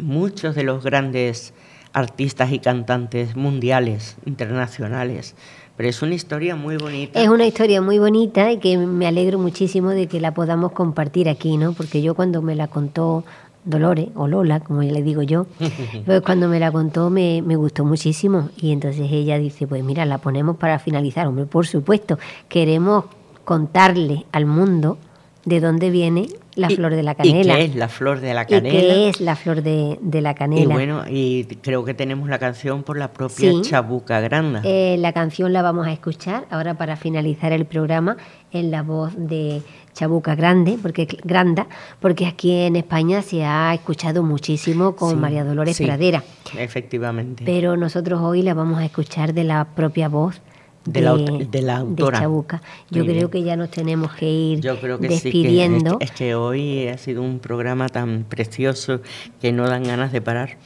muchos 0.00 0.54
de 0.54 0.62
los 0.64 0.84
grandes 0.84 1.52
artistas 1.92 2.52
y 2.52 2.58
cantantes 2.58 3.36
mundiales, 3.36 4.16
internacionales. 4.26 5.34
Pero 5.76 5.88
es 5.88 6.02
una 6.02 6.14
historia 6.14 6.56
muy 6.56 6.76
bonita. 6.76 7.20
Es 7.20 7.28
una 7.28 7.46
historia 7.46 7.80
muy 7.80 7.98
bonita 7.98 8.50
y 8.52 8.58
que 8.58 8.78
me 8.78 9.06
alegro 9.06 9.38
muchísimo 9.38 9.90
de 9.90 10.06
que 10.06 10.20
la 10.20 10.32
podamos 10.32 10.72
compartir 10.72 11.28
aquí, 11.28 11.56
¿no? 11.56 11.72
Porque 11.72 12.02
yo 12.02 12.14
cuando 12.14 12.40
me 12.42 12.54
la 12.54 12.68
contó 12.68 13.24
Dolores, 13.64 14.08
o 14.14 14.28
Lola, 14.28 14.60
como 14.60 14.82
le 14.82 15.02
digo 15.02 15.22
yo, 15.22 15.46
pues 16.06 16.22
cuando 16.22 16.48
me 16.48 16.60
la 16.60 16.70
contó 16.70 17.10
me, 17.10 17.42
me, 17.42 17.56
gustó 17.56 17.84
muchísimo. 17.84 18.48
Y 18.56 18.72
entonces 18.72 19.08
ella 19.10 19.38
dice, 19.38 19.66
pues 19.66 19.82
mira, 19.82 20.04
la 20.04 20.18
ponemos 20.18 20.56
para 20.56 20.78
finalizar. 20.78 21.26
Hombre, 21.26 21.46
por 21.46 21.66
supuesto, 21.66 22.18
queremos 22.48 23.06
contarle 23.44 24.24
al 24.32 24.46
mundo 24.46 24.98
de 25.46 25.60
dónde 25.60 25.90
viene 25.90 26.26
la 26.56 26.68
flor 26.68 26.96
de 26.96 27.02
la 27.04 27.14
canela. 27.14 27.54
¿Y 27.54 27.56
qué 27.56 27.64
es 27.64 27.76
la 27.76 27.88
flor 27.88 28.20
de 28.20 28.34
la 28.34 28.46
canela? 28.46 28.68
¿Y 28.68 28.72
qué 28.72 29.08
es 29.08 29.20
la 29.20 29.36
flor 29.36 29.62
de, 29.62 30.20
la 30.20 30.34
canela? 30.34 30.62
Y 30.62 30.66
bueno, 30.66 31.04
y 31.08 31.44
creo 31.62 31.84
que 31.84 31.94
tenemos 31.94 32.28
la 32.28 32.40
canción 32.40 32.82
por 32.82 32.98
la 32.98 33.12
propia 33.12 33.52
Chabuca 33.62 34.20
Granda. 34.20 34.60
Eh, 34.64 34.96
la 34.98 35.12
canción 35.12 35.52
la 35.52 35.62
vamos 35.62 35.86
a 35.86 35.92
escuchar 35.92 36.46
ahora 36.50 36.74
para 36.74 36.96
finalizar 36.96 37.52
el 37.52 37.64
programa 37.64 38.16
en 38.50 38.72
la 38.72 38.82
voz 38.82 39.12
de 39.16 39.62
Chabuca 39.92 40.34
Grande, 40.34 40.78
porque 40.82 41.06
Granda, 41.22 41.68
porque 42.00 42.26
aquí 42.26 42.50
en 42.50 42.74
España 42.74 43.22
se 43.22 43.44
ha 43.44 43.72
escuchado 43.72 44.24
muchísimo 44.24 44.96
con 44.96 45.20
María 45.20 45.44
Dolores 45.44 45.78
Pradera. 45.78 46.24
Efectivamente. 46.58 47.44
Pero 47.46 47.76
nosotros 47.76 48.20
hoy 48.20 48.42
la 48.42 48.54
vamos 48.54 48.80
a 48.80 48.84
escuchar 48.84 49.32
de 49.32 49.44
la 49.44 49.64
propia 49.76 50.08
voz 50.08 50.40
de, 50.86 51.00
la, 51.00 51.16
de 51.16 51.62
la 51.62 51.78
autora. 51.78 52.20
Chabuca. 52.20 52.62
Yo 52.90 53.04
creo 53.04 53.30
que 53.30 53.42
ya 53.42 53.56
nos 53.56 53.70
tenemos 53.70 54.12
que 54.14 54.26
ir 54.26 54.60
despidiendo. 55.00 55.98
es, 56.00 56.10
que, 56.12 56.34
hoy 56.34 56.88
ha 56.88 56.98
sido 56.98 57.22
un 57.22 57.38
programa 57.38 57.88
tan 57.88 58.24
precioso 58.24 59.00
que 59.40 59.52
no 59.52 59.68
dan 59.68 59.84
ganas 59.84 60.12
de 60.12 60.20
parar, 60.20 60.56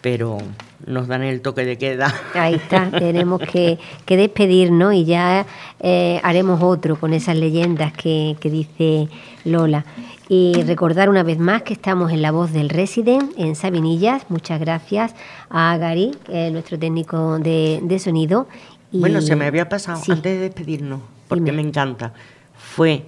pero 0.00 0.38
nos 0.86 1.08
dan 1.08 1.22
el 1.22 1.40
toque 1.40 1.64
de 1.64 1.78
queda. 1.78 2.14
Ahí 2.34 2.54
está, 2.54 2.90
tenemos 2.98 3.40
que, 3.40 3.78
que 4.04 4.16
despedirnos 4.16 4.94
y 4.94 5.04
ya 5.04 5.46
eh, 5.80 6.20
haremos 6.22 6.62
otro 6.62 6.96
con 6.96 7.12
esas 7.12 7.36
leyendas 7.36 7.92
que, 7.92 8.36
que 8.40 8.50
dice 8.50 9.08
Lola. 9.44 9.84
Y 10.30 10.62
recordar 10.64 11.08
una 11.08 11.22
vez 11.22 11.38
más 11.38 11.62
que 11.62 11.72
estamos 11.72 12.12
en 12.12 12.20
La 12.20 12.32
Voz 12.32 12.52
del 12.52 12.68
Resident, 12.68 13.32
en 13.38 13.56
Sabinillas. 13.56 14.26
Muchas 14.28 14.60
gracias 14.60 15.14
a 15.48 15.74
Gary, 15.78 16.10
nuestro 16.52 16.78
técnico 16.78 17.38
de, 17.38 17.80
de 17.82 17.98
sonido, 17.98 18.46
bueno, 18.92 19.20
se 19.20 19.36
me 19.36 19.46
había 19.46 19.68
pasado, 19.68 20.00
antes 20.08 20.22
de 20.22 20.38
despedirnos, 20.38 21.00
porque 21.28 21.52
me 21.52 21.62
encanta, 21.62 22.12
fue 22.56 23.04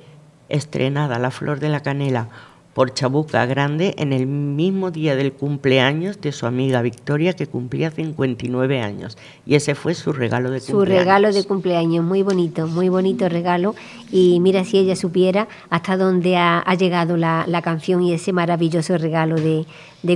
estrenada 0.49 1.18
La 1.18 1.31
Flor 1.31 1.61
de 1.61 1.68
la 1.68 1.81
Canela 1.81 2.28
por 2.74 2.95
Chabuca 2.95 3.45
Grande 3.47 3.95
en 3.99 4.12
el 4.12 4.26
mismo 4.26 4.91
día 4.91 5.16
del 5.16 5.33
cumpleaños 5.33 6.20
de 6.20 6.31
su 6.31 6.47
amiga 6.47 6.83
Victoria 6.83 7.33
que 7.33 7.47
cumplía 7.47 7.91
59 7.91 8.81
años. 8.81 9.18
Y 9.45 9.57
ese 9.57 9.74
fue 9.74 9.95
su 9.95 10.12
regalo 10.12 10.51
de 10.51 10.61
cumpleaños. 10.61 10.89
Su 10.89 10.99
regalo 10.99 11.33
de 11.33 11.45
cumpleaños, 11.45 12.05
muy 12.05 12.22
bonito, 12.22 12.68
muy 12.68 12.89
bonito 12.89 13.28
regalo. 13.28 13.74
Y 14.12 14.39
mira 14.41 14.64
si 14.64 14.78
ella 14.78 14.95
supiera 14.95 15.49
hasta 15.68 15.97
dónde 15.97 16.37
ha, 16.37 16.62
llegado 16.78 17.16
la, 17.16 17.61
canción 17.62 18.03
y 18.03 18.12
ese 18.12 18.33
maravilloso 18.33 18.97
regalo 18.99 19.37
de, 19.37 19.66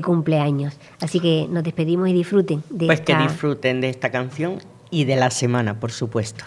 cumpleaños. 0.02 0.78
Así 1.00 1.18
que 1.18 1.48
nos 1.50 1.64
despedimos 1.64 2.08
y 2.08 2.12
disfruten 2.12 2.62
de 2.70 2.86
Pues 2.86 3.00
que 3.00 3.16
disfruten 3.16 3.80
de 3.80 3.90
esta 3.90 4.10
canción 4.10 4.60
y 4.94 5.04
de 5.04 5.16
la 5.16 5.30
semana, 5.30 5.80
por 5.80 5.90
supuesto. 5.90 6.44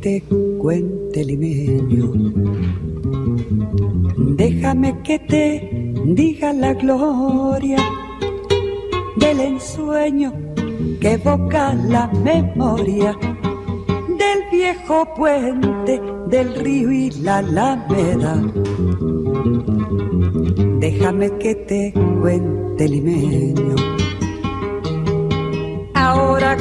Te 0.00 0.22
cuente 0.58 1.24
limeño. 1.24 2.12
Déjame 4.36 5.02
que 5.02 5.18
te 5.18 5.94
diga 6.06 6.52
la 6.52 6.72
gloria 6.74 7.78
del 9.16 9.40
ensueño 9.40 10.32
que 11.00 11.12
evoca 11.12 11.74
la 11.74 12.06
memoria 12.08 13.16
del 14.08 14.40
viejo 14.50 15.06
puente 15.14 16.00
del 16.28 16.54
río 16.54 16.90
y 16.90 17.10
la 17.10 17.38
alameda. 17.38 18.42
Déjame 20.78 21.30
que 21.38 21.54
te 21.54 21.92
cuente 22.20 22.88
limeño. 22.88 23.99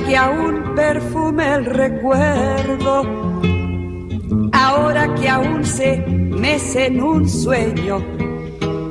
Que 0.09 0.17
aún 0.17 0.73
perfume 0.75 1.53
el 1.53 1.65
recuerdo 1.65 3.03
ahora 4.51 5.13
que 5.13 5.29
aún 5.29 5.63
se 5.63 5.97
mece 5.99 6.87
en 6.87 7.03
un 7.03 7.29
sueño. 7.29 7.99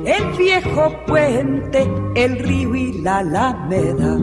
El 0.05 0.37
viejo 0.37 0.95
puente, 1.05 1.85
el 2.15 2.39
río 2.39 2.73
y 2.73 2.93
la 3.01 3.17
alameda. 3.17 4.17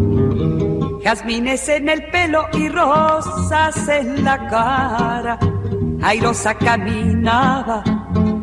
Jazmines 1.04 1.68
en 1.68 1.90
el 1.90 2.06
pelo 2.06 2.46
y 2.54 2.70
rosas 2.70 3.88
en 3.88 4.24
la 4.24 4.48
cara. 4.48 5.38
Airosa 6.00 6.54
caminaba, 6.54 7.84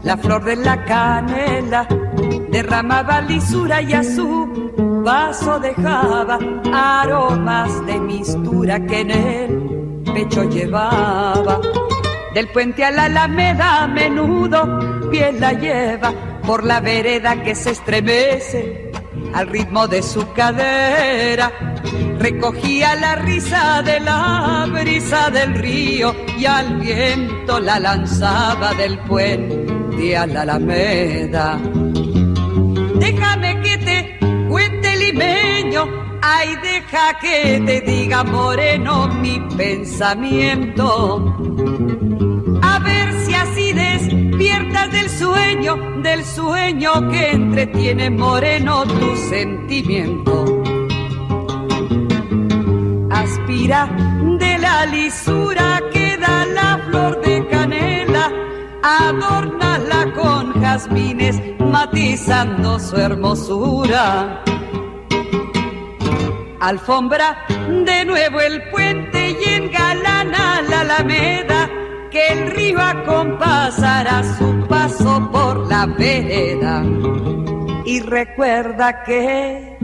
la 0.03 0.15
flor 0.15 0.43
de 0.43 0.57
la 0.57 0.85
canela 0.85 1.87
derramaba 2.51 3.19
lisura 3.21 3.81
y 3.81 3.93
a 3.93 4.03
vaso 5.03 5.59
dejaba 5.59 6.39
aromas 6.73 7.85
de 7.85 7.99
mistura 7.99 8.79
que 8.85 9.01
en 9.01 9.11
el 9.11 10.03
pecho 10.13 10.43
llevaba. 10.43 11.59
Del 12.33 12.47
puente 12.47 12.83
a 12.83 12.91
la 12.91 13.03
alameda 13.03 13.83
a 13.83 13.87
menudo 13.87 15.09
piel 15.11 15.39
la 15.39 15.53
lleva 15.53 16.13
por 16.47 16.63
la 16.63 16.79
vereda 16.79 17.43
que 17.43 17.53
se 17.53 17.71
estremece 17.71 18.91
al 19.33 19.47
ritmo 19.47 19.87
de 19.87 20.01
su 20.01 20.31
cadera. 20.33 21.51
Recogía 22.17 22.95
la 22.95 23.15
risa 23.15 23.81
de 23.83 23.99
la 23.99 24.67
brisa 24.71 25.29
del 25.29 25.53
río 25.55 26.15
y 26.37 26.45
al 26.45 26.79
viento 26.79 27.59
la 27.59 27.79
lanzaba 27.79 28.73
del 28.73 28.97
puente 28.99 30.17
a 30.17 30.25
la 30.25 30.41
alameda. 30.41 31.59
Déjame 32.95 33.61
que 33.61 33.77
te 33.77 34.22
limeño, 35.05 35.87
ay 36.21 36.55
deja 36.61 37.19
que 37.19 37.61
te 37.65 37.81
diga 37.81 38.23
moreno 38.23 39.07
mi 39.21 39.39
pensamiento 39.57 41.33
despiertas 43.73 44.91
del 44.91 45.09
sueño, 45.09 46.01
del 46.01 46.23
sueño 46.23 47.09
que 47.09 47.31
entretiene 47.31 48.09
moreno 48.09 48.83
tu 48.83 49.15
sentimiento. 49.15 50.63
Aspira 53.11 53.87
de 54.39 54.57
la 54.59 54.85
lisura 54.85 55.81
que 55.91 56.17
da 56.17 56.45
la 56.45 56.79
flor 56.87 57.21
de 57.21 57.47
canela, 57.47 58.31
adórnala 58.83 60.13
con 60.13 60.61
jazmines, 60.61 61.39
matizando 61.59 62.79
su 62.79 62.97
hermosura. 62.97 64.43
Alfombra 66.63 67.45
de 67.67 68.05
nuevo 68.05 68.39
el 68.39 68.69
puente 68.69 69.31
y 69.31 69.53
engalana 69.53 70.61
la 70.61 70.79
alameda 70.79 71.69
que 72.09 72.25
el 72.29 72.51
río 72.51 72.79
acompasará 72.79 74.23
su 74.37 74.65
paso 74.69 75.29
por 75.29 75.67
la 75.67 75.85
vereda. 75.87 76.81
Y 77.83 77.99
recuerda 77.99 79.03
que 79.03 79.77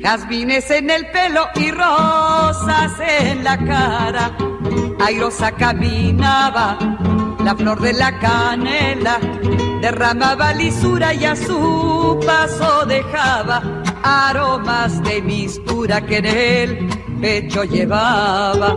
jazmines 0.00 0.70
en 0.70 0.90
el 0.90 1.10
pelo 1.10 1.48
y 1.56 1.72
rosas 1.72 2.92
en 3.00 3.42
la 3.42 3.58
cara. 3.58 4.30
Airosa 5.04 5.50
caminaba, 5.50 6.78
la 7.42 7.56
flor 7.56 7.80
de 7.80 7.94
la 7.94 8.16
canela 8.20 9.18
derramaba 9.80 10.52
lisura 10.52 11.12
y 11.14 11.24
a 11.24 11.34
su 11.34 12.20
paso 12.24 12.86
dejaba 12.86 13.83
aromas 14.04 15.02
de 15.02 15.22
mistura 15.22 16.04
que 16.04 16.18
en 16.18 16.26
el 16.26 16.88
pecho 17.20 17.64
llevaba 17.64 18.76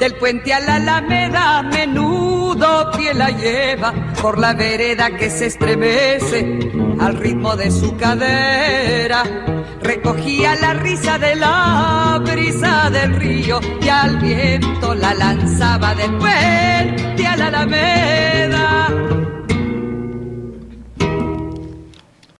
del 0.00 0.14
puente 0.14 0.52
a 0.52 0.60
la 0.60 0.76
alameda, 0.76 1.62
menudo 1.62 2.90
pie 2.96 3.14
la 3.14 3.30
lleva 3.30 3.92
por 4.20 4.38
la 4.38 4.54
vereda 4.54 5.10
que 5.16 5.30
se 5.30 5.46
estremece 5.46 6.58
al 6.98 7.16
ritmo 7.16 7.54
de 7.54 7.70
su 7.70 7.96
cadera. 7.96 9.22
Recogía 9.82 10.56
la 10.56 10.74
risa 10.74 11.18
de 11.18 11.36
la 11.36 12.20
brisa 12.24 12.90
del 12.90 13.14
río 13.14 13.60
y 13.82 13.88
al 13.88 14.16
viento 14.18 14.94
la 14.94 15.14
lanzaba 15.14 15.94
del 15.94 16.16
puente 16.16 17.26
a 17.26 17.36
la 17.36 17.46
alameda. 17.48 18.88